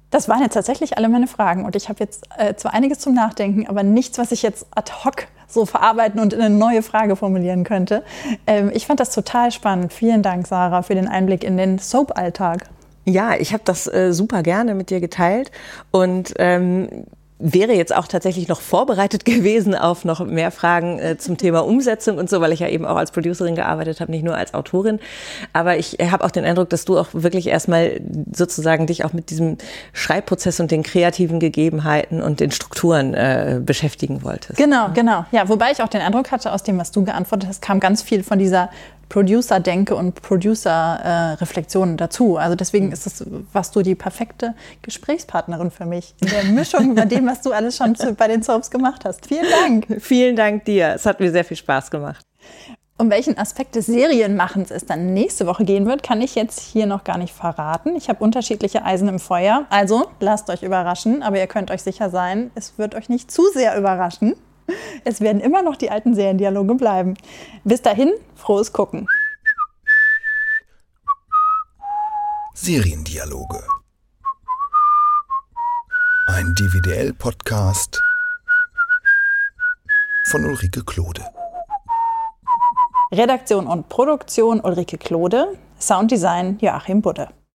Das 0.09 0.27
waren 0.27 0.41
jetzt 0.41 0.55
tatsächlich 0.55 0.97
alle 0.97 1.07
meine 1.07 1.27
Fragen 1.27 1.65
und 1.65 1.75
ich 1.75 1.87
habe 1.87 1.99
jetzt 1.99 2.27
äh, 2.37 2.55
zwar 2.55 2.73
einiges 2.73 2.97
zum 2.97 3.13
Nachdenken, 3.13 3.67
aber 3.67 3.83
nichts, 3.83 4.17
was 4.17 4.31
ich 4.31 4.41
jetzt 4.41 4.65
ad 4.71 4.91
hoc 5.05 5.27
so 5.47 5.65
verarbeiten 5.65 6.19
und 6.19 6.33
in 6.33 6.41
eine 6.41 6.55
neue 6.55 6.81
Frage 6.81 7.15
formulieren 7.15 7.63
könnte. 7.63 8.03
Ähm, 8.47 8.71
ich 8.73 8.87
fand 8.87 8.99
das 8.99 9.13
total 9.13 9.51
spannend. 9.51 9.93
Vielen 9.93 10.23
Dank, 10.23 10.47
Sarah, 10.47 10.81
für 10.81 10.95
den 10.95 11.07
Einblick 11.07 11.43
in 11.43 11.57
den 11.57 11.77
Soap-Alltag. 11.77 12.69
Ja, 13.05 13.35
ich 13.35 13.53
habe 13.53 13.63
das 13.65 13.87
äh, 13.87 14.11
super 14.11 14.41
gerne 14.41 14.73
mit 14.73 14.89
dir 14.89 14.99
geteilt 14.99 15.51
und 15.91 16.33
ähm, 16.37 17.05
wäre 17.39 17.73
jetzt 17.73 17.95
auch 17.95 18.07
tatsächlich 18.07 18.47
noch 18.47 18.61
vorbereitet 18.61 19.25
gewesen 19.29 19.73
auf 19.73 20.05
noch 20.05 20.23
mehr 20.25 20.51
Fragen 20.51 20.99
äh, 20.99 21.17
zum 21.17 21.37
Thema 21.37 21.65
Umsetzung 21.65 22.17
und 22.17 22.29
so, 22.29 22.41
weil 22.41 22.51
ich 22.51 22.59
ja 22.59 22.67
eben 22.67 22.85
auch 22.85 22.97
als 22.97 23.11
Producerin 23.11 23.55
gearbeitet 23.55 24.01
habe, 24.01 24.11
nicht 24.11 24.23
nur 24.23 24.35
als 24.35 24.53
Autorin. 24.53 24.99
Aber 25.53 25.77
ich 25.77 25.97
habe 25.99 26.23
auch 26.23 26.31
den 26.31 26.43
Eindruck, 26.43 26.69
dass 26.69 26.85
du 26.85 26.97
auch 26.97 27.07
wirklich 27.13 27.47
erstmal 27.47 28.01
sozusagen 28.31 28.87
dich 28.87 29.05
auch 29.05 29.13
mit 29.13 29.29
diesem 29.29 29.57
Schreibprozess 29.93 30.59
und 30.59 30.71
den 30.71 30.83
kreativen 30.83 31.39
Gegebenheiten 31.39 32.21
und 32.21 32.41
den 32.41 32.51
Strukturen 32.51 33.13
äh, 33.13 33.61
beschäftigen 33.63 34.23
wolltest. 34.23 34.57
Genau, 34.57 34.89
genau. 34.93 35.25
Ja, 35.31 35.47
wobei 35.47 35.71
ich 35.71 35.81
auch 35.81 35.87
den 35.87 36.01
Eindruck 36.01 36.31
hatte, 36.31 36.51
aus 36.51 36.63
dem, 36.63 36.77
was 36.77 36.91
du 36.91 37.05
geantwortet 37.05 37.47
hast, 37.47 37.61
kam 37.61 37.79
ganz 37.79 38.01
viel 38.01 38.23
von 38.23 38.37
dieser 38.37 38.69
Producer-Denke 39.09 39.95
und 39.95 40.21
Producer-Reflexionen 40.21 41.97
dazu. 41.97 42.37
Also 42.37 42.55
deswegen 42.55 42.87
mhm. 42.87 42.93
ist 42.93 43.07
es, 43.07 43.25
was 43.51 43.71
du 43.71 43.81
die 43.81 43.95
perfekte 43.95 44.53
Gesprächspartnerin 44.83 45.71
für 45.71 45.85
mich 45.85 46.13
in 46.21 46.29
der 46.29 46.43
Mischung 46.45 46.95
bei 46.95 47.05
dem, 47.05 47.27
was 47.27 47.41
du 47.41 47.51
alles 47.51 47.75
schon 47.75 47.95
bei 48.17 48.27
den 48.27 48.43
Soaps 48.43 48.71
gemacht 48.71 49.03
hast. 49.05 49.27
Vielen 49.27 49.47
Dank. 49.49 49.87
Vielen 50.01 50.35
Dank 50.35 50.65
dir. 50.65 50.93
Es 50.95 51.05
hat 51.05 51.19
mir 51.19 51.31
sehr 51.31 51.43
viel 51.43 51.57
Spaß 51.57 51.91
gemacht. 51.91 52.25
Um 53.01 53.09
welchen 53.09 53.37
Aspekt 53.37 53.75
des 53.75 53.85
Serienmachens 53.85 54.71
es 54.71 54.85
dann 54.85 55.13
nächste 55.13 55.47
Woche 55.47 55.63
gehen 55.63 55.85
wird, 55.85 56.03
kann 56.03 56.19
ich 56.19 56.35
jetzt 56.35 56.59
hier 56.59 56.85
noch 56.85 57.05
gar 57.05 57.17
nicht 57.17 57.33
verraten. 57.33 57.95
Ich 57.95 58.09
habe 58.09 58.21
unterschiedliche 58.21 58.83
Eisen 58.83 59.07
im 59.07 59.19
Feuer. 59.19 59.65
Also 59.69 60.07
lasst 60.19 60.49
euch 60.49 60.63
überraschen, 60.63 61.23
aber 61.23 61.37
ihr 61.37 61.47
könnt 61.47 61.71
euch 61.71 61.81
sicher 61.81 62.09
sein, 62.09 62.51
es 62.55 62.77
wird 62.77 62.95
euch 62.95 63.07
nicht 63.07 63.31
zu 63.31 63.43
sehr 63.53 63.77
überraschen. 63.77 64.35
Es 65.05 65.21
werden 65.21 65.41
immer 65.41 65.61
noch 65.61 65.75
die 65.75 65.91
alten 65.91 66.15
Seriendialoge 66.15 66.75
bleiben. 66.75 67.15
Bis 67.63 67.81
dahin, 67.81 68.11
frohes 68.35 68.73
Gucken. 68.73 69.07
Seriendialoge. 72.53 73.63
Ein 76.27 76.53
DVDL-Podcast 76.55 78.01
von 80.29 80.45
Ulrike 80.45 80.83
Klode. 80.83 81.25
Redaktion 83.11 83.65
und 83.65 83.89
Produktion 83.89 84.59
Ulrike 84.59 84.97
Klode, 84.97 85.57
Sounddesign 85.79 86.59
Joachim 86.59 87.01
Budde. 87.01 87.29